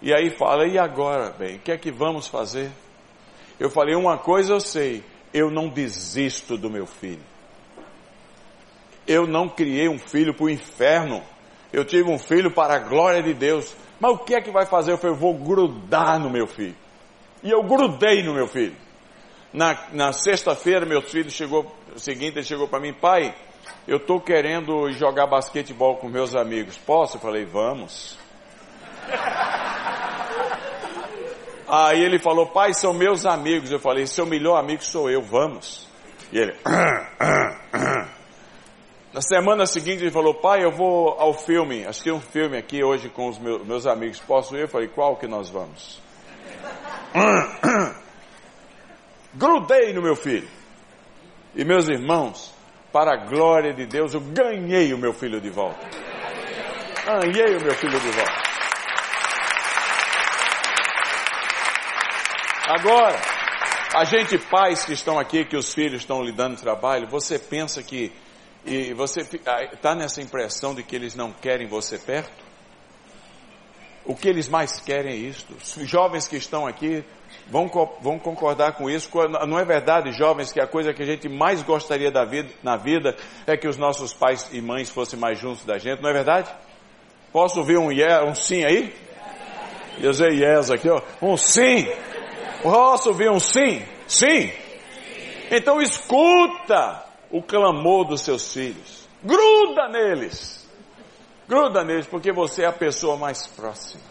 E 0.00 0.12
aí 0.12 0.30
fala: 0.30 0.66
E 0.66 0.78
agora, 0.78 1.30
bem, 1.38 1.56
o 1.56 1.58
que 1.58 1.70
é 1.70 1.76
que 1.76 1.92
vamos 1.92 2.26
fazer? 2.26 2.70
Eu 3.60 3.68
falei: 3.68 3.94
Uma 3.94 4.16
coisa 4.16 4.54
eu 4.54 4.60
sei, 4.60 5.04
eu 5.32 5.50
não 5.50 5.68
desisto 5.68 6.56
do 6.56 6.70
meu 6.70 6.86
filho. 6.86 7.22
Eu 9.06 9.26
não 9.26 9.46
criei 9.46 9.88
um 9.88 9.98
filho 9.98 10.32
para 10.32 10.44
o 10.46 10.50
inferno. 10.50 11.22
Eu 11.70 11.84
tive 11.84 12.10
um 12.10 12.18
filho 12.18 12.50
para 12.50 12.76
a 12.76 12.78
glória 12.78 13.22
de 13.22 13.34
Deus. 13.34 13.76
Mas 14.00 14.12
o 14.12 14.18
que 14.18 14.34
é 14.34 14.40
que 14.40 14.50
vai 14.50 14.64
fazer? 14.64 14.92
Eu 14.92 14.98
falei: 14.98 15.14
Eu 15.14 15.20
vou 15.20 15.34
grudar 15.34 16.18
no 16.18 16.30
meu 16.30 16.46
filho. 16.46 16.76
E 17.42 17.50
eu 17.50 17.62
grudei 17.62 18.22
no 18.22 18.32
meu 18.32 18.48
filho. 18.48 18.74
Na, 19.52 19.86
na 19.92 20.12
sexta-feira, 20.12 20.86
meu 20.86 21.02
filho 21.02 21.30
chegou, 21.30 21.70
o 21.94 21.98
seguinte, 22.00 22.38
ele 22.38 22.42
chegou 22.42 22.66
para 22.66 22.80
mim, 22.80 22.92
pai, 22.92 23.32
eu 23.86 23.98
estou 23.98 24.20
querendo 24.20 24.90
jogar 24.92 25.26
basquetebol 25.26 25.96
com 25.96 26.08
meus 26.08 26.34
amigos. 26.34 26.76
Posso? 26.78 27.16
Eu 27.16 27.20
falei, 27.20 27.44
vamos. 27.44 28.18
Aí 31.68 32.02
ele 32.02 32.18
falou, 32.18 32.46
pai, 32.46 32.72
são 32.72 32.92
meus 32.92 33.26
amigos. 33.26 33.70
Eu 33.70 33.80
falei, 33.80 34.06
seu 34.06 34.24
melhor 34.24 34.58
amigo 34.58 34.82
sou 34.84 35.10
eu, 35.10 35.20
vamos. 35.22 35.88
E 36.32 36.38
ele, 36.38 36.56
na 39.12 39.20
semana 39.20 39.66
seguinte 39.66 40.02
ele 40.02 40.10
falou, 40.10 40.34
pai, 40.34 40.64
eu 40.64 40.70
vou 40.70 41.10
ao 41.18 41.34
filme, 41.34 41.84
que 42.02 42.10
um 42.10 42.20
filme 42.20 42.56
aqui 42.56 42.82
hoje 42.82 43.08
com 43.08 43.28
os 43.28 43.38
meus, 43.38 43.66
meus 43.66 43.86
amigos, 43.86 44.18
posso 44.20 44.56
ir? 44.56 44.62
Eu 44.62 44.68
falei, 44.68 44.88
qual 44.88 45.16
que 45.16 45.26
nós 45.26 45.50
vamos? 45.50 46.00
grudei 49.34 49.92
no 49.92 50.00
meu 50.00 50.16
filho. 50.16 50.48
E 51.54 51.64
meus 51.64 51.88
irmãos, 51.88 52.53
para 52.94 53.14
a 53.14 53.16
glória 53.16 53.74
de 53.74 53.86
Deus, 53.86 54.14
eu 54.14 54.20
ganhei 54.20 54.94
o 54.94 54.98
meu 54.98 55.12
filho 55.12 55.40
de 55.40 55.50
volta. 55.50 55.84
Ganhei 57.04 57.56
o 57.56 57.60
meu 57.60 57.74
filho 57.74 57.98
de 57.98 58.10
volta. 58.12 58.42
Agora, 62.68 63.20
a 63.96 64.04
gente 64.04 64.38
pais 64.38 64.84
que 64.84 64.92
estão 64.92 65.18
aqui, 65.18 65.44
que 65.44 65.56
os 65.56 65.74
filhos 65.74 66.02
estão 66.02 66.22
lhe 66.22 66.30
dando 66.30 66.56
trabalho, 66.56 67.08
você 67.08 67.36
pensa 67.36 67.82
que 67.82 68.12
e 68.64 68.94
você 68.94 69.22
está 69.22 69.94
nessa 69.96 70.22
impressão 70.22 70.72
de 70.72 70.84
que 70.84 70.94
eles 70.94 71.16
não 71.16 71.32
querem 71.32 71.66
você 71.66 71.98
perto? 71.98 72.44
O 74.04 74.14
que 74.14 74.28
eles 74.28 74.48
mais 74.48 74.80
querem 74.80 75.12
é 75.12 75.16
isto. 75.16 75.54
Os 75.54 75.88
jovens 75.88 76.28
que 76.28 76.36
estão 76.36 76.66
aqui 76.66 77.02
vão, 77.46 77.70
vão 78.00 78.18
concordar 78.18 78.72
com 78.72 78.90
isso. 78.90 79.10
Não 79.46 79.58
é 79.58 79.64
verdade, 79.64 80.12
jovens, 80.12 80.52
que 80.52 80.60
a 80.60 80.66
coisa 80.66 80.92
que 80.92 81.02
a 81.02 81.06
gente 81.06 81.28
mais 81.28 81.62
gostaria 81.62 82.10
da 82.10 82.24
vida, 82.24 82.50
na 82.62 82.76
vida 82.76 83.16
é 83.46 83.56
que 83.56 83.66
os 83.66 83.76
nossos 83.76 84.12
pais 84.12 84.50
e 84.52 84.60
mães 84.60 84.90
fossem 84.90 85.18
mais 85.18 85.38
juntos 85.38 85.64
da 85.64 85.78
gente, 85.78 86.02
não 86.02 86.10
é 86.10 86.12
verdade? 86.12 86.50
Posso 87.32 87.58
ouvir 87.60 87.78
um, 87.78 87.90
yeah, 87.90 88.24
um 88.28 88.34
sim 88.34 88.64
aí? 88.64 88.94
Eu 90.00 90.12
sei 90.12 90.42
yes 90.42 90.70
aqui, 90.70 90.88
ó. 90.88 91.00
Um 91.22 91.36
sim. 91.36 91.88
Posso 92.62 93.08
ouvir 93.08 93.30
um 93.30 93.40
sim? 93.40 93.82
Sim. 94.06 94.52
Então 95.50 95.80
escuta 95.80 97.04
o 97.30 97.42
clamor 97.42 98.06
dos 98.06 98.20
seus 98.20 98.52
filhos. 98.52 99.08
Gruda 99.22 99.88
neles. 99.88 100.63
Gruda 101.48 101.84
neles, 101.84 102.06
porque 102.06 102.32
você 102.32 102.62
é 102.62 102.66
a 102.66 102.72
pessoa 102.72 103.16
mais 103.16 103.46
próxima. 103.46 104.02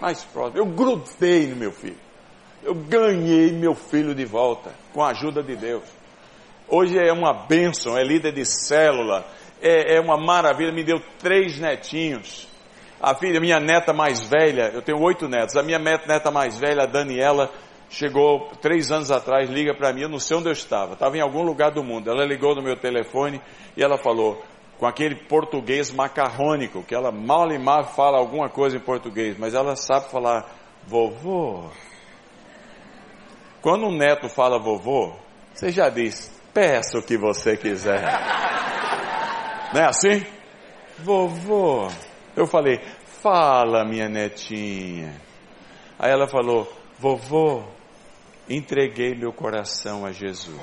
Mais 0.00 0.24
próxima. 0.24 0.58
Eu 0.58 0.66
grudei 0.66 1.48
no 1.48 1.56
meu 1.56 1.72
filho. 1.72 1.98
Eu 2.62 2.74
ganhei 2.74 3.52
meu 3.52 3.74
filho 3.74 4.14
de 4.14 4.24
volta, 4.24 4.72
com 4.92 5.02
a 5.02 5.10
ajuda 5.10 5.42
de 5.42 5.56
Deus. 5.56 5.84
Hoje 6.68 6.98
é 6.98 7.12
uma 7.12 7.32
bênção, 7.32 7.98
é 7.98 8.04
líder 8.04 8.32
de 8.32 8.44
célula, 8.44 9.26
é, 9.60 9.96
é 9.96 10.00
uma 10.00 10.16
maravilha, 10.16 10.70
me 10.70 10.84
deu 10.84 11.00
três 11.18 11.58
netinhos. 11.58 12.46
A 13.00 13.14
filha, 13.14 13.40
minha 13.40 13.58
neta 13.58 13.92
mais 13.92 14.28
velha, 14.28 14.70
eu 14.74 14.82
tenho 14.82 15.00
oito 15.00 15.26
netos, 15.26 15.56
a 15.56 15.62
minha 15.62 15.78
neta 15.78 16.30
mais 16.30 16.58
velha, 16.58 16.82
a 16.82 16.86
Daniela, 16.86 17.50
chegou 17.88 18.50
três 18.60 18.92
anos 18.92 19.10
atrás, 19.10 19.50
liga 19.50 19.74
para 19.74 19.92
mim, 19.92 20.02
eu 20.02 20.08
não 20.08 20.20
sei 20.20 20.36
onde 20.36 20.48
eu 20.48 20.52
estava, 20.52 20.92
estava 20.92 21.16
em 21.16 21.20
algum 21.20 21.42
lugar 21.42 21.72
do 21.72 21.82
mundo. 21.82 22.10
Ela 22.10 22.24
ligou 22.24 22.54
no 22.54 22.62
meu 22.62 22.76
telefone 22.76 23.40
e 23.76 23.82
ela 23.82 23.98
falou, 23.98 24.40
com 24.80 24.86
aquele 24.86 25.14
português 25.14 25.92
macarrônico, 25.92 26.82
que 26.82 26.94
ela 26.94 27.12
mal 27.12 27.52
e 27.52 27.58
mal 27.58 27.84
fala 27.84 28.16
alguma 28.16 28.48
coisa 28.48 28.78
em 28.78 28.80
português, 28.80 29.36
mas 29.38 29.52
ela 29.52 29.76
sabe 29.76 30.10
falar 30.10 30.50
vovô. 30.86 31.68
Quando 33.60 33.84
um 33.84 33.94
neto 33.94 34.26
fala 34.30 34.58
vovô, 34.58 35.12
você 35.52 35.70
já 35.70 35.90
diz, 35.90 36.32
peça 36.54 36.98
o 36.98 37.02
que 37.02 37.18
você 37.18 37.58
quiser. 37.58 38.00
Não 39.74 39.82
é 39.82 39.84
assim? 39.84 40.24
Vovô. 41.00 41.86
Eu 42.34 42.46
falei, 42.46 42.80
fala 43.04 43.84
minha 43.84 44.08
netinha. 44.08 45.12
Aí 45.98 46.10
ela 46.10 46.26
falou, 46.26 46.66
vovô, 46.98 47.64
entreguei 48.48 49.14
meu 49.14 49.30
coração 49.30 50.06
a 50.06 50.10
Jesus. 50.10 50.58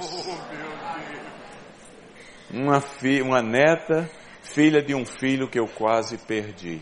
Uma, 2.52 2.80
fi, 2.80 3.22
uma 3.22 3.42
neta, 3.42 4.10
filha 4.42 4.82
de 4.82 4.96
um 4.96 5.06
filho 5.06 5.50
que 5.50 5.60
eu 5.60 5.68
quase 5.68 6.18
perdi. 6.18 6.82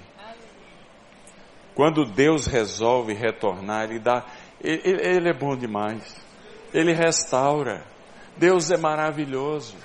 Quando 1.74 2.06
Deus 2.06 2.48
resolve 2.48 3.14
retornar, 3.14 3.86
Ele 3.86 4.00
dá, 4.00 4.24
ele, 4.62 4.82
ele 4.84 5.30
é 5.30 5.34
bom 5.34 5.56
demais. 5.56 6.16
Ele 6.74 6.94
restaura. 6.94 7.84
Deus 8.38 8.72
é 8.72 8.78
maravilhoso. 8.78 9.76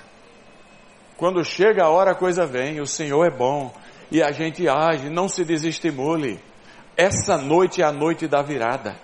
Quando 1.17 1.43
chega 1.43 1.83
a 1.83 1.89
hora 1.89 2.11
a 2.11 2.15
coisa 2.15 2.45
vem, 2.45 2.79
o 2.79 2.87
Senhor 2.87 3.25
é 3.25 3.29
bom 3.29 3.73
e 4.11 4.21
a 4.21 4.31
gente 4.31 4.67
age, 4.67 5.09
não 5.09 5.27
se 5.27 5.45
desestimule. 5.45 6.39
Essa 6.97 7.37
noite 7.37 7.81
é 7.81 7.85
a 7.85 7.91
noite 7.91 8.27
da 8.27 8.41
virada. 8.41 8.97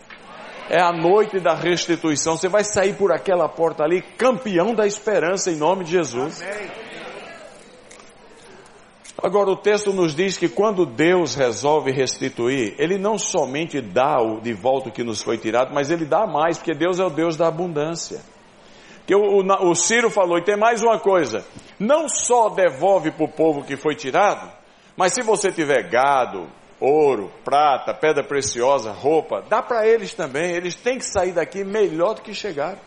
É 0.70 0.82
a 0.82 0.92
noite 0.92 1.40
da 1.40 1.54
restituição. 1.54 2.38
Você 2.38 2.50
vai 2.50 2.64
sair 2.64 2.94
por 2.96 3.12
aquela 3.12 3.48
porta 3.48 3.84
ali 3.84 4.02
campeão 4.02 4.74
da 4.74 4.86
esperança 4.86 5.52
em 5.52 5.56
nome 5.56 5.86
de 5.86 5.92
Jesus. 5.92 6.44
Agora 9.22 9.50
o 9.50 9.58
texto 9.58 9.92
nos 9.92 10.14
diz 10.14 10.38
que 10.38 10.48
quando 10.48 10.86
Deus 10.86 11.34
resolve 11.34 11.92
restituir, 11.92 12.76
Ele 12.78 13.00
não 13.00 13.18
somente 13.18 13.82
dá 13.82 14.22
o 14.22 14.40
de 14.40 14.54
volta 14.54 14.90
o 14.90 14.92
que 14.92 15.04
nos 15.04 15.24
foi 15.24 15.40
tirado, 15.40 15.74
mas 15.74 15.90
Ele 15.90 16.06
dá 16.06 16.28
mais, 16.28 16.58
porque 16.58 16.76
Deus 16.76 17.00
é 17.00 17.04
o 17.04 17.10
Deus 17.10 17.36
da 17.36 17.48
abundância. 17.48 18.22
Que 19.08 19.16
o, 19.16 19.20
o, 19.20 19.70
o 19.72 19.76
Ciro 19.76 20.12
falou, 20.12 20.38
e 20.38 20.44
tem 20.44 20.56
mais 20.56 20.84
uma 20.84 21.00
coisa, 21.00 21.44
não 21.80 22.08
só 22.08 22.50
devolve 22.50 23.10
para 23.10 23.26
o 23.26 23.32
povo 23.32 23.64
que 23.64 23.76
foi 23.76 23.96
tirado, 23.96 24.52
mas 24.96 25.14
se 25.14 25.24
você 25.24 25.52
tiver 25.52 25.90
gado, 25.90 26.48
ouro, 26.80 27.32
prata, 27.44 27.94
pedra 27.94 28.24
preciosa, 28.24 28.92
roupa, 28.92 29.42
dá 29.42 29.62
para 29.62 29.88
eles 29.88 30.14
também. 30.14 30.52
Eles 30.52 30.76
têm 30.76 30.98
que 30.98 31.06
sair 31.06 31.32
daqui 31.32 31.64
melhor 31.64 32.16
do 32.16 32.22
que 32.22 32.34
chegaram. 32.34 32.80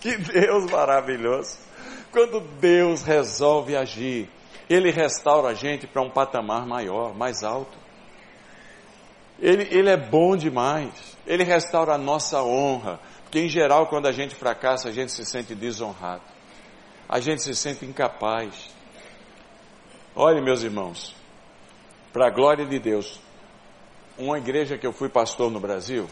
Que 0.00 0.16
Deus 0.16 0.70
maravilhoso. 0.70 1.58
Quando 2.10 2.40
Deus 2.60 3.02
resolve 3.02 3.76
agir, 3.76 4.28
Ele 4.68 4.90
restaura 4.90 5.48
a 5.48 5.54
gente 5.54 5.86
para 5.86 6.02
um 6.02 6.10
patamar 6.10 6.66
maior, 6.66 7.14
mais 7.14 7.42
alto. 7.42 7.78
Ele, 9.38 9.66
ele 9.70 9.90
é 9.90 9.96
bom 9.96 10.36
demais. 10.36 11.16
Ele 11.26 11.42
restaura 11.42 11.94
a 11.94 11.98
nossa 11.98 12.42
honra. 12.42 13.00
Porque, 13.22 13.40
em 13.40 13.48
geral, 13.48 13.86
quando 13.86 14.06
a 14.06 14.12
gente 14.12 14.34
fracassa, 14.34 14.88
a 14.88 14.92
gente 14.92 15.10
se 15.10 15.24
sente 15.24 15.54
desonrado. 15.54 16.22
A 17.08 17.18
gente 17.18 17.42
se 17.42 17.54
sente 17.54 17.84
incapaz. 17.84 18.70
Olhe, 20.14 20.42
meus 20.42 20.62
irmãos, 20.62 21.14
para 22.12 22.26
a 22.26 22.30
glória 22.30 22.66
de 22.66 22.78
Deus, 22.78 23.18
uma 24.18 24.36
igreja 24.36 24.76
que 24.76 24.86
eu 24.86 24.92
fui 24.92 25.08
pastor 25.08 25.50
no 25.50 25.58
Brasil, 25.58 26.06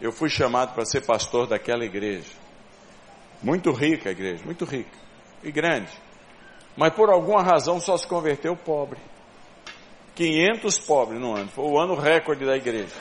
eu 0.00 0.10
fui 0.10 0.28
chamado 0.28 0.74
para 0.74 0.84
ser 0.84 1.02
pastor 1.06 1.46
daquela 1.46 1.84
igreja. 1.84 2.32
Muito 3.42 3.70
rica 3.70 4.08
a 4.08 4.12
igreja, 4.12 4.44
muito 4.44 4.64
rica 4.64 4.96
e 5.42 5.52
grande. 5.52 5.92
Mas 6.76 6.92
por 6.92 7.10
alguma 7.10 7.42
razão 7.42 7.80
só 7.80 7.96
se 7.96 8.06
converteu 8.06 8.56
pobre. 8.56 8.98
500 10.16 10.78
pobres 10.80 11.20
no 11.20 11.36
ano, 11.36 11.48
foi 11.48 11.64
o 11.64 11.78
ano 11.78 11.94
recorde 11.94 12.44
da 12.44 12.56
igreja. 12.56 12.94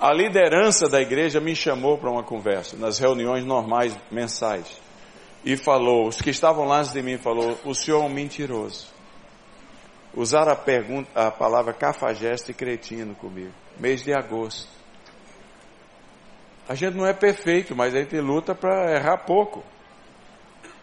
A 0.00 0.12
liderança 0.12 0.88
da 0.88 1.00
igreja 1.00 1.40
me 1.40 1.54
chamou 1.54 1.96
para 1.96 2.10
uma 2.10 2.24
conversa, 2.24 2.76
nas 2.76 2.98
reuniões 2.98 3.44
normais, 3.44 3.96
mensais. 4.10 4.80
E 5.44 5.56
falou, 5.56 6.08
os 6.08 6.20
que 6.20 6.30
estavam 6.30 6.64
lá 6.64 6.80
antes 6.80 6.92
de 6.92 7.02
mim, 7.02 7.16
falou, 7.16 7.56
o 7.64 7.74
senhor 7.74 8.02
é 8.02 8.06
um 8.06 8.08
mentiroso 8.08 8.93
usaram 10.16 10.52
a, 10.52 10.56
pergunta, 10.56 11.08
a 11.14 11.30
palavra 11.30 11.72
cafajeste 11.72 12.52
e 12.52 12.54
cretino 12.54 13.14
comigo. 13.14 13.52
Mês 13.78 14.02
de 14.02 14.12
agosto. 14.12 14.68
A 16.68 16.74
gente 16.74 16.96
não 16.96 17.06
é 17.06 17.12
perfeito, 17.12 17.74
mas 17.76 17.94
a 17.94 17.98
gente 17.98 18.18
luta 18.20 18.54
para 18.54 18.94
errar 18.94 19.18
pouco. 19.18 19.62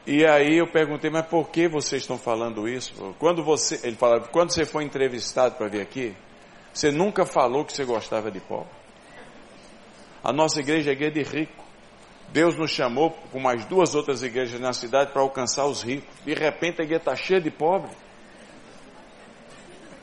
E 0.06 0.26
aí 0.26 0.58
eu 0.58 0.68
perguntei, 0.68 1.10
mas 1.10 1.26
por 1.26 1.50
que 1.50 1.68
vocês 1.68 2.04
estão 2.04 2.18
falando 2.18 2.68
isso? 2.68 3.16
Quando 3.20 3.44
você, 3.44 3.80
ele 3.84 3.96
falava, 3.96 4.28
quando 4.28 4.52
você 4.52 4.66
foi 4.66 4.84
entrevistado 4.84 5.56
para 5.56 5.68
vir 5.68 5.82
aqui, 5.82 6.16
você 6.74 6.92
nunca 6.92 7.26
falou 7.26 7.66
que 7.66 7.74
você 7.74 7.86
gostava 7.86 8.32
de 8.32 8.40
pobre. 8.40 8.70
A 10.24 10.32
nossa 10.32 10.60
igreja 10.60 10.92
é 10.92 10.94
igreja 10.94 11.12
de 11.12 11.24
rico. 11.24 11.64
Deus 12.32 12.56
nos 12.58 12.72
chamou 12.72 13.12
com 13.32 13.40
mais 13.40 13.66
duas 13.66 13.94
outras 13.94 14.24
igrejas 14.24 14.60
na 14.60 14.72
cidade 14.72 15.12
para 15.12 15.22
alcançar 15.22 15.66
os 15.66 15.84
ricos. 15.84 16.10
De 16.24 16.34
repente 16.34 16.82
a 16.82 16.84
igreja 16.84 17.02
está 17.02 17.16
cheia 17.16 17.42
de 17.42 17.52
pobres. 17.52 17.96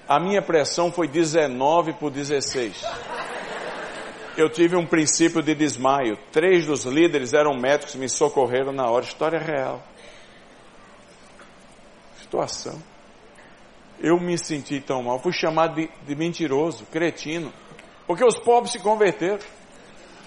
A 0.08 0.18
minha 0.18 0.40
pressão 0.40 0.90
foi 0.90 1.06
19 1.06 1.92
por 1.92 2.10
16. 2.10 2.82
Eu 4.38 4.48
tive 4.48 4.74
um 4.74 4.86
princípio 4.86 5.42
de 5.42 5.54
desmaio. 5.54 6.16
Três 6.32 6.64
dos 6.64 6.84
líderes 6.84 7.34
eram 7.34 7.54
médicos 7.54 7.94
me 7.94 8.08
socorreram 8.08 8.72
na 8.72 8.88
hora. 8.88 9.04
História 9.04 9.38
real. 9.38 9.82
Situação. 12.20 12.82
Eu 14.00 14.18
me 14.18 14.38
senti 14.38 14.80
tão 14.80 15.02
mal. 15.02 15.18
Fui 15.18 15.32
chamado 15.32 15.74
de, 15.74 15.90
de 16.06 16.14
mentiroso, 16.14 16.86
cretino. 16.86 17.52
Porque 18.06 18.24
os 18.24 18.38
pobres 18.38 18.72
se 18.72 18.78
converteram. 18.78 19.40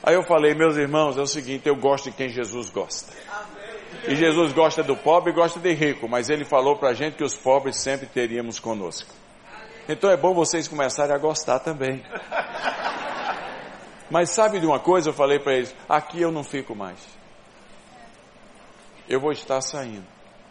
Aí 0.03 0.13
eu 0.13 0.23
falei, 0.23 0.53
meus 0.53 0.77
irmãos, 0.77 1.17
é 1.17 1.21
o 1.21 1.27
seguinte, 1.27 1.67
eu 1.67 1.75
gosto 1.75 2.11
de 2.11 2.17
quem 2.17 2.29
Jesus 2.29 2.69
gosta. 2.69 3.11
E 4.07 4.15
Jesus 4.15 4.51
gosta 4.51 4.83
do 4.83 4.95
pobre 4.95 5.31
e 5.31 5.35
gosta 5.35 5.59
de 5.59 5.73
rico, 5.73 6.07
mas 6.07 6.29
ele 6.29 6.43
falou 6.43 6.75
para 6.75 6.89
a 6.89 6.93
gente 6.93 7.15
que 7.15 7.23
os 7.23 7.35
pobres 7.35 7.77
sempre 7.77 8.07
teríamos 8.07 8.59
conosco. 8.59 9.20
Então 9.91 10.09
é 10.09 10.15
bom 10.15 10.33
vocês 10.33 10.69
começarem 10.69 11.13
a 11.13 11.17
gostar 11.17 11.59
também. 11.59 12.01
Mas 14.09 14.29
sabe 14.29 14.57
de 14.61 14.65
uma 14.65 14.79
coisa? 14.79 15.09
Eu 15.09 15.13
falei 15.13 15.37
para 15.37 15.53
eles: 15.53 15.75
aqui 15.89 16.21
eu 16.21 16.31
não 16.31 16.45
fico 16.45 16.73
mais. 16.73 17.05
Eu 19.09 19.19
vou 19.19 19.33
estar 19.33 19.59
saindo. 19.59 20.05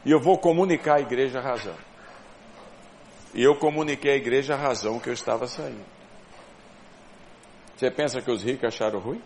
E 0.05 0.11
eu 0.11 0.20
vou 0.20 0.36
comunicar 0.36 0.99
à 0.99 1.01
igreja 1.01 1.38
a 1.38 1.43
razão. 1.43 1.74
E 3.32 3.43
eu 3.43 3.57
comuniquei 3.57 4.12
à 4.12 4.16
igreja 4.16 4.55
a 4.55 4.59
razão 4.59 5.01
que 5.01 5.09
eu 5.09 5.14
estava 5.14 5.47
saindo. 5.47 5.84
Você 7.76 7.91
pensa 7.91 8.20
que 8.20 8.30
os 8.30 8.43
ricos 8.43 8.68
acharam 8.68 8.99
ruim? 8.99 9.22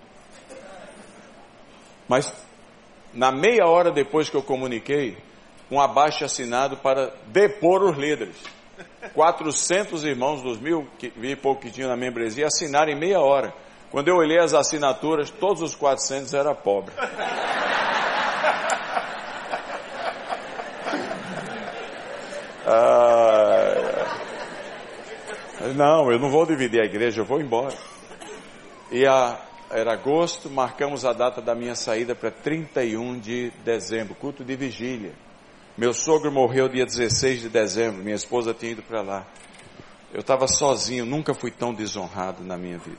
Mas, 2.08 2.32
na 3.12 3.32
meia 3.32 3.66
hora 3.66 3.90
depois 3.90 4.30
que 4.30 4.36
eu 4.36 4.42
comuniquei, 4.44 5.16
um 5.68 5.80
abaixo 5.80 6.24
assinado 6.24 6.76
para 6.76 7.12
depor 7.26 7.82
os 7.82 7.96
líderes. 7.96 8.36
400 9.12 10.04
irmãos 10.04 10.42
dos 10.42 10.58
mil 10.58 10.88
que 10.98 11.12
vi 11.16 11.36
pouco 11.36 11.62
que 11.62 11.70
tinham 11.70 11.88
na 11.88 11.96
membresia 11.96 12.46
assinaram 12.46 12.92
em 12.92 12.98
meia 12.98 13.20
hora. 13.20 13.52
Quando 13.90 14.08
eu 14.08 14.16
olhei 14.16 14.38
as 14.38 14.54
assinaturas, 14.54 15.30
todos 15.30 15.62
os 15.62 15.74
400 15.74 16.34
eram 16.34 16.54
pobres. 16.54 16.96
Ah, 22.66 24.06
não, 25.74 26.10
eu 26.10 26.18
não 26.18 26.30
vou 26.30 26.46
dividir 26.46 26.80
a 26.80 26.84
igreja, 26.84 27.20
eu 27.20 27.24
vou 27.24 27.40
embora. 27.40 27.76
E 28.90 29.06
a, 29.06 29.38
era 29.70 29.92
agosto, 29.92 30.48
marcamos 30.48 31.04
a 31.04 31.12
data 31.12 31.42
da 31.42 31.54
minha 31.54 31.74
saída 31.74 32.14
para 32.14 32.30
31 32.30 33.18
de 33.18 33.50
dezembro, 33.64 34.14
culto 34.14 34.42
de 34.42 34.56
vigília. 34.56 35.12
Meu 35.76 35.92
sogro 35.92 36.30
morreu 36.30 36.68
dia 36.68 36.86
16 36.86 37.40
de 37.42 37.48
dezembro, 37.48 38.00
minha 38.00 38.14
esposa 38.14 38.54
tinha 38.54 38.70
ido 38.70 38.82
para 38.82 39.02
lá. 39.02 39.26
Eu 40.12 40.20
estava 40.20 40.46
sozinho, 40.46 41.04
nunca 41.04 41.34
fui 41.34 41.50
tão 41.50 41.74
desonrado 41.74 42.44
na 42.44 42.56
minha 42.56 42.78
vida. 42.78 42.96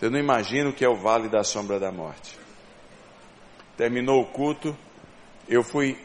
Eu 0.00 0.10
não 0.10 0.18
imagino 0.18 0.70
o 0.70 0.72
que 0.72 0.84
é 0.84 0.88
o 0.88 0.96
vale 0.96 1.28
da 1.28 1.44
sombra 1.44 1.78
da 1.78 1.92
morte. 1.92 2.36
Terminou 3.76 4.20
o 4.20 4.26
culto, 4.26 4.76
eu 5.48 5.62
fui 5.62 5.96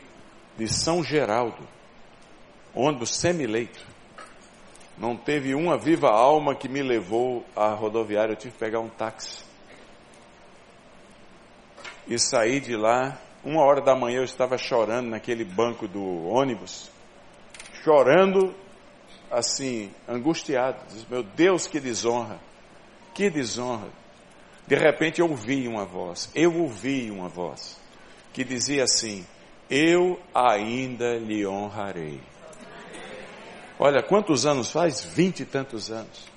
de 0.56 0.68
São 0.68 1.04
Geraldo, 1.04 1.68
ônibus 2.76 3.16
semileito. 3.16 3.84
Não 5.00 5.18
teve 5.18 5.56
uma 5.56 5.80
viva 5.80 6.10
alma 6.12 6.54
que 6.54 6.70
me 6.70 6.84
levou 6.84 7.44
à 7.56 7.70
rodoviária, 7.70 8.34
eu 8.34 8.38
tive 8.38 8.54
que 8.54 8.60
pegar 8.60 8.82
um 8.82 8.90
táxi. 8.90 9.44
E 12.08 12.20
saí 12.20 12.60
de 12.60 12.76
lá 12.76 13.20
uma 13.48 13.64
hora 13.64 13.80
da 13.80 13.96
manhã 13.96 14.18
eu 14.18 14.26
estava 14.26 14.58
chorando 14.58 15.08
naquele 15.08 15.46
banco 15.46 15.88
do 15.88 16.28
ônibus, 16.28 16.92
chorando 17.82 18.54
assim, 19.32 19.90
angustiado. 20.06 20.78
Diz, 20.90 21.08
meu 21.08 21.24
Deus, 21.24 21.66
que 21.66 21.80
desonra, 21.80 22.38
que 23.14 23.30
desonra. 23.30 23.88
De 24.68 24.76
repente 24.76 25.22
eu 25.22 25.30
ouvi 25.30 25.66
uma 25.66 25.86
voz, 25.86 26.30
eu 26.36 26.54
ouvi 26.62 27.10
uma 27.10 27.30
voz, 27.30 27.80
que 28.34 28.44
dizia 28.44 28.84
assim: 28.84 29.26
Eu 29.70 30.20
ainda 30.36 31.18
lhe 31.18 31.48
honrarei. 31.48 32.20
Olha, 33.80 34.04
quantos 34.04 34.46
anos 34.46 34.72
faz? 34.72 35.06
Vinte 35.06 35.42
e 35.42 35.46
tantos 35.46 35.90
anos. 35.90 36.28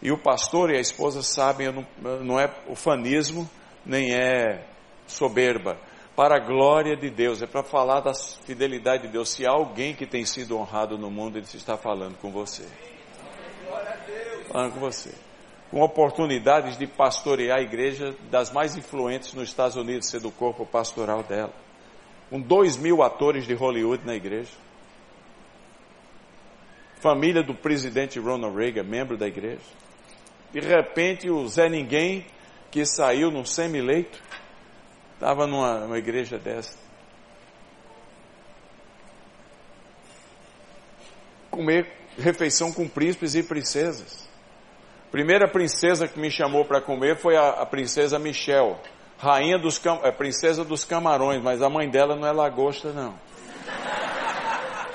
E 0.00 0.12
o 0.12 0.18
pastor 0.18 0.70
e 0.70 0.76
a 0.76 0.80
esposa 0.80 1.22
sabem, 1.24 1.72
não, 1.72 1.86
não 2.22 2.38
é 2.38 2.54
ufanismo, 2.68 3.50
nem 3.84 4.14
é 4.14 4.64
soberba, 5.08 5.76
para 6.16 6.36
a 6.36 6.38
glória 6.38 6.96
de 6.96 7.10
Deus, 7.10 7.42
é 7.42 7.46
para 7.46 7.62
falar 7.62 8.00
da 8.00 8.14
fidelidade 8.14 9.02
de 9.02 9.12
Deus. 9.12 9.28
Se 9.28 9.46
há 9.46 9.50
alguém 9.50 9.94
que 9.94 10.06
tem 10.06 10.24
sido 10.24 10.56
honrado 10.56 10.96
no 10.96 11.10
mundo, 11.10 11.36
ele 11.36 11.44
está 11.44 11.76
falando 11.76 12.16
com 12.16 12.30
você. 12.32 12.66
Falando 14.50 14.72
com 14.72 14.80
você. 14.80 15.14
Com 15.70 15.82
oportunidades 15.82 16.78
de 16.78 16.86
pastorear 16.86 17.58
a 17.58 17.62
igreja 17.62 18.14
das 18.30 18.50
mais 18.50 18.76
influentes 18.78 19.34
nos 19.34 19.50
Estados 19.50 19.76
Unidos, 19.76 20.08
ser 20.08 20.20
do 20.20 20.30
corpo 20.30 20.64
pastoral 20.64 21.22
dela. 21.22 21.52
Com 22.30 22.40
dois 22.40 22.78
mil 22.78 23.02
atores 23.02 23.46
de 23.46 23.52
Hollywood 23.52 24.06
na 24.06 24.14
igreja. 24.14 24.52
Família 26.98 27.42
do 27.42 27.54
presidente 27.54 28.18
Ronald 28.18 28.56
Reagan, 28.56 28.84
membro 28.84 29.18
da 29.18 29.28
igreja. 29.28 29.60
De 30.50 30.60
repente, 30.60 31.28
o 31.28 31.46
Zé 31.46 31.68
Ninguém, 31.68 32.24
que 32.70 32.86
saiu 32.86 33.30
num 33.30 33.44
semi-leito, 33.44 34.25
Estava 35.16 35.46
numa, 35.46 35.78
numa 35.78 35.98
igreja 35.98 36.38
dessa. 36.38 36.78
Comer 41.50 41.90
refeição 42.18 42.70
com 42.70 42.86
príncipes 42.86 43.34
e 43.34 43.42
princesas. 43.42 44.28
Primeira 45.10 45.48
princesa 45.48 46.06
que 46.06 46.20
me 46.20 46.30
chamou 46.30 46.66
para 46.66 46.82
comer 46.82 47.16
foi 47.16 47.34
a, 47.34 47.48
a, 47.48 47.66
princesa 47.66 48.18
Michelle, 48.18 48.76
rainha 49.18 49.58
dos 49.58 49.80
é, 50.02 50.12
princesa 50.12 50.62
dos 50.62 50.84
camarões, 50.84 51.42
mas 51.42 51.62
a 51.62 51.70
mãe 51.70 51.88
dela 51.88 52.14
não 52.14 52.28
é 52.28 52.32
lagosta 52.32 52.92
não. 52.92 53.14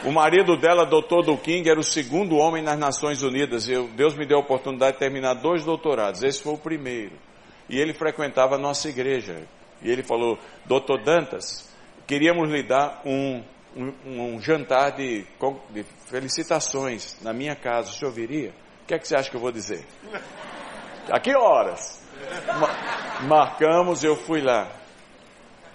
O 0.03 0.11
marido 0.11 0.57
dela, 0.57 0.85
doutor 0.85 1.23
do 1.23 1.37
King, 1.37 1.67
era 1.69 1.79
o 1.79 1.83
segundo 1.83 2.35
homem 2.37 2.63
nas 2.63 2.77
Nações 2.77 3.21
Unidas. 3.23 3.67
Eu, 3.67 3.87
Deus 3.87 4.15
me 4.15 4.25
deu 4.25 4.37
a 4.37 4.41
oportunidade 4.41 4.93
de 4.93 4.99
terminar 4.99 5.35
dois 5.35 5.63
doutorados. 5.63 6.23
Esse 6.23 6.41
foi 6.41 6.53
o 6.53 6.57
primeiro. 6.57 7.13
E 7.69 7.79
ele 7.79 7.93
frequentava 7.93 8.55
a 8.55 8.57
nossa 8.57 8.89
igreja. 8.89 9.47
E 9.81 9.89
ele 9.89 10.03
falou, 10.03 10.37
doutor 10.65 11.03
Dantas, 11.03 11.69
queríamos 12.07 12.49
lhe 12.49 12.63
dar 12.63 13.01
um, 13.05 13.43
um, 13.75 13.93
um 14.05 14.41
jantar 14.41 14.91
de, 14.91 15.25
de, 15.69 15.83
felicitações 16.05 17.17
na 17.21 17.33
minha 17.33 17.55
casa. 17.55 17.89
O 17.89 17.93
senhor 17.93 18.11
viria? 18.11 18.53
O 18.83 18.85
que 18.87 18.93
é 18.93 18.99
que 18.99 19.07
você 19.07 19.15
acha 19.15 19.29
que 19.29 19.35
eu 19.35 19.41
vou 19.41 19.51
dizer? 19.51 19.85
A 21.11 21.19
que 21.19 21.35
horas? 21.35 22.01
Ma 22.59 23.27
marcamos, 23.27 24.03
eu 24.03 24.15
fui 24.15 24.41
lá. 24.41 24.71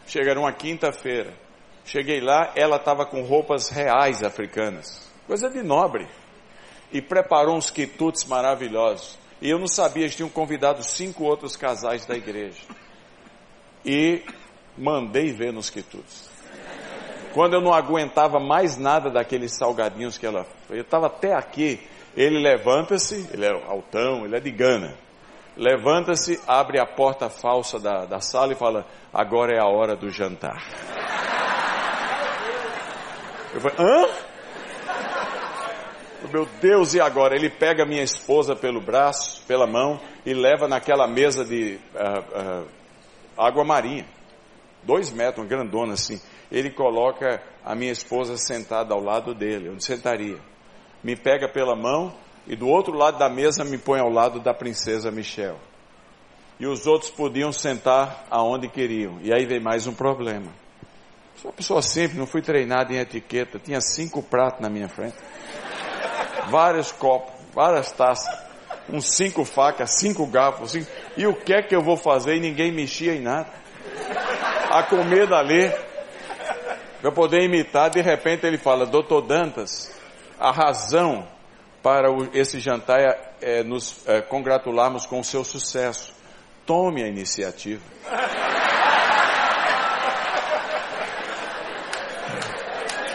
Chegaram 0.07 0.42
uma 0.42 0.52
quinta-feira. 0.52 1.34
Cheguei 1.84 2.20
lá, 2.20 2.52
ela 2.57 2.76
estava 2.76 3.07
com 3.07 3.22
roupas 3.22 3.68
reais 3.68 4.22
africanas, 4.22 5.09
coisa 5.24 5.48
de 5.48 5.62
nobre, 5.62 6.09
e 6.92 7.00
preparou 7.00 7.57
uns 7.57 7.70
quitutes 7.70 8.24
maravilhosos. 8.24 9.16
E 9.40 9.48
eu 9.50 9.59
não 9.59 9.68
sabia, 9.68 10.02
eles 10.02 10.16
tinham 10.16 10.28
convidado 10.28 10.82
cinco 10.82 11.24
outros 11.24 11.57
casais 11.57 12.04
da 12.04 12.16
igreja. 12.16 12.61
E 13.87 14.22
mandei 14.76 15.32
ver 15.32 15.53
nos 15.53 15.70
quitutes. 15.70 16.28
Quando 17.32 17.55
eu 17.55 17.61
não 17.61 17.72
aguentava 17.72 18.41
mais 18.41 18.76
nada 18.76 19.11
daqueles 19.11 19.57
salgadinhos 19.57 20.18
que 20.18 20.26
ela. 20.26 20.47
Eu 20.68 20.80
estava 20.80 21.07
até 21.07 21.34
aqui. 21.34 21.80
Ele 22.16 22.39
levanta-se, 22.39 23.28
ele 23.32 23.45
é 23.45 23.51
altão, 23.51 24.24
ele 24.24 24.37
é 24.37 24.41
de 24.41 24.51
Gana. 24.51 24.97
Levanta-se, 25.57 26.41
abre 26.47 26.80
a 26.80 26.87
porta 26.87 27.28
falsa 27.30 27.78
da, 27.78 28.07
da 28.07 28.20
sala 28.20 28.53
e 28.53 28.57
fala: 28.57 28.87
Agora 29.12 29.55
é 29.55 29.61
a 29.61 29.66
hora 29.66 29.95
do 29.95 30.11
jantar. 30.11 30.62
Eu 33.55 33.61
falei, 33.61 33.76
hã? 33.78 34.09
Meu 36.32 36.47
Deus, 36.61 36.95
e 36.95 37.01
agora? 37.01 37.34
Ele 37.34 37.49
pega 37.49 37.87
minha 37.87 38.03
esposa 38.03 38.57
pelo 38.57 38.80
braço, 38.80 39.43
pela 39.47 39.66
mão, 39.66 40.01
e 40.24 40.34
leva 40.34 40.66
naquela 40.66 41.07
mesa 41.07 41.45
de 41.45 41.78
uh, 41.95 42.62
uh, 42.62 42.66
água 43.37 43.64
marinha. 43.64 44.07
Dois 44.82 45.11
metros, 45.11 45.39
uma 45.39 45.49
grandona 45.49 45.95
assim. 45.95 46.20
Ele 46.51 46.70
coloca 46.70 47.43
a 47.64 47.74
minha 47.74 47.91
esposa 47.91 48.37
sentada 48.37 48.95
ao 48.95 49.03
lado 49.03 49.34
dele, 49.34 49.68
onde 49.68 49.84
sentaria. 49.84 50.39
Me 51.03 51.16
pega 51.16 51.49
pela 51.49 51.74
mão 51.74 52.14
e 52.47 52.55
do 52.55 52.68
outro 52.68 52.97
lado 52.97 53.18
da 53.18 53.28
mesa 53.28 53.64
me 53.64 53.76
põe 53.76 53.99
ao 53.99 54.09
lado 54.09 54.39
da 54.41 54.55
princesa 54.55 55.11
Michelle. 55.11 55.59
E 56.59 56.66
os 56.66 56.87
outros 56.87 57.11
podiam 57.11 57.53
sentar 57.53 58.24
aonde 58.30 58.68
queriam. 58.68 59.18
E 59.20 59.32
aí 59.32 59.45
vem 59.45 59.61
mais 59.61 59.87
um 59.87 59.93
problema. 59.93 60.51
Sou 61.37 61.51
uma 61.51 61.57
pessoa 61.57 61.82
simples, 61.82 62.16
não 62.16 62.26
fui 62.26 62.41
treinado 62.41 62.93
em 62.93 62.99
etiqueta. 62.99 63.59
Tinha 63.59 63.80
cinco 63.80 64.22
pratos 64.22 64.61
na 64.61 64.70
minha 64.70 64.89
frente. 64.89 65.16
Vários 66.49 66.93
copos, 66.93 67.34
várias 67.53 67.93
taças. 67.93 68.45
Uns 68.89 69.16
cinco 69.16 69.45
facas, 69.45 69.91
cinco 69.93 70.26
garfos. 70.26 70.72
Cinco... 70.72 70.91
E 71.16 71.26
o 71.26 71.34
que 71.34 71.53
é 71.53 71.62
que 71.62 71.74
eu 71.74 71.82
vou 71.82 71.97
fazer? 71.97 72.37
E 72.37 72.41
ninguém 72.41 72.72
mexia 72.72 73.14
em 73.14 73.20
nada. 73.20 73.49
A 74.70 74.82
comer 74.84 75.26
dali. 75.26 75.72
Para 77.01 77.12
poder 77.12 77.43
imitar, 77.43 77.91
de 77.91 78.01
repente 78.01 78.47
ele 78.47 78.59
fala, 78.59 78.87
doutor 78.87 79.22
Dantas, 79.22 79.93
a 80.41 80.51
razão 80.51 81.26
para 81.82 82.09
esse 82.32 82.59
jantar 82.59 82.99
é, 82.99 83.18
é 83.41 83.62
nos 83.62 84.03
é, 84.09 84.20
congratularmos 84.20 85.07
com 85.07 85.20
o 85.20 85.24
seu 85.24 85.45
sucesso. 85.45 86.12
Tome 86.64 87.03
a 87.03 87.07
iniciativa. 87.07 87.82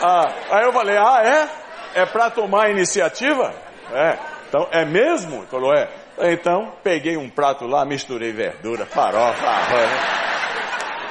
Ah, 0.04 0.34
aí 0.52 0.64
eu 0.64 0.74
falei, 0.74 0.98
ah, 0.98 1.22
é? 1.24 2.02
É 2.02 2.06
para 2.06 2.32
tomar 2.32 2.68
a 2.68 2.70
iniciativa? 2.72 3.54
É. 3.94 4.31
Então, 4.52 4.68
é 4.70 4.84
mesmo? 4.84 5.38
Ele 5.38 5.48
falou, 5.48 5.74
é. 5.74 5.90
Então, 6.20 6.74
peguei 6.84 7.16
um 7.16 7.30
prato 7.30 7.66
lá, 7.66 7.86
misturei 7.86 8.34
verdura, 8.34 8.86
farofa, 8.86 9.48
arroz. 9.48 9.90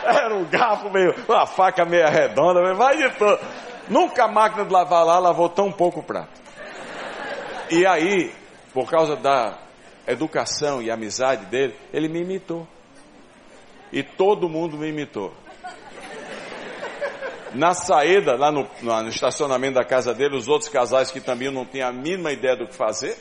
Era 0.05 0.34
um 0.34 0.45
garfo 0.45 0.91
meio, 0.91 1.14
uma 1.26 1.47
faca 1.47 1.86
meio 1.86 2.07
redonda, 2.07 2.74
vai 2.74 2.99
de 2.99 3.09
todo. 3.16 3.41
Nunca 3.88 4.24
a 4.24 4.28
máquina 4.28 4.66
de 4.66 4.70
lavar 4.70 5.07
lá 5.07 5.18
lavou 5.18 5.49
tão 5.49 5.72
pouco 5.72 6.03
prato. 6.03 6.38
E 7.70 7.86
aí, 7.86 8.30
por 8.74 8.91
causa 8.91 9.16
da 9.16 9.57
educação 10.07 10.82
e 10.82 10.91
amizade 10.91 11.47
dele, 11.47 11.74
ele 11.95 12.09
me 12.09 12.20
imitou. 12.20 12.68
E 13.91 14.03
todo 14.03 14.51
mundo 14.51 14.76
me 14.76 14.91
imitou. 14.91 15.32
Na 17.55 17.72
saída, 17.72 18.36
lá 18.36 18.53
no, 18.53 18.68
no, 18.82 19.09
estacionamento 19.09 19.76
da 19.76 19.84
casa 19.84 20.12
dele, 20.12 20.36
os 20.36 20.47
outros 20.47 20.70
casais 20.70 21.11
que 21.11 21.22
também 21.22 21.51
não 21.51 21.64
tinham 21.64 21.88
a 21.88 21.93
mínima 21.93 22.32
ideia 22.32 22.55
do 22.55 22.66
que 22.66 22.74
fazer, 22.74 23.16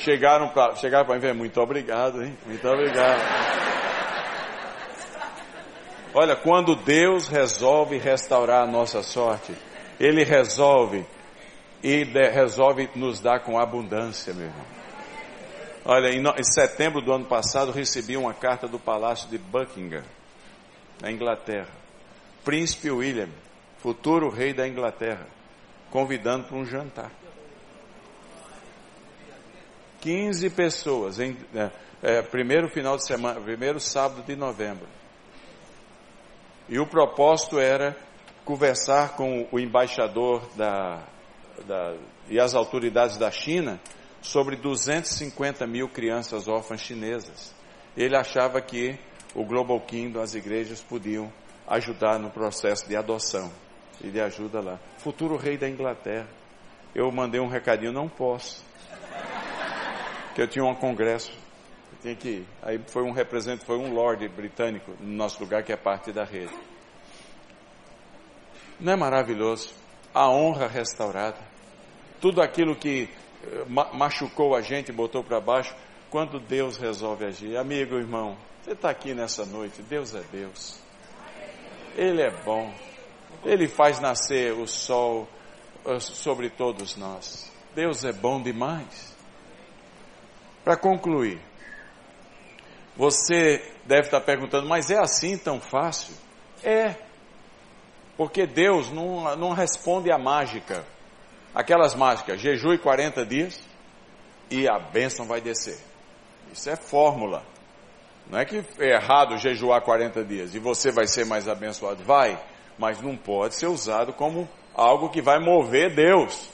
chegaram 0.00 0.48
para 0.48 0.74
chegaram 0.76 1.06
para 1.06 1.18
mim 1.18 1.26
e 1.26 1.32
muito 1.32 1.60
obrigado, 1.60 2.22
hein? 2.22 2.36
Muito 2.46 2.66
obrigado. 2.68 3.20
Olha, 6.12 6.34
quando 6.34 6.74
Deus 6.74 7.28
resolve 7.28 7.98
restaurar 7.98 8.64
a 8.64 8.66
nossa 8.66 9.02
sorte, 9.02 9.54
Ele 9.98 10.24
resolve 10.24 11.06
e 11.82 12.04
de, 12.04 12.28
resolve 12.30 12.90
nos 12.96 13.20
dar 13.20 13.40
com 13.40 13.58
abundância, 13.58 14.34
meu 14.34 14.46
irmão. 14.46 14.66
Olha, 15.84 16.08
em, 16.08 16.20
em 16.20 16.44
setembro 16.44 17.00
do 17.00 17.12
ano 17.12 17.24
passado, 17.24 17.70
recebi 17.70 18.16
uma 18.16 18.34
carta 18.34 18.66
do 18.66 18.78
Palácio 18.78 19.28
de 19.30 19.38
Buckingham, 19.38 20.02
na 21.00 21.10
Inglaterra 21.10 21.80
príncipe 22.44 22.90
William, 22.90 23.28
futuro 23.78 24.28
rei 24.28 24.52
da 24.52 24.66
Inglaterra, 24.66 25.26
convidando 25.90 26.46
para 26.46 26.56
um 26.56 26.64
jantar. 26.64 27.10
15 30.00 30.50
pessoas, 30.50 31.20
em 31.20 31.36
é, 31.54 31.70
é, 32.02 32.22
primeiro 32.22 32.68
final 32.68 32.96
de 32.96 33.06
semana, 33.06 33.40
primeiro 33.40 33.78
sábado 33.78 34.22
de 34.22 34.34
novembro. 34.34 34.86
E 36.68 36.78
o 36.78 36.86
propósito 36.86 37.58
era 37.58 37.96
conversar 38.44 39.16
com 39.16 39.46
o 39.50 39.58
embaixador 39.58 40.48
da, 40.56 41.04
da, 41.66 41.96
e 42.28 42.38
as 42.40 42.54
autoridades 42.54 43.16
da 43.16 43.30
China 43.30 43.80
sobre 44.22 44.56
250 44.56 45.66
mil 45.66 45.88
crianças 45.88 46.48
órfãs 46.48 46.80
chinesas. 46.80 47.54
Ele 47.96 48.16
achava 48.16 48.60
que 48.60 48.98
o 49.34 49.44
Global 49.44 49.80
Kingdom, 49.80 50.20
as 50.20 50.34
igrejas 50.34 50.80
podiam 50.80 51.32
ajudar 51.66 52.18
no 52.18 52.30
processo 52.30 52.88
de 52.88 52.96
adoção. 52.96 53.50
Ele 54.02 54.20
ajuda 54.20 54.60
lá. 54.60 54.78
Futuro 54.98 55.36
rei 55.36 55.56
da 55.56 55.68
Inglaterra. 55.68 56.28
Eu 56.94 57.10
mandei 57.12 57.40
um 57.40 57.48
recadinho, 57.48 57.92
não 57.92 58.08
posso. 58.08 58.64
Eu 60.40 60.48
tinha 60.48 60.64
um 60.64 60.74
congresso. 60.74 61.30
Tinha 62.00 62.16
que. 62.16 62.46
Aí 62.62 62.80
foi 62.86 63.02
um 63.02 63.12
representante, 63.12 63.66
foi 63.66 63.76
um 63.76 63.92
lord 63.92 64.26
britânico 64.30 64.90
no 64.98 65.12
nosso 65.14 65.38
lugar, 65.38 65.62
que 65.62 65.70
é 65.70 65.76
parte 65.76 66.10
da 66.12 66.24
rede. 66.24 66.54
Não 68.80 68.94
é 68.94 68.96
maravilhoso? 68.96 69.70
A 70.14 70.30
honra 70.30 70.66
restaurada. 70.66 71.36
Tudo 72.22 72.40
aquilo 72.40 72.74
que 72.74 73.06
eh, 73.44 73.64
machucou 73.92 74.56
a 74.56 74.62
gente, 74.62 74.90
botou 74.90 75.22
para 75.22 75.38
baixo, 75.42 75.76
quando 76.08 76.40
Deus 76.40 76.78
resolve 76.78 77.26
agir. 77.26 77.58
Amigo, 77.58 77.96
irmão, 77.96 78.34
você 78.62 78.72
está 78.72 78.88
aqui 78.88 79.12
nessa 79.12 79.44
noite, 79.44 79.82
Deus 79.82 80.14
é 80.14 80.22
Deus. 80.32 80.80
Ele 81.94 82.22
é 82.22 82.30
bom. 82.30 82.72
Ele 83.44 83.68
faz 83.68 84.00
nascer 84.00 84.54
o 84.54 84.66
sol 84.66 85.28
eh, 85.84 86.00
sobre 86.00 86.48
todos 86.48 86.96
nós. 86.96 87.52
Deus 87.74 88.04
é 88.04 88.12
bom 88.12 88.40
demais. 88.40 89.09
Para 90.64 90.76
concluir, 90.76 91.40
você 92.96 93.62
deve 93.86 94.02
estar 94.02 94.20
perguntando, 94.20 94.68
mas 94.68 94.90
é 94.90 94.98
assim 94.98 95.38
tão 95.38 95.60
fácil? 95.60 96.14
É. 96.62 96.94
Porque 98.16 98.46
Deus 98.46 98.90
não, 98.90 99.34
não 99.36 99.52
responde 99.52 100.12
à 100.12 100.18
mágica. 100.18 100.84
Aquelas 101.54 101.94
mágicas, 101.94 102.40
jejue 102.40 102.78
40 102.78 103.24
dias 103.24 103.60
e 104.50 104.68
a 104.68 104.78
bênção 104.78 105.26
vai 105.26 105.40
descer. 105.40 105.78
Isso 106.52 106.68
é 106.68 106.76
fórmula. 106.76 107.42
Não 108.28 108.38
é 108.38 108.44
que 108.44 108.62
é 108.78 108.94
errado 108.94 109.38
jejuar 109.38 109.80
40 109.80 110.22
dias 110.24 110.54
e 110.54 110.58
você 110.58 110.92
vai 110.92 111.06
ser 111.06 111.24
mais 111.24 111.48
abençoado. 111.48 112.04
Vai, 112.04 112.38
mas 112.78 113.00
não 113.00 113.16
pode 113.16 113.54
ser 113.54 113.66
usado 113.66 114.12
como 114.12 114.48
algo 114.74 115.08
que 115.08 115.22
vai 115.22 115.40
mover 115.40 115.94
Deus. 115.94 116.50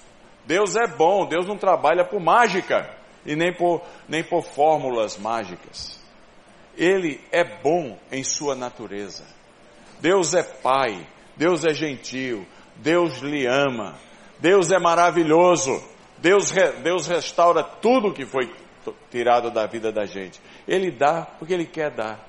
Deus 0.46 0.76
é 0.76 0.86
bom, 0.86 1.26
Deus 1.26 1.46
não 1.46 1.58
trabalha 1.58 2.04
por 2.04 2.20
mágica 2.20 2.88
e 3.26 3.34
nem 3.34 3.52
por, 3.52 3.82
nem 4.08 4.22
por 4.22 4.42
fórmulas 4.42 5.16
mágicas. 5.16 6.00
Ele 6.76 7.20
é 7.32 7.44
bom 7.44 7.98
em 8.12 8.22
sua 8.22 8.54
natureza. 8.54 9.24
Deus 10.00 10.34
é 10.34 10.42
Pai, 10.42 11.06
Deus 11.36 11.64
é 11.64 11.72
gentil, 11.72 12.46
Deus 12.76 13.18
lhe 13.18 13.46
ama. 13.46 13.98
Deus 14.38 14.70
é 14.70 14.78
maravilhoso. 14.78 15.82
Deus, 16.18 16.52
Deus 16.82 17.06
restaura 17.06 17.62
tudo 17.62 18.12
que 18.12 18.24
foi 18.24 18.54
tirado 19.10 19.50
da 19.50 19.66
vida 19.66 19.90
da 19.90 20.04
gente. 20.04 20.40
Ele 20.68 20.90
dá 20.90 21.22
porque 21.38 21.54
Ele 21.54 21.66
quer 21.66 21.90
dar. 21.90 22.26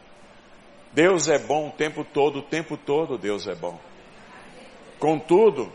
Deus 0.93 1.27
é 1.27 1.37
bom 1.37 1.67
o 1.67 1.71
tempo 1.71 2.03
todo, 2.03 2.39
o 2.39 2.41
tempo 2.41 2.77
todo 2.77 3.17
Deus 3.17 3.47
é 3.47 3.53
bom. 3.53 3.79
Contudo, 4.99 5.71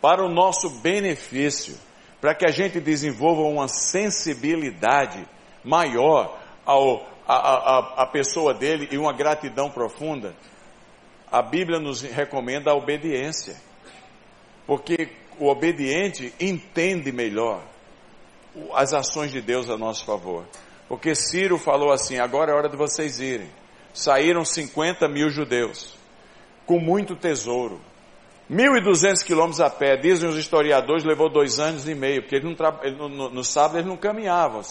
para 0.00 0.24
o 0.24 0.28
nosso 0.28 0.70
benefício, 0.80 1.76
para 2.24 2.34
que 2.34 2.46
a 2.46 2.50
gente 2.50 2.80
desenvolva 2.80 3.42
uma 3.42 3.68
sensibilidade 3.68 5.28
maior 5.62 6.40
ao, 6.64 7.06
a, 7.28 7.34
a, 7.34 8.02
a 8.04 8.06
pessoa 8.06 8.54
dele 8.54 8.88
e 8.90 8.96
uma 8.96 9.12
gratidão 9.12 9.70
profunda, 9.70 10.34
a 11.30 11.42
Bíblia 11.42 11.78
nos 11.78 12.00
recomenda 12.00 12.70
a 12.70 12.74
obediência. 12.74 13.54
Porque 14.66 15.10
o 15.38 15.48
obediente 15.50 16.32
entende 16.40 17.12
melhor 17.12 17.62
as 18.72 18.94
ações 18.94 19.30
de 19.30 19.42
Deus 19.42 19.68
a 19.68 19.76
nosso 19.76 20.06
favor. 20.06 20.46
Porque 20.88 21.14
Ciro 21.14 21.58
falou 21.58 21.92
assim: 21.92 22.18
agora 22.18 22.52
é 22.52 22.54
hora 22.54 22.70
de 22.70 22.76
vocês 22.78 23.20
irem. 23.20 23.50
Saíram 23.92 24.46
50 24.46 25.06
mil 25.08 25.28
judeus, 25.28 25.94
com 26.64 26.80
muito 26.80 27.14
tesouro. 27.16 27.78
1.200 28.54 29.24
quilômetros 29.24 29.60
a 29.60 29.68
pé, 29.68 29.96
dizem 29.96 30.28
os 30.28 30.36
historiadores, 30.36 31.02
levou 31.02 31.28
dois 31.28 31.58
anos 31.58 31.88
e 31.88 31.94
meio, 31.94 32.22
porque 32.22 32.38
não, 32.40 33.08
no, 33.08 33.30
no 33.30 33.44
sábado 33.44 33.78
eles 33.78 33.86
não 33.86 33.96
caminhavam. 33.96 34.62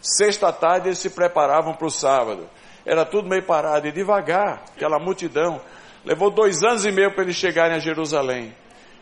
Sexta 0.00 0.52
tarde 0.52 0.88
eles 0.88 0.98
se 1.00 1.10
preparavam 1.10 1.74
para 1.74 1.86
o 1.86 1.90
sábado. 1.90 2.48
Era 2.86 3.04
tudo 3.04 3.28
meio 3.28 3.42
parado 3.42 3.88
e 3.88 3.92
devagar, 3.92 4.62
aquela 4.76 5.00
multidão. 5.00 5.60
Levou 6.04 6.30
dois 6.30 6.62
anos 6.62 6.86
e 6.86 6.92
meio 6.92 7.12
para 7.12 7.24
eles 7.24 7.34
chegarem 7.34 7.74
a 7.74 7.80
Jerusalém. 7.80 8.54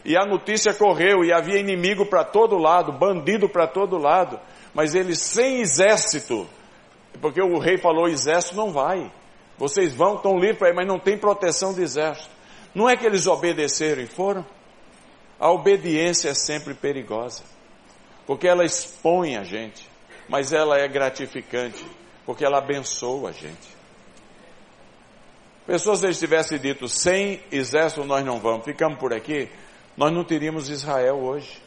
E 0.02 0.16
a 0.16 0.24
notícia 0.24 0.72
correu 0.72 1.22
e 1.22 1.32
havia 1.32 1.60
inimigo 1.60 2.06
para 2.06 2.24
todo 2.24 2.56
lado, 2.56 2.90
bandido 2.90 3.50
para 3.50 3.66
todo 3.66 3.98
lado. 3.98 4.40
Mas 4.72 4.94
eles 4.94 5.18
sem 5.18 5.60
exército, 5.60 6.48
porque 7.20 7.42
o 7.42 7.58
rei 7.58 7.76
falou: 7.76 8.08
exército 8.08 8.56
não 8.56 8.72
vai. 8.72 9.12
Vocês 9.58 9.94
vão, 9.94 10.16
estão 10.16 10.38
livres 10.38 10.70
ir, 10.70 10.74
mas 10.74 10.86
não 10.86 10.98
tem 10.98 11.18
proteção 11.18 11.74
de 11.74 11.82
exército. 11.82 12.31
Não 12.74 12.88
é 12.88 12.96
que 12.96 13.04
eles 13.06 13.26
obedeceram 13.26 14.02
e 14.02 14.06
foram? 14.06 14.46
A 15.38 15.50
obediência 15.50 16.30
é 16.30 16.34
sempre 16.34 16.74
perigosa, 16.74 17.42
porque 18.26 18.46
ela 18.46 18.64
expõe 18.64 19.36
a 19.36 19.42
gente, 19.42 19.86
mas 20.28 20.52
ela 20.52 20.78
é 20.78 20.86
gratificante, 20.88 21.84
porque 22.24 22.44
ela 22.44 22.58
abençoa 22.58 23.30
a 23.30 23.32
gente. 23.32 23.82
Pessoas 25.66 26.00
se 26.00 26.06
eles 26.06 26.18
tivessem 26.18 26.58
dito, 26.58 26.88
sem 26.88 27.40
exército 27.50 28.04
nós 28.04 28.24
não 28.24 28.38
vamos, 28.40 28.64
ficamos 28.64 28.98
por 28.98 29.12
aqui, 29.12 29.48
nós 29.96 30.12
não 30.12 30.24
teríamos 30.24 30.68
Israel 30.68 31.22
hoje. 31.22 31.60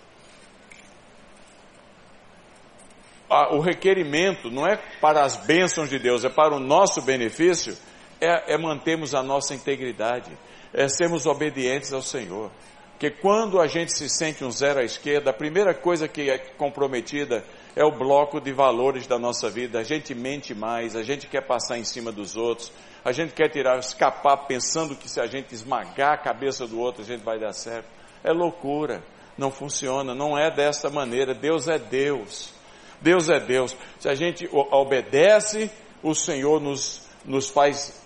O 3.52 3.60
requerimento 3.60 4.50
não 4.50 4.66
é 4.66 4.78
para 5.02 5.24
as 5.24 5.36
bênçãos 5.36 5.90
de 5.90 6.00
Deus, 6.00 6.24
é 6.24 6.30
para 6.30 6.56
o 6.56 6.60
nosso 6.60 7.02
benefício, 7.02 7.78
é, 8.22 8.54
é 8.54 8.58
mantermos 8.58 9.14
a 9.14 9.24
nossa 9.24 9.54
integridade, 9.54 10.32
é 10.76 10.88
sermos 10.88 11.26
obedientes 11.26 11.92
ao 11.92 12.02
Senhor. 12.02 12.52
Porque 12.92 13.10
quando 13.10 13.60
a 13.60 13.68
gente 13.68 13.92
se 13.92 14.08
sente 14.08 14.44
um 14.44 14.52
zero 14.52 14.80
à 14.80 14.84
esquerda, 14.84 15.32
a 15.32 15.34
primeira 15.34 15.74
coisa 15.74 16.08
que 16.08 16.30
é 16.30 16.38
comprometida 16.38 17.44
é 17.76 17.84
o 17.84 17.92
bloco 17.92 18.40
de 18.40 18.54
valores 18.54 19.08
da 19.08 19.18
nossa 19.18 19.50
vida. 19.50 19.80
A 19.80 19.84
gente 19.84 20.14
mente 20.14 20.54
mais, 20.54 20.96
a 20.96 21.04
gente 21.04 21.28
quer 21.28 21.42
passar 21.42 21.78
em 21.78 21.84
cima 21.84 22.12
dos 22.12 22.38
outros, 22.38 22.72
a 23.04 23.12
gente 23.12 23.34
quer 23.34 23.50
tirar, 23.50 23.80
escapar 23.80 24.46
pensando 24.46 24.96
que 24.96 25.10
se 25.10 25.20
a 25.20 25.26
gente 25.26 25.54
esmagar 25.54 26.14
a 26.14 26.18
cabeça 26.18 26.68
do 26.68 26.80
outro, 26.80 27.02
a 27.02 27.06
gente 27.06 27.24
vai 27.24 27.40
dar 27.40 27.52
certo 27.52 27.96
é 28.26 28.32
loucura, 28.32 29.04
não 29.38 29.52
funciona, 29.52 30.16
não 30.16 30.36
é 30.36 30.50
desta 30.50 30.90
maneira. 30.90 31.36
Deus 31.36 31.68
é 31.68 31.78
Deus. 31.78 32.52
Deus 33.00 33.30
é 33.30 33.40
Deus. 33.40 33.78
Se 34.00 34.10
a 34.10 34.16
gente 34.16 34.50
obedece, 34.52 35.70
o 36.02 36.16
Senhor 36.16 36.60
nos, 36.60 37.08
nos 37.24 37.48
faz 37.48 38.04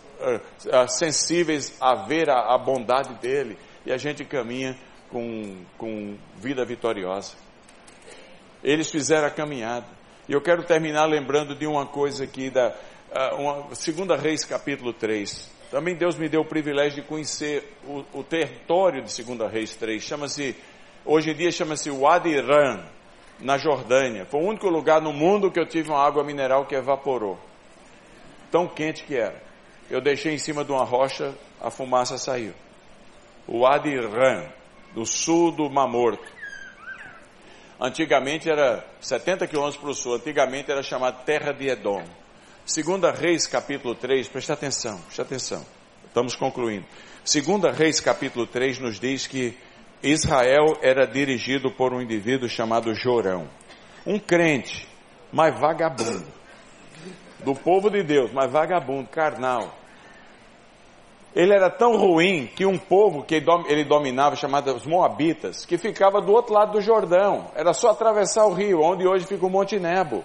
sensíveis 0.87 1.75
a 1.79 1.95
ver 1.95 2.29
a, 2.29 2.53
a, 2.53 2.57
bondade 2.57 3.13
dEle 3.15 3.57
e 3.85 3.91
a 3.91 3.97
gente 3.97 4.25
caminha 4.25 4.77
com, 5.09 5.63
com 5.77 6.17
vida 6.37 6.63
vitoriosa. 6.65 7.35
Eles 8.63 8.89
fizeram 8.89 9.27
a 9.27 9.31
caminhada. 9.31 9.87
E 10.27 10.33
eu 10.33 10.41
quero 10.41 10.63
terminar 10.63 11.05
lembrando 11.05 11.55
de 11.55 11.65
uma 11.65 11.85
coisa 11.85 12.23
aqui 12.23 12.49
da 12.49 12.69
uh, 12.69 13.35
uma, 13.41 13.75
segunda 13.75 14.15
Reis 14.15 14.43
capítulo 14.45 14.93
3. 14.93 15.49
Também 15.71 15.95
Deus 15.95 16.15
me 16.17 16.27
deu 16.27 16.41
o 16.41 16.45
privilégio 16.45 17.01
de 17.01 17.07
conhecer 17.07 17.75
o, 17.85 18.03
o 18.19 18.23
território 18.23 19.03
de 19.03 19.23
2 19.23 19.51
Reis 19.51 19.75
3. 19.75 20.03
Chama-se, 20.03 20.55
hoje 21.05 21.31
em 21.31 21.35
dia 21.35 21.51
chama-se 21.51 21.89
Wadi 21.89 22.35
na 23.39 23.57
Jordânia. 23.57 24.25
Foi 24.25 24.41
o 24.41 24.47
único 24.47 24.67
lugar 24.67 25.01
no 25.01 25.13
mundo 25.13 25.51
que 25.51 25.59
eu 25.59 25.65
tive 25.65 25.89
uma 25.89 26.05
água 26.05 26.23
mineral 26.23 26.65
que 26.65 26.75
evaporou. 26.75 27.39
Tão 28.51 28.67
quente 28.67 29.03
que 29.03 29.15
era. 29.15 29.48
Eu 29.89 29.99
deixei 29.99 30.33
em 30.33 30.37
cima 30.37 30.63
de 30.63 30.71
uma 30.71 30.83
rocha, 30.83 31.33
a 31.59 31.71
fumaça 31.71 32.17
saiu. 32.17 32.53
O 33.47 33.61
Wadi 33.61 33.95
Ran, 33.97 34.45
do 34.93 35.05
sul 35.05 35.51
do 35.51 35.69
Mar 35.69 35.87
Morto. 35.87 36.31
Antigamente 37.81 38.49
era 38.49 38.85
70 39.01 39.47
quilômetros 39.47 39.81
para 39.81 39.89
o 39.89 39.93
sul, 39.93 40.15
antigamente 40.15 40.69
era 40.69 40.83
chamado 40.83 41.23
Terra 41.23 41.51
de 41.51 41.69
Edom. 41.69 42.03
Segunda 42.65 43.11
Reis, 43.11 43.47
capítulo 43.47 43.95
3, 43.95 44.27
presta 44.27 44.53
atenção, 44.53 44.99
presta 45.01 45.23
atenção. 45.23 45.65
Estamos 46.05 46.35
concluindo. 46.35 46.85
Segunda 47.23 47.71
Reis, 47.71 47.99
capítulo 47.99 48.45
3, 48.45 48.79
nos 48.79 48.99
diz 48.99 49.25
que 49.25 49.57
Israel 50.03 50.77
era 50.81 51.07
dirigido 51.07 51.71
por 51.71 51.93
um 51.93 52.01
indivíduo 52.01 52.47
chamado 52.47 52.93
Jorão. 52.93 53.49
Um 54.05 54.19
crente, 54.19 54.87
mas 55.31 55.59
vagabundo. 55.59 56.38
Do 57.43 57.55
povo 57.55 57.89
de 57.89 58.03
Deus, 58.03 58.31
mas 58.31 58.51
vagabundo, 58.51 59.07
carnal. 59.07 59.73
Ele 61.35 61.53
era 61.53 61.69
tão 61.69 61.95
ruim 61.95 62.47
que 62.47 62.65
um 62.65 62.77
povo 62.77 63.23
que 63.23 63.35
ele 63.67 63.83
dominava, 63.83 64.35
chamado 64.35 64.73
os 64.73 64.85
Moabitas, 64.85 65.65
que 65.65 65.77
ficava 65.77 66.19
do 66.19 66.31
outro 66.31 66.53
lado 66.53 66.73
do 66.73 66.81
Jordão. 66.81 67.51
Era 67.55 67.73
só 67.73 67.91
atravessar 67.91 68.45
o 68.45 68.53
rio, 68.53 68.81
onde 68.81 69.07
hoje 69.07 69.25
fica 69.25 69.45
o 69.45 69.49
Monte 69.49 69.79
Nebo. 69.79 70.23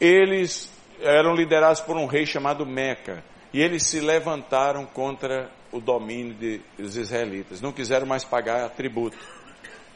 Eles 0.00 0.70
eram 1.00 1.34
liderados 1.34 1.80
por 1.80 1.96
um 1.96 2.06
rei 2.06 2.26
chamado 2.26 2.66
Meca. 2.66 3.22
E 3.52 3.62
eles 3.62 3.86
se 3.86 4.00
levantaram 4.00 4.84
contra 4.84 5.48
o 5.72 5.80
domínio 5.80 6.60
dos 6.76 6.96
israelitas. 6.96 7.60
Não 7.60 7.72
quiseram 7.72 8.06
mais 8.06 8.24
pagar 8.24 8.68
tributo. 8.70 9.16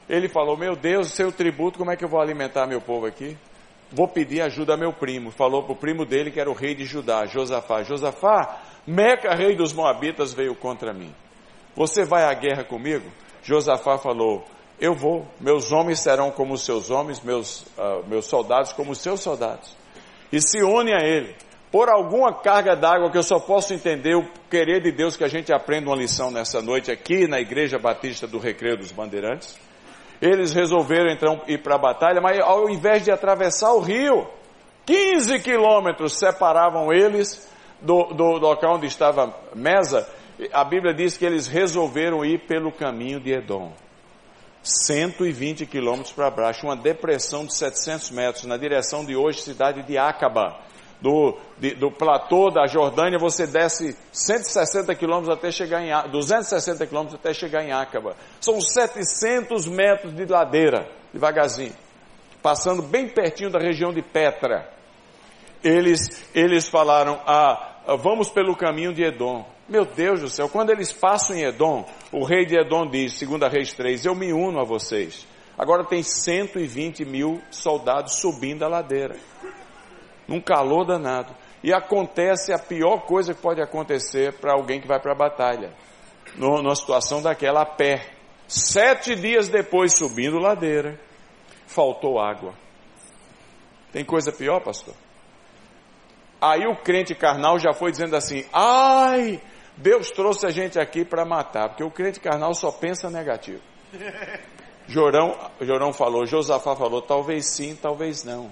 Ele 0.08 0.28
falou: 0.28 0.56
Meu 0.56 0.76
Deus, 0.76 1.12
seu 1.12 1.32
tributo, 1.32 1.78
como 1.78 1.90
é 1.90 1.96
que 1.96 2.04
eu 2.04 2.08
vou 2.08 2.20
alimentar 2.20 2.66
meu 2.66 2.80
povo 2.80 3.06
aqui? 3.06 3.36
Vou 3.92 4.06
pedir 4.08 4.40
ajuda 4.42 4.74
a 4.74 4.76
meu 4.76 4.92
primo. 4.92 5.30
Falou 5.30 5.62
para 5.62 5.72
o 5.72 5.76
primo 5.76 6.04
dele, 6.04 6.30
que 6.30 6.40
era 6.40 6.50
o 6.50 6.54
rei 6.54 6.74
de 6.74 6.84
Judá, 6.84 7.26
Josafá: 7.26 7.82
Josafá, 7.82 8.60
Meca, 8.86 9.34
rei 9.34 9.56
dos 9.56 9.72
Moabitas, 9.72 10.32
veio 10.32 10.54
contra 10.54 10.92
mim. 10.92 11.12
Você 11.74 12.04
vai 12.04 12.24
à 12.24 12.34
guerra 12.34 12.64
comigo? 12.64 13.10
Josafá 13.42 13.98
falou: 13.98 14.44
Eu 14.80 14.94
vou. 14.94 15.26
Meus 15.40 15.72
homens 15.72 16.00
serão 16.00 16.30
como 16.30 16.54
os 16.54 16.64
seus 16.64 16.90
homens, 16.90 17.20
meus, 17.20 17.62
uh, 17.78 18.06
meus 18.06 18.26
soldados 18.26 18.72
como 18.72 18.92
os 18.92 18.98
seus 18.98 19.20
soldados 19.20 19.80
e 20.32 20.40
se 20.40 20.62
une 20.62 20.92
a 20.92 21.00
Ele. 21.00 21.34
Por 21.70 21.88
alguma 21.88 22.32
carga 22.34 22.74
d'água 22.74 23.10
que 23.10 23.18
eu 23.18 23.22
só 23.22 23.38
posso 23.38 23.72
entender 23.72 24.16
o 24.16 24.28
querer 24.50 24.80
de 24.82 24.90
Deus 24.90 25.16
que 25.16 25.22
a 25.22 25.28
gente 25.28 25.52
aprenda 25.52 25.88
uma 25.88 25.96
lição 25.96 26.30
nessa 26.30 26.60
noite 26.60 26.90
aqui 26.90 27.28
na 27.28 27.40
Igreja 27.40 27.78
Batista 27.78 28.26
do 28.26 28.38
Recreio 28.38 28.76
dos 28.76 28.90
Bandeirantes. 28.90 29.56
Eles 30.20 30.52
resolveram 30.52 31.10
então 31.10 31.40
ir 31.46 31.62
para 31.62 31.76
a 31.76 31.78
batalha, 31.78 32.20
mas 32.20 32.38
ao 32.40 32.68
invés 32.68 33.02
de 33.04 33.10
atravessar 33.10 33.72
o 33.72 33.80
rio, 33.80 34.26
15 34.84 35.40
quilômetros 35.40 36.18
separavam 36.18 36.92
eles 36.92 37.48
do, 37.80 38.04
do 38.12 38.24
local 38.38 38.76
onde 38.76 38.86
estava 38.86 39.34
Mesa. 39.54 40.08
A 40.52 40.64
Bíblia 40.64 40.92
diz 40.92 41.16
que 41.16 41.24
eles 41.24 41.46
resolveram 41.46 42.24
ir 42.24 42.46
pelo 42.46 42.70
caminho 42.70 43.20
de 43.20 43.32
Edom. 43.32 43.72
120 44.62 45.64
quilômetros 45.64 46.12
para 46.12 46.30
baixo, 46.30 46.66
uma 46.66 46.76
depressão 46.76 47.46
de 47.46 47.54
700 47.54 48.10
metros, 48.10 48.44
na 48.44 48.58
direção 48.58 49.04
de 49.04 49.16
hoje, 49.16 49.40
cidade 49.40 49.82
de 49.82 49.96
Acaba. 49.96 50.58
Do, 51.00 51.38
de, 51.58 51.74
do 51.74 51.90
platô 51.90 52.50
da 52.50 52.66
Jordânia, 52.66 53.18
você 53.18 53.46
desce 53.46 53.96
160 54.12 54.94
quilômetros 54.94 55.34
até 55.34 55.50
chegar 55.50 55.82
em 55.82 56.10
260 56.10 56.86
quilômetros 56.86 57.18
até 57.18 57.32
chegar 57.32 57.64
em 57.64 57.72
Acaba. 57.72 58.14
São 58.40 58.60
700 58.60 59.66
metros 59.66 60.14
de 60.14 60.26
ladeira, 60.26 60.86
devagarzinho, 61.12 61.72
passando 62.42 62.82
bem 62.82 63.08
pertinho 63.08 63.50
da 63.50 63.58
região 63.58 63.92
de 63.92 64.02
Petra. 64.02 64.68
Eles, 65.64 66.22
eles 66.34 66.68
falaram, 66.68 67.20
ah, 67.26 67.96
vamos 68.02 68.28
pelo 68.28 68.54
caminho 68.56 68.92
de 68.92 69.02
Edom. 69.02 69.46
Meu 69.68 69.84
Deus 69.84 70.20
do 70.20 70.28
céu, 70.28 70.48
quando 70.48 70.70
eles 70.70 70.92
passam 70.92 71.36
em 71.36 71.44
Edom, 71.44 71.86
o 72.12 72.24
rei 72.24 72.44
de 72.44 72.58
Edom 72.58 72.86
diz, 72.86 73.14
segunda 73.14 73.48
Reis 73.48 73.72
3, 73.72 74.04
eu 74.04 74.14
me 74.14 74.32
uno 74.32 74.60
a 74.60 74.64
vocês. 74.64 75.26
Agora 75.56 75.84
tem 75.84 76.02
120 76.02 77.04
mil 77.04 77.40
soldados 77.50 78.14
subindo 78.14 78.64
a 78.64 78.68
ladeira. 78.68 79.16
Num 80.30 80.40
calor 80.40 80.86
danado. 80.86 81.34
E 81.60 81.74
acontece 81.74 82.52
a 82.52 82.58
pior 82.58 83.04
coisa 83.04 83.34
que 83.34 83.42
pode 83.42 83.60
acontecer 83.60 84.32
para 84.34 84.52
alguém 84.52 84.80
que 84.80 84.86
vai 84.86 85.00
para 85.00 85.10
a 85.10 85.16
batalha. 85.16 85.72
Numa 86.36 86.76
situação 86.76 87.20
daquela 87.20 87.62
a 87.62 87.66
pé. 87.66 88.12
Sete 88.46 89.16
dias 89.16 89.48
depois, 89.48 89.98
subindo 89.98 90.38
ladeira, 90.38 91.00
faltou 91.66 92.20
água. 92.20 92.54
Tem 93.92 94.04
coisa 94.04 94.30
pior, 94.30 94.60
pastor? 94.60 94.94
Aí 96.40 96.64
o 96.64 96.76
crente 96.76 97.12
carnal 97.12 97.58
já 97.58 97.72
foi 97.72 97.90
dizendo 97.90 98.14
assim: 98.14 98.44
ai, 98.52 99.42
Deus 99.76 100.12
trouxe 100.12 100.46
a 100.46 100.50
gente 100.50 100.78
aqui 100.78 101.04
para 101.04 101.24
matar, 101.24 101.70
porque 101.70 101.82
o 101.82 101.90
crente 101.90 102.20
carnal 102.20 102.54
só 102.54 102.70
pensa 102.70 103.10
negativo. 103.10 103.60
Jorão, 104.86 105.36
Jorão 105.60 105.92
falou, 105.92 106.24
Josafá 106.24 106.74
falou, 106.76 107.02
talvez 107.02 107.46
sim, 107.54 107.76
talvez 107.76 108.24
não. 108.24 108.50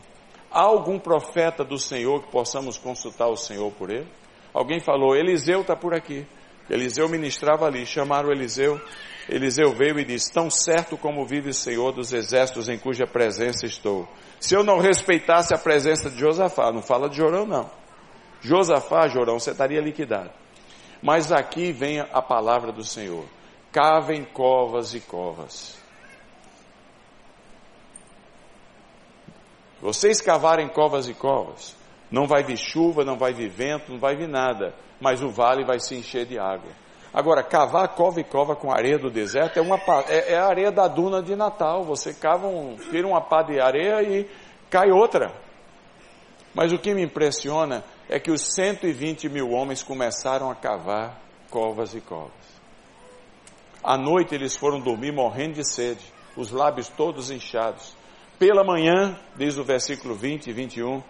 Há 0.51 0.63
algum 0.63 0.99
profeta 0.99 1.63
do 1.65 1.79
Senhor 1.79 2.23
que 2.23 2.31
possamos 2.31 2.79
consultar 2.79 3.29
o 3.29 3.37
Senhor 3.37 3.71
por 3.73 3.91
ele? 3.91 4.09
Alguém 4.53 4.81
falou, 4.81 5.15
Eliseu 5.15 5.61
está 5.61 5.77
por 5.77 5.95
aqui. 5.95 6.27
Eliseu 6.71 7.09
ministrava 7.09 7.67
ali, 7.67 7.87
chamaram 7.87 8.31
Eliseu. 8.31 8.81
Eliseu 9.29 9.73
veio 9.73 9.99
e 9.99 10.05
disse: 10.05 10.33
Tão 10.33 10.51
certo 10.51 10.97
como 10.97 11.27
vive 11.27 11.51
o 11.51 11.55
Senhor 11.55 11.93
dos 11.93 12.13
exércitos 12.13 12.69
em 12.69 12.79
cuja 12.79 13.07
presença 13.07 13.67
estou. 13.67 14.09
Se 14.41 14.55
eu 14.55 14.63
não 14.63 14.79
respeitasse 14.79 15.55
a 15.55 15.59
presença 15.59 16.11
de 16.11 16.19
Josafá, 16.19 16.73
não 16.73 16.83
fala 16.83 17.09
de 17.09 17.17
Jorão, 17.17 17.47
não. 17.47 17.71
Josafá, 18.41 19.09
Jorão, 19.09 19.39
você 19.39 19.51
estaria 19.51 19.81
liquidado. 19.81 20.31
Mas 21.03 21.33
aqui 21.33 21.73
vem 21.73 22.01
a 22.01 22.23
palavra 22.23 22.73
do 22.73 22.85
Senhor: 22.85 23.25
cavem 23.73 24.25
covas 24.25 24.95
e 24.95 25.01
covas. 25.01 25.78
Vocês 29.81 30.21
cavarem 30.21 30.69
covas 30.69 31.09
e 31.09 31.15
covas, 31.15 31.77
não 32.11 32.27
vai 32.27 32.43
vir 32.43 32.57
chuva, 32.57 33.05
não 33.05 33.17
vai 33.17 33.33
vir 33.33 33.49
vento, 33.49 33.93
não 33.93 33.99
vai 33.99 34.17
vir 34.17 34.29
nada, 34.29 34.75
mas 35.01 35.23
o 35.23 35.29
vale 35.29 35.65
vai 35.65 35.79
se 35.79 35.95
encher 35.95 36.27
de 36.27 36.39
água. 36.39 36.71
Agora, 37.13 37.43
cavar 37.43 37.89
cova 37.95 38.21
e 38.21 38.25
cova 38.25 38.55
com 38.55 38.71
areia 38.71 38.99
do 38.99 39.11
deserto 39.11 39.59
é, 39.59 39.63
uma, 39.63 39.79
é, 40.09 40.35
é 40.35 40.39
a 40.39 40.47
areia 40.47 40.71
da 40.71 40.87
duna 40.87 41.23
de 41.23 41.35
Natal. 41.35 41.83
Você 41.85 42.13
cava 42.13 42.47
um, 42.47 42.77
tira 42.77 43.07
uma 43.07 43.21
pá 43.21 43.43
de 43.43 43.59
areia 43.59 44.03
e 44.03 44.29
cai 44.69 44.91
outra. 44.91 45.33
Mas 46.55 46.73
o 46.73 46.79
que 46.79 46.95
me 46.95 47.03
impressiona 47.03 47.83
é 48.09 48.19
que 48.21 48.31
os 48.31 48.55
120 48.55 49.29
mil 49.29 49.51
homens 49.51 49.83
começaram 49.83 50.51
a 50.51 50.55
cavar 50.55 51.19
covas 51.51 51.95
e 51.95 52.01
covas. 52.01 52.33
À 53.83 53.97
noite 53.97 54.35
eles 54.35 54.57
foram 54.57 54.81
dormir 54.81 55.13
morrendo 55.13 55.55
de 55.55 55.65
sede, 55.65 56.05
os 56.37 56.51
lábios 56.51 56.89
todos 56.89 57.31
inchados. 57.31 57.97
Pela 58.39 58.63
manhã, 58.63 59.19
diz 59.37 59.59
o 59.59 59.65
versículo 59.65 60.15
20 60.15 60.47
e 60.47 60.53
21, 60.53 61.03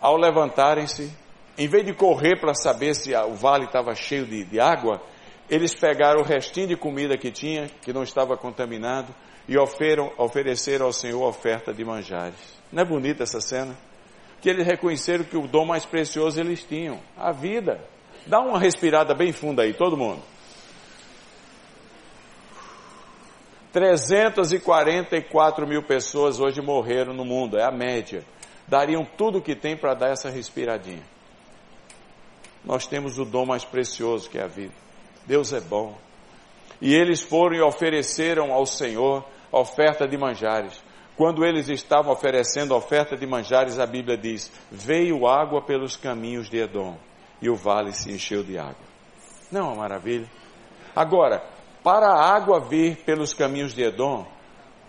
ao 0.00 0.16
levantarem-se, 0.16 1.12
em 1.58 1.68
vez 1.68 1.84
de 1.84 1.92
correr 1.92 2.40
para 2.40 2.54
saber 2.54 2.94
se 2.94 3.14
o 3.14 3.34
vale 3.34 3.66
estava 3.66 3.94
cheio 3.94 4.24
de, 4.24 4.44
de 4.44 4.58
água, 4.58 5.02
eles 5.50 5.74
pegaram 5.74 6.20
o 6.20 6.24
restinho 6.24 6.68
de 6.68 6.76
comida 6.76 7.18
que 7.18 7.30
tinha, 7.30 7.66
que 7.82 7.92
não 7.92 8.02
estava 8.02 8.38
contaminado, 8.38 9.14
e 9.46 9.58
oferam, 9.58 10.10
ofereceram 10.16 10.86
ao 10.86 10.92
Senhor 10.92 11.22
oferta 11.22 11.74
de 11.74 11.84
manjares. 11.84 12.58
Não 12.72 12.82
é 12.82 12.86
bonita 12.86 13.24
essa 13.24 13.40
cena? 13.40 13.76
Que 14.40 14.48
eles 14.48 14.66
reconheceram 14.66 15.24
que 15.24 15.36
o 15.36 15.46
dom 15.46 15.66
mais 15.66 15.84
precioso 15.84 16.40
eles 16.40 16.64
tinham, 16.64 17.00
a 17.18 17.32
vida. 17.32 17.80
Dá 18.26 18.40
uma 18.40 18.58
respirada 18.58 19.14
bem 19.14 19.32
funda 19.32 19.62
aí, 19.62 19.74
todo 19.74 19.96
mundo. 19.96 20.22
344 23.72 25.66
mil 25.66 25.82
pessoas 25.82 26.40
hoje 26.40 26.60
morreram 26.60 27.14
no 27.14 27.24
mundo, 27.24 27.58
é 27.58 27.64
a 27.64 27.70
média. 27.70 28.24
Dariam 28.66 29.04
tudo 29.04 29.38
o 29.38 29.42
que 29.42 29.54
tem 29.54 29.76
para 29.76 29.94
dar 29.94 30.10
essa 30.10 30.28
respiradinha. 30.30 31.02
Nós 32.64 32.86
temos 32.86 33.18
o 33.18 33.24
dom 33.24 33.46
mais 33.46 33.64
precioso 33.64 34.28
que 34.28 34.38
é 34.38 34.44
a 34.44 34.48
vida. 34.48 34.74
Deus 35.26 35.52
é 35.52 35.60
bom. 35.60 35.96
E 36.80 36.94
eles 36.94 37.20
foram 37.20 37.56
e 37.56 37.62
ofereceram 37.62 38.52
ao 38.52 38.66
Senhor 38.66 39.24
oferta 39.52 40.06
de 40.06 40.16
manjares. 40.16 40.82
Quando 41.16 41.44
eles 41.44 41.68
estavam 41.68 42.12
oferecendo 42.12 42.74
oferta 42.74 43.16
de 43.16 43.26
manjares, 43.26 43.78
a 43.78 43.86
Bíblia 43.86 44.16
diz: 44.16 44.50
Veio 44.70 45.26
água 45.26 45.60
pelos 45.62 45.96
caminhos 45.96 46.48
de 46.48 46.58
Edom, 46.58 46.96
e 47.42 47.50
o 47.50 47.54
vale 47.54 47.92
se 47.92 48.10
encheu 48.10 48.42
de 48.42 48.58
água. 48.58 48.90
Não 49.52 49.60
é 49.60 49.64
uma 49.64 49.76
maravilha? 49.76 50.30
Agora, 50.94 51.42
para 51.82 52.08
a 52.08 52.34
água 52.34 52.60
vir 52.60 52.96
pelos 53.04 53.32
caminhos 53.32 53.74
de 53.74 53.82
Edom, 53.82 54.26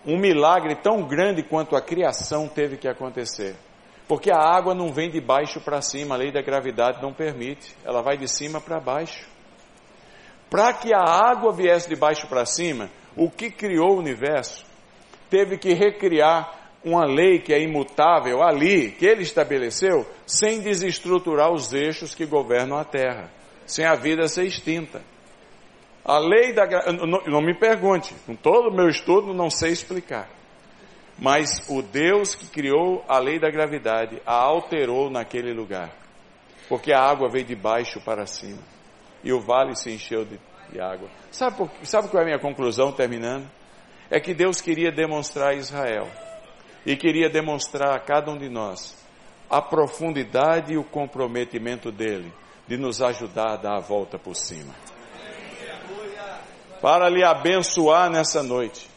um 0.06 0.18
milagre 0.18 0.76
tão 0.76 1.04
grande 1.04 1.44
quanto 1.44 1.76
a 1.76 1.82
criação 1.82 2.48
teve 2.48 2.78
que 2.78 2.88
acontecer. 2.88 3.56
Porque 4.08 4.32
a 4.32 4.38
água 4.38 4.74
não 4.74 4.92
vem 4.92 5.10
de 5.10 5.22
baixo 5.22 5.62
para 5.62 5.82
cima, 5.82 6.16
a 6.16 6.18
lei 6.18 6.32
da 6.32 6.42
gravidade 6.42 7.02
não 7.02 7.14
permite, 7.14 7.76
ela 7.86 8.02
vai 8.02 8.18
de 8.18 8.28
cima 8.28 8.60
para 8.60 8.80
baixo. 8.80 9.30
Para 10.50 10.74
que 10.74 10.94
a 10.94 11.02
água 11.02 11.54
viesse 11.54 11.88
de 11.88 11.96
baixo 11.96 12.28
para 12.28 12.46
cima, 12.46 12.90
o 13.16 13.30
que 13.30 13.50
criou 13.50 13.96
o 13.96 14.00
universo 14.00 14.66
teve 15.30 15.58
que 15.58 15.74
recriar 15.74 16.60
uma 16.84 17.06
lei 17.06 17.40
que 17.40 17.54
é 17.54 17.62
imutável 17.62 18.44
ali, 18.44 18.92
que 18.92 19.06
ele 19.06 19.22
estabeleceu, 19.22 20.06
sem 20.26 20.60
desestruturar 20.60 21.52
os 21.54 21.72
eixos 21.72 22.14
que 22.14 22.26
governam 22.26 22.78
a 22.78 22.84
terra, 22.84 23.30
sem 23.66 23.86
a 23.86 23.96
vida 23.96 24.28
ser 24.28 24.46
extinta. 24.46 25.02
A 26.04 26.18
lei 26.18 26.52
da 26.52 26.66
não, 26.92 27.22
não 27.28 27.42
me 27.42 27.54
pergunte, 27.54 28.16
com 28.26 28.36
todo 28.36 28.70
o 28.70 28.74
meu 28.74 28.90
estudo 28.90 29.34
não 29.34 29.50
sei 29.50 29.72
explicar. 29.72 30.28
Mas 31.20 31.70
o 31.70 31.84
Deus 31.84 32.34
que 32.34 32.48
criou 32.48 33.06
a 33.08 33.20
lei 33.20 33.40
da 33.40 33.52
gravidade 33.52 34.20
a 34.26 34.34
alterou 34.34 35.12
naquele 35.12 35.54
lugar. 35.54 35.92
Porque 36.68 36.92
a 36.92 37.00
água 37.00 37.30
veio 37.30 37.46
de 37.46 37.56
baixo 37.56 38.02
para 38.04 38.26
cima. 38.26 38.62
E 39.24 39.32
o 39.32 39.40
vale 39.40 39.76
se 39.76 39.92
encheu 39.92 40.26
de, 40.26 40.40
de 40.72 40.82
água. 40.82 41.08
Sabe, 41.30 41.58
por, 41.58 41.70
sabe 41.84 42.08
qual 42.08 42.22
é 42.22 42.24
a 42.24 42.26
minha 42.26 42.40
conclusão 42.40 42.92
terminando? 42.92 43.48
É 44.10 44.20
que 44.20 44.34
Deus 44.34 44.60
queria 44.60 44.92
demonstrar 44.92 45.50
a 45.50 45.54
Israel. 45.54 46.08
E 46.84 46.96
queria 46.96 47.30
demonstrar 47.30 47.96
a 47.96 48.00
cada 48.00 48.32
um 48.32 48.38
de 48.38 48.50
nós 48.50 48.98
a 49.48 49.62
profundidade 49.62 50.74
e 50.74 50.78
o 50.78 50.84
comprometimento 50.84 51.92
dele 51.92 52.34
de 52.68 52.78
nos 52.78 53.02
ajudar 53.02 53.54
a 53.54 53.58
dar 53.58 53.78
a 53.78 53.80
volta 53.82 54.18
por 54.18 54.34
cima 54.34 54.74
para 56.82 57.08
lhe 57.10 57.24
abençoar 57.24 58.10
nessa 58.10 58.42
noite, 58.42 58.90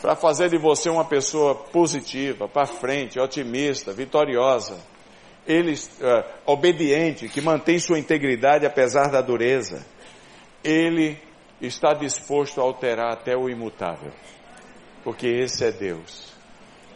para 0.00 0.14
fazer 0.14 0.50
de 0.50 0.58
você 0.58 0.90
uma 0.90 1.04
pessoa 1.04 1.54
positiva, 1.54 2.46
para 2.46 2.66
frente, 2.66 3.18
otimista, 3.18 3.92
vitoriosa, 3.92 4.78
ele 5.46 5.72
uh, 5.72 6.24
obediente, 6.46 7.28
que 7.28 7.40
mantém 7.40 7.78
sua 7.78 7.98
integridade 7.98 8.66
apesar 8.66 9.10
da 9.10 9.20
dureza. 9.20 9.84
Ele 10.62 11.18
está 11.60 11.94
disposto 11.94 12.60
a 12.60 12.64
alterar 12.64 13.12
até 13.12 13.36
o 13.36 13.48
imutável, 13.48 14.12
porque 15.02 15.26
esse 15.26 15.64
é 15.64 15.72
Deus. 15.72 16.32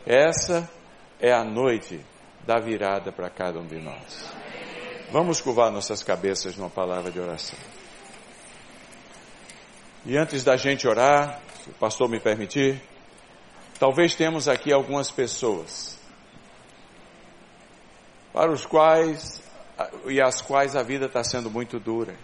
Essa 0.07 0.69
é 1.21 1.33
a 1.33 1.45
noite 1.45 2.01
da 2.47 2.59
virada 2.59 3.13
para 3.13 3.29
cada 3.29 3.59
um 3.59 3.67
de 3.67 3.79
nós. 3.79 4.33
Vamos 5.11 5.41
curvar 5.41 5.71
nossas 5.71 6.03
cabeças 6.03 6.57
numa 6.57 6.71
palavra 6.71 7.11
de 7.11 7.19
oração. 7.19 7.59
E 10.09 10.17
antes 10.17 10.43
da 10.43 10.57
gente 10.57 10.89
orar, 10.89 11.39
se 11.63 11.69
o 11.69 11.75
pastor 11.75 12.09
me 12.09 12.19
permitir, 12.19 12.81
talvez 13.79 14.15
temos 14.15 14.49
aqui 14.49 14.73
algumas 14.73 15.11
pessoas 15.11 15.99
para 18.33 18.51
os 18.51 18.65
quais 18.65 19.43
e 20.07 20.19
as 20.19 20.41
quais 20.41 20.75
a 20.75 20.83
vida 20.83 21.05
está 21.05 21.23
sendo 21.23 21.51
muito 21.51 21.79
dura. 21.79 22.17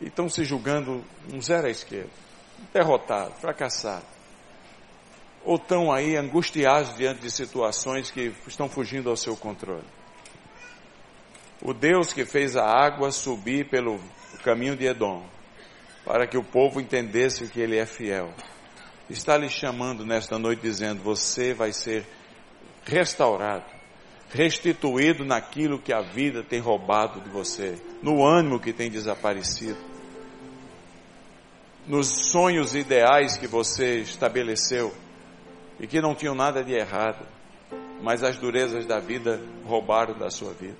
E 0.00 0.06
estão 0.06 0.30
se 0.30 0.44
julgando 0.44 1.04
um 1.30 1.42
zero 1.42 1.66
à 1.66 1.70
esquerda, 1.70 2.08
derrotado, 2.72 3.34
fracassado. 3.34 4.06
Ou 5.44 5.56
estão 5.56 5.92
aí 5.92 6.16
angustiados 6.16 6.96
diante 6.96 7.20
de 7.20 7.30
situações 7.30 8.10
que 8.10 8.34
estão 8.46 8.66
fugindo 8.66 9.10
ao 9.10 9.16
seu 9.18 9.36
controle. 9.36 9.84
O 11.60 11.74
Deus 11.74 12.14
que 12.14 12.24
fez 12.24 12.56
a 12.56 12.64
água 12.64 13.12
subir 13.12 13.68
pelo 13.68 14.00
caminho 14.42 14.74
de 14.74 14.86
Edom, 14.86 15.22
para 16.04 16.26
que 16.26 16.36
o 16.36 16.42
povo 16.42 16.80
entendesse 16.80 17.48
que 17.48 17.60
ele 17.60 17.76
é 17.76 17.86
fiel. 17.86 18.32
Está 19.08 19.36
lhe 19.36 19.48
chamando 19.48 20.04
nesta 20.04 20.38
noite 20.38 20.62
dizendo: 20.62 21.02
você 21.02 21.52
vai 21.52 21.72
ser 21.72 22.06
restaurado, 22.84 23.64
restituído 24.30 25.24
naquilo 25.24 25.78
que 25.78 25.92
a 25.92 26.00
vida 26.00 26.42
tem 26.42 26.60
roubado 26.60 27.20
de 27.20 27.28
você, 27.28 27.78
no 28.02 28.24
ânimo 28.24 28.60
que 28.60 28.72
tem 28.72 28.90
desaparecido, 28.90 29.78
nos 31.86 32.30
sonhos 32.30 32.74
ideais 32.74 33.36
que 33.36 33.46
você 33.46 33.98
estabeleceu 33.98 34.92
e 35.78 35.86
que 35.86 36.00
não 36.00 36.14
tinham 36.14 36.34
nada 36.34 36.62
de 36.62 36.72
errado, 36.72 37.26
mas 38.00 38.22
as 38.22 38.36
durezas 38.36 38.86
da 38.86 38.98
vida 38.98 39.40
roubaram 39.64 40.16
da 40.16 40.30
sua 40.30 40.52
vida. 40.52 40.76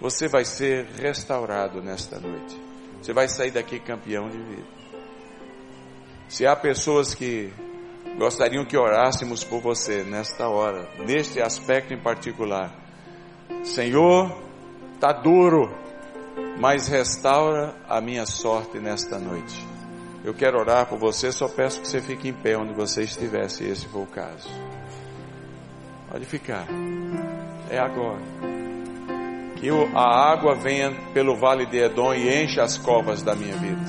Você 0.00 0.28
vai 0.28 0.44
ser 0.44 0.86
restaurado 0.98 1.80
nesta 1.80 2.18
noite. 2.18 2.73
Você 3.04 3.12
vai 3.12 3.28
sair 3.28 3.50
daqui 3.50 3.78
campeão 3.78 4.30
de 4.30 4.38
vida. 4.38 4.64
Se 6.26 6.46
há 6.46 6.56
pessoas 6.56 7.14
que 7.14 7.52
gostariam 8.16 8.64
que 8.64 8.78
orássemos 8.78 9.44
por 9.44 9.60
você 9.60 10.02
nesta 10.02 10.48
hora, 10.48 10.88
neste 11.06 11.38
aspecto 11.38 11.92
em 11.92 12.00
particular, 12.00 12.74
Senhor, 13.62 14.34
tá 14.98 15.12
duro, 15.12 15.70
mas 16.58 16.88
restaura 16.88 17.76
a 17.86 18.00
minha 18.00 18.24
sorte 18.24 18.78
nesta 18.78 19.18
noite. 19.18 19.68
eu 20.24 20.32
quero 20.32 20.58
orar 20.58 20.86
por 20.86 20.98
você, 20.98 21.30
só 21.30 21.46
peço 21.46 21.82
que 21.82 21.88
você 21.88 22.00
fique 22.00 22.26
em 22.26 22.32
pé 22.32 22.56
onde 22.56 22.72
você 22.72 23.02
estiver, 23.02 23.50
se 23.50 23.64
esse 23.64 23.86
for 23.86 24.04
o 24.04 24.06
caso. 24.06 24.48
Pode 26.10 26.24
ficar. 26.24 26.66
É 27.68 27.78
agora. 27.78 28.53
Que 29.64 29.70
a 29.94 30.30
água 30.30 30.54
venha 30.54 30.92
pelo 31.14 31.34
vale 31.34 31.64
de 31.64 31.78
Edom 31.78 32.12
e 32.12 32.44
encha 32.44 32.62
as 32.62 32.76
covas 32.76 33.22
da 33.22 33.34
minha 33.34 33.56
vida. 33.56 33.80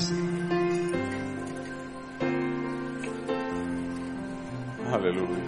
Aleluia. 4.90 5.44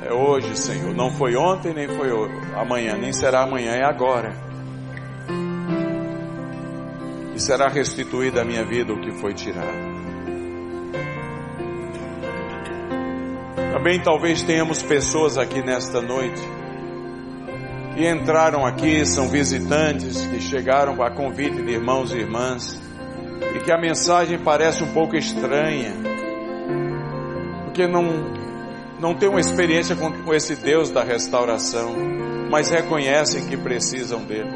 É 0.00 0.12
hoje, 0.12 0.56
Senhor. 0.56 0.94
Não 0.94 1.10
foi 1.10 1.34
ontem, 1.34 1.74
nem 1.74 1.88
foi 1.88 2.10
amanhã, 2.54 2.96
nem 2.96 3.12
será 3.12 3.42
amanhã, 3.42 3.72
é 3.72 3.84
agora. 3.84 4.32
E 7.34 7.40
será 7.40 7.66
restituída 7.66 8.42
à 8.42 8.44
minha 8.44 8.64
vida 8.64 8.92
o 8.92 9.00
que 9.00 9.10
foi 9.10 9.34
tirado. 9.34 9.90
Também 13.72 14.00
talvez 14.00 14.44
tenhamos 14.44 14.84
pessoas 14.84 15.36
aqui 15.36 15.60
nesta 15.60 16.00
noite 16.00 16.61
que 17.94 18.08
entraram 18.08 18.64
aqui, 18.64 19.04
são 19.04 19.28
visitantes, 19.28 20.24
que 20.26 20.40
chegaram 20.40 21.02
a 21.02 21.10
convite 21.10 21.62
de 21.62 21.72
irmãos 21.72 22.12
e 22.12 22.18
irmãs, 22.18 22.80
e 23.54 23.60
que 23.60 23.70
a 23.70 23.78
mensagem 23.78 24.38
parece 24.38 24.82
um 24.82 24.92
pouco 24.92 25.16
estranha, 25.16 25.92
porque 27.64 27.86
não 27.86 28.42
não 29.02 29.14
têm 29.14 29.28
uma 29.28 29.40
experiência 29.40 29.96
com, 29.96 30.12
com 30.22 30.32
esse 30.32 30.54
Deus 30.54 30.92
da 30.92 31.02
restauração, 31.02 31.92
mas 32.48 32.70
reconhecem 32.70 33.46
que 33.48 33.56
precisam 33.56 34.24
dele. 34.24 34.48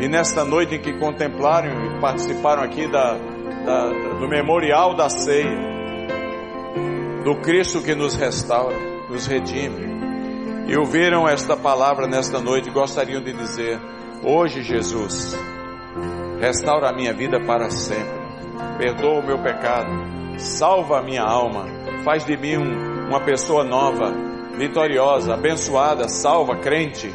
E 0.00 0.08
nesta 0.08 0.42
noite 0.42 0.76
em 0.76 0.80
que 0.80 0.94
contemplaram 0.94 1.68
e 1.68 2.00
participaram 2.00 2.62
aqui 2.62 2.90
da, 2.90 3.18
da, 3.66 3.88
do 4.18 4.26
memorial 4.26 4.96
da 4.96 5.10
ceia, 5.10 5.68
do 7.22 7.36
Cristo 7.42 7.82
que 7.82 7.94
nos 7.94 8.14
restaura, 8.14 8.74
nos 9.10 9.26
redime, 9.26 10.09
e 10.70 10.76
ouviram 10.76 11.28
esta 11.28 11.56
palavra 11.56 12.06
nesta 12.06 12.40
noite, 12.40 12.70
gostariam 12.70 13.20
de 13.20 13.32
dizer: 13.32 13.78
Hoje, 14.22 14.62
Jesus, 14.62 15.36
restaura 16.40 16.88
a 16.88 16.92
minha 16.92 17.12
vida 17.12 17.40
para 17.44 17.68
sempre, 17.70 18.20
perdoa 18.78 19.18
o 19.18 19.26
meu 19.26 19.38
pecado, 19.42 19.90
salva 20.38 21.00
a 21.00 21.02
minha 21.02 21.24
alma, 21.24 21.66
faz 22.04 22.24
de 22.24 22.36
mim 22.36 22.56
um 22.56 22.90
uma 23.10 23.20
pessoa 23.20 23.64
nova, 23.64 24.14
vitoriosa, 24.56 25.34
abençoada, 25.34 26.08
salva, 26.08 26.58
crente. 26.58 27.10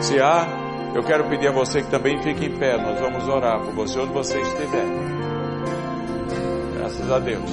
Se 0.00 0.18
há, 0.18 0.46
eu 0.94 1.02
quero 1.02 1.28
pedir 1.28 1.48
a 1.48 1.52
você 1.52 1.82
que 1.82 1.90
também 1.90 2.22
fique 2.22 2.46
em 2.46 2.56
pé. 2.56 2.78
Nós 2.78 2.98
vamos 2.98 3.28
orar 3.28 3.60
por 3.60 3.74
você 3.74 4.00
onde 4.00 4.14
você 4.14 4.40
estiver. 4.40 4.86
Graças 6.78 7.12
a 7.12 7.18
Deus. 7.18 7.50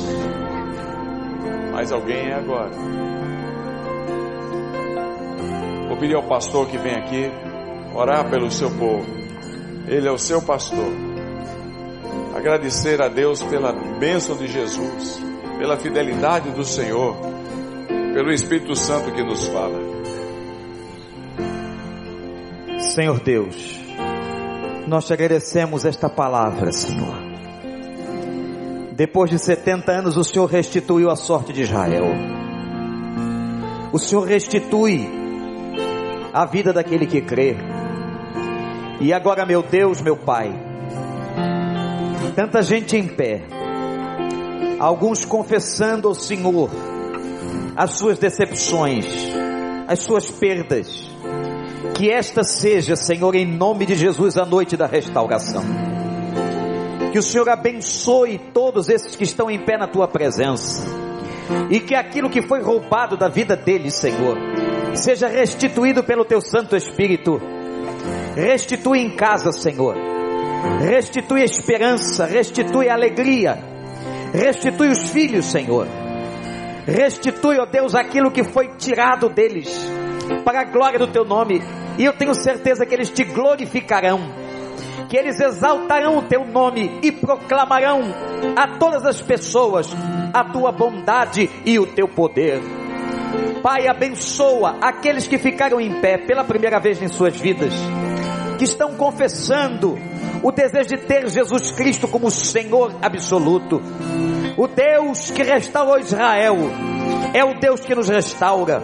Mais 1.73 1.91
alguém 1.91 2.29
é 2.29 2.35
agora. 2.35 2.71
Pedir 6.01 6.15
ao 6.15 6.23
pastor 6.23 6.67
que 6.67 6.77
vem 6.77 6.95
aqui 6.95 7.31
orar 7.95 8.29
pelo 8.29 8.51
seu 8.51 8.69
povo. 8.71 9.05
Ele 9.87 10.07
é 10.07 10.11
o 10.11 10.17
seu 10.17 10.41
pastor. 10.41 10.91
Agradecer 12.35 13.01
a 13.01 13.07
Deus 13.07 13.43
pela 13.43 13.71
bênção 13.99 14.35
de 14.35 14.47
Jesus, 14.47 15.21
pela 15.59 15.77
fidelidade 15.77 16.49
do 16.49 16.65
Senhor 16.65 17.15
pelo 18.13 18.31
Espírito 18.31 18.75
Santo 18.75 19.11
que 19.11 19.23
nos 19.23 19.47
fala. 19.47 19.79
Senhor 22.79 23.19
Deus, 23.19 23.79
nós 24.87 25.05
te 25.05 25.13
agradecemos 25.13 25.85
esta 25.85 26.09
palavra, 26.09 26.71
Senhor. 26.71 27.15
Depois 28.93 29.29
de 29.29 29.39
70 29.39 29.91
anos, 29.91 30.17
o 30.17 30.23
Senhor 30.23 30.45
restituiu 30.45 31.09
a 31.09 31.15
sorte 31.15 31.53
de 31.53 31.61
Israel. 31.61 32.07
O 33.93 33.99
Senhor 33.99 34.27
restitui 34.27 35.20
a 36.33 36.45
vida 36.45 36.71
daquele 36.71 37.05
que 37.05 37.21
crê. 37.21 37.55
E 38.99 39.11
agora, 39.11 39.45
meu 39.45 39.63
Deus, 39.63 40.01
meu 40.01 40.15
Pai, 40.15 40.53
tanta 42.35 42.61
gente 42.61 42.95
em 42.95 43.07
pé, 43.07 43.41
alguns 44.79 45.25
confessando 45.25 46.07
ao 46.07 46.15
Senhor 46.15 46.69
as 47.75 47.91
suas 47.91 48.17
decepções, 48.17 49.05
as 49.87 49.99
suas 49.99 50.29
perdas. 50.29 51.09
Que 51.95 52.09
esta 52.09 52.43
seja, 52.43 52.95
Senhor, 52.95 53.35
em 53.35 53.45
nome 53.45 53.85
de 53.85 53.95
Jesus, 53.95 54.37
a 54.37 54.45
noite 54.45 54.77
da 54.77 54.87
restauração. 54.87 55.63
Que 57.11 57.19
o 57.19 57.23
Senhor 57.23 57.49
abençoe 57.49 58.39
todos 58.53 58.87
esses 58.87 59.15
que 59.15 59.23
estão 59.23 59.51
em 59.51 59.59
pé 59.59 59.77
na 59.77 59.87
tua 59.87 60.07
presença. 60.07 60.83
E 61.69 61.79
que 61.79 61.93
aquilo 61.93 62.29
que 62.29 62.41
foi 62.41 62.61
roubado 62.61 63.17
da 63.17 63.27
vida 63.27 63.55
deles, 63.55 63.95
Senhor, 63.95 64.37
seja 64.93 65.27
restituído 65.27 66.03
pelo 66.03 66.25
teu 66.25 66.41
Santo 66.41 66.75
Espírito. 66.75 67.41
Restitui 68.35 68.99
em 68.99 69.15
casa, 69.15 69.51
Senhor. 69.51 69.95
Restitui 70.79 71.43
esperança, 71.43 72.25
restitui 72.25 72.89
alegria. 72.89 73.57
Restitui 74.33 74.89
os 74.89 75.09
filhos, 75.09 75.45
Senhor 75.45 75.87
Restitui, 76.85 77.59
ó 77.59 77.65
Deus, 77.65 77.93
aquilo 77.93 78.31
que 78.31 78.43
foi 78.43 78.69
tirado 78.77 79.29
deles, 79.29 79.69
para 80.43 80.61
a 80.61 80.63
glória 80.63 80.97
do 80.97 81.07
teu 81.07 81.23
nome. 81.23 81.61
E 81.97 82.03
eu 82.03 82.13
tenho 82.13 82.33
certeza 82.33 82.85
que 82.85 82.93
eles 82.93 83.09
te 83.09 83.23
glorificarão, 83.23 84.19
que 85.09 85.17
eles 85.17 85.39
exaltarão 85.39 86.17
o 86.17 86.23
teu 86.23 86.45
nome 86.45 86.99
e 87.03 87.11
proclamarão 87.11 88.01
a 88.55 88.77
todas 88.79 89.05
as 89.05 89.21
pessoas 89.21 89.89
a 90.33 90.43
tua 90.45 90.71
bondade 90.71 91.49
e 91.65 91.77
o 91.77 91.85
teu 91.85 92.07
poder. 92.07 92.61
Pai, 93.61 93.87
abençoa 93.87 94.77
aqueles 94.81 95.27
que 95.27 95.37
ficaram 95.37 95.79
em 95.79 96.01
pé 96.01 96.17
pela 96.17 96.43
primeira 96.43 96.79
vez 96.79 97.01
em 97.01 97.07
suas 97.07 97.39
vidas, 97.39 97.73
que 98.57 98.63
estão 98.63 98.95
confessando 98.95 99.97
o 100.43 100.51
desejo 100.51 100.89
de 100.89 100.97
ter 100.97 101.29
Jesus 101.29 101.71
Cristo 101.71 102.07
como 102.07 102.31
Senhor 102.31 102.95
absoluto. 103.01 103.81
O 104.57 104.67
Deus 104.67 105.31
que 105.31 105.43
restaurou 105.43 105.99
Israel 105.99 106.57
é 107.33 107.43
o 107.43 107.59
Deus 107.59 107.81
que 107.81 107.95
nos 107.95 108.09
restaura. 108.09 108.83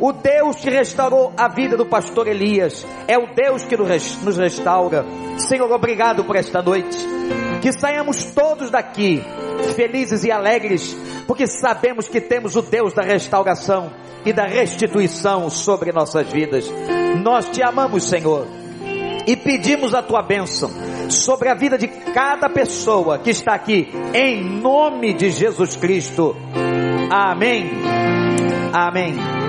O 0.00 0.12
Deus 0.12 0.56
que 0.56 0.70
restaurou 0.70 1.32
a 1.36 1.48
vida 1.48 1.76
do 1.76 1.86
pastor 1.86 2.28
Elias 2.28 2.86
é 3.08 3.16
o 3.16 3.34
Deus 3.34 3.64
que 3.64 3.76
nos 3.76 4.36
restaura. 4.36 5.04
Senhor, 5.38 5.70
obrigado 5.70 6.24
por 6.24 6.36
esta 6.36 6.60
noite. 6.60 6.98
Que 7.62 7.72
saiamos 7.72 8.24
todos 8.26 8.70
daqui 8.70 9.22
felizes 9.74 10.24
e 10.24 10.30
alegres, 10.30 10.96
porque 11.26 11.46
sabemos 11.46 12.08
que 12.08 12.20
temos 12.20 12.56
o 12.56 12.62
Deus 12.62 12.92
da 12.92 13.02
restauração 13.02 13.92
e 14.24 14.32
da 14.32 14.44
restituição 14.44 15.48
sobre 15.48 15.92
nossas 15.92 16.30
vidas. 16.30 16.64
Nós 17.22 17.48
te 17.48 17.62
amamos, 17.62 18.04
Senhor 18.04 18.46
e 19.26 19.36
pedimos 19.36 19.94
a 19.94 20.02
tua 20.02 20.22
bênção 20.22 20.70
sobre 21.10 21.48
a 21.48 21.54
vida 21.54 21.76
de 21.76 21.88
cada 21.88 22.48
pessoa 22.48 23.18
que 23.18 23.30
está 23.30 23.54
aqui, 23.54 23.88
em 24.14 24.42
nome 24.60 25.12
de 25.12 25.30
Jesus 25.30 25.76
Cristo. 25.76 26.36
Amém. 27.10 27.70
Amém. 28.72 29.46